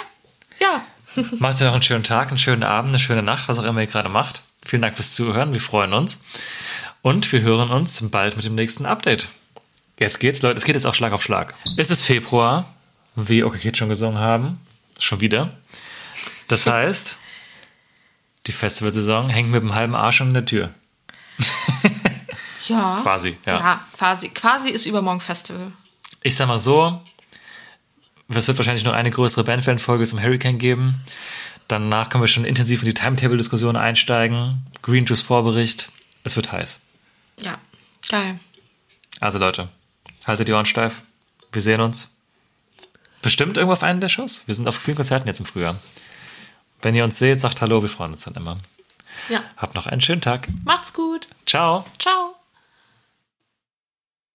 Ja. 0.60 0.82
Macht 1.40 1.62
ihr 1.62 1.68
noch 1.68 1.74
einen 1.74 1.82
schönen 1.82 2.04
Tag, 2.04 2.30
einen 2.30 2.38
schönen 2.38 2.64
Abend, 2.64 2.92
eine 2.92 3.00
schöne 3.00 3.24
Nacht, 3.24 3.48
was 3.48 3.58
auch 3.60 3.64
immer 3.64 3.82
ihr 3.82 3.88
gerade 3.88 4.10
macht. 4.10 4.42
Vielen 4.66 4.82
Dank 4.82 4.96
fürs 4.96 5.14
Zuhören, 5.16 5.54
wir 5.54 5.62
freuen 5.62 5.94
uns. 5.94 6.24
Und 7.02 7.32
wir 7.32 7.42
hören 7.42 7.70
uns 7.70 8.10
bald 8.10 8.36
mit 8.36 8.46
dem 8.46 8.56
nächsten 8.56 8.86
Update. 8.86 9.28
Jetzt 10.00 10.20
geht's, 10.20 10.42
Leute, 10.42 10.58
es 10.58 10.66
geht 10.66 10.76
jetzt 10.76 10.86
auch 10.86 10.96
Schlag 10.96 11.14
auf 11.14 11.24
Schlag. 11.24 11.54
Es 11.78 11.90
ist 11.90 12.04
Februar, 12.04 12.74
wie 13.16 13.44
Okay 13.44 13.60
Kids 13.60 13.78
schon 13.78 13.90
gesungen 13.90 14.20
haben. 14.20 14.60
Schon 15.00 15.22
wieder. 15.22 15.52
Das 16.48 16.66
heißt, 16.68 17.18
die 18.48 18.52
Festivalsaison 18.52 19.30
hängt 19.30 19.52
mit 19.52 19.62
dem 19.62 19.74
halben 19.76 19.96
Arsch 19.96 20.22
an 20.22 20.34
der 20.34 20.46
Tür. 20.46 20.74
Ja. 22.68 23.00
Quasi, 23.04 23.38
ja. 23.46 23.60
Ja, 23.60 23.82
quasi. 23.96 24.30
Quasi 24.30 24.70
ist 24.70 24.86
übermorgen 24.86 25.22
Festival. 25.22 25.72
Ich 26.24 26.36
sag 26.36 26.48
mal 26.48 26.60
so, 26.60 27.02
es 28.30 28.48
wird 28.48 28.58
wahrscheinlich 28.58 28.86
nur 28.86 28.94
eine 28.94 29.12
größere 29.12 29.44
Bandfan-Folge 29.44 30.06
zum 30.06 30.22
Hurricane 30.22 30.58
geben. 30.58 31.02
Danach 31.68 32.10
können 32.10 32.24
wir 32.24 32.28
schon 32.28 32.46
intensiv 32.46 32.82
in 32.82 32.88
die 32.88 32.94
Timetable-Diskussion 32.94 33.76
einsteigen. 33.76 34.66
Green 34.82 35.06
Juice 35.06 35.22
Vorbericht. 35.22 35.92
Es 36.24 36.36
wird 36.36 36.52
heiß. 36.52 36.82
Ja. 37.40 37.58
Geil. 38.10 38.40
Also 39.20 39.40
Leute, 39.40 39.70
haltet 40.26 40.48
die 40.48 40.54
Ohren 40.54 40.66
steif. 40.66 41.02
Wir 41.52 41.62
sehen 41.62 41.82
uns. 41.82 42.18
Bestimmt 43.22 43.58
irgendwo 43.58 43.74
auf 43.74 43.84
einen 43.84 44.02
der 44.02 44.10
Shows. 44.10 44.44
Wir 44.46 44.54
sind 44.54 44.68
auf 44.68 44.78
vielen 44.78 44.98
Konzerten 44.98 45.28
jetzt 45.28 45.40
im 45.40 45.46
Frühjahr. 45.46 45.80
Wenn 46.82 46.94
ihr 46.94 47.04
uns 47.04 47.18
seht, 47.18 47.40
sagt 47.40 47.62
Hallo, 47.62 47.82
wir 47.82 47.90
freuen 47.90 48.12
uns 48.12 48.26
dann 48.26 48.36
immer. 48.36 48.60
Ja. 49.30 49.44
Habt 49.58 49.74
noch 49.74 49.88
einen 49.88 50.02
schönen 50.02 50.22
Tag. 50.22 50.48
Macht's 50.64 50.94
gut. 50.94 51.30
Ciao. 51.46 51.86
Ciao. 51.98 52.35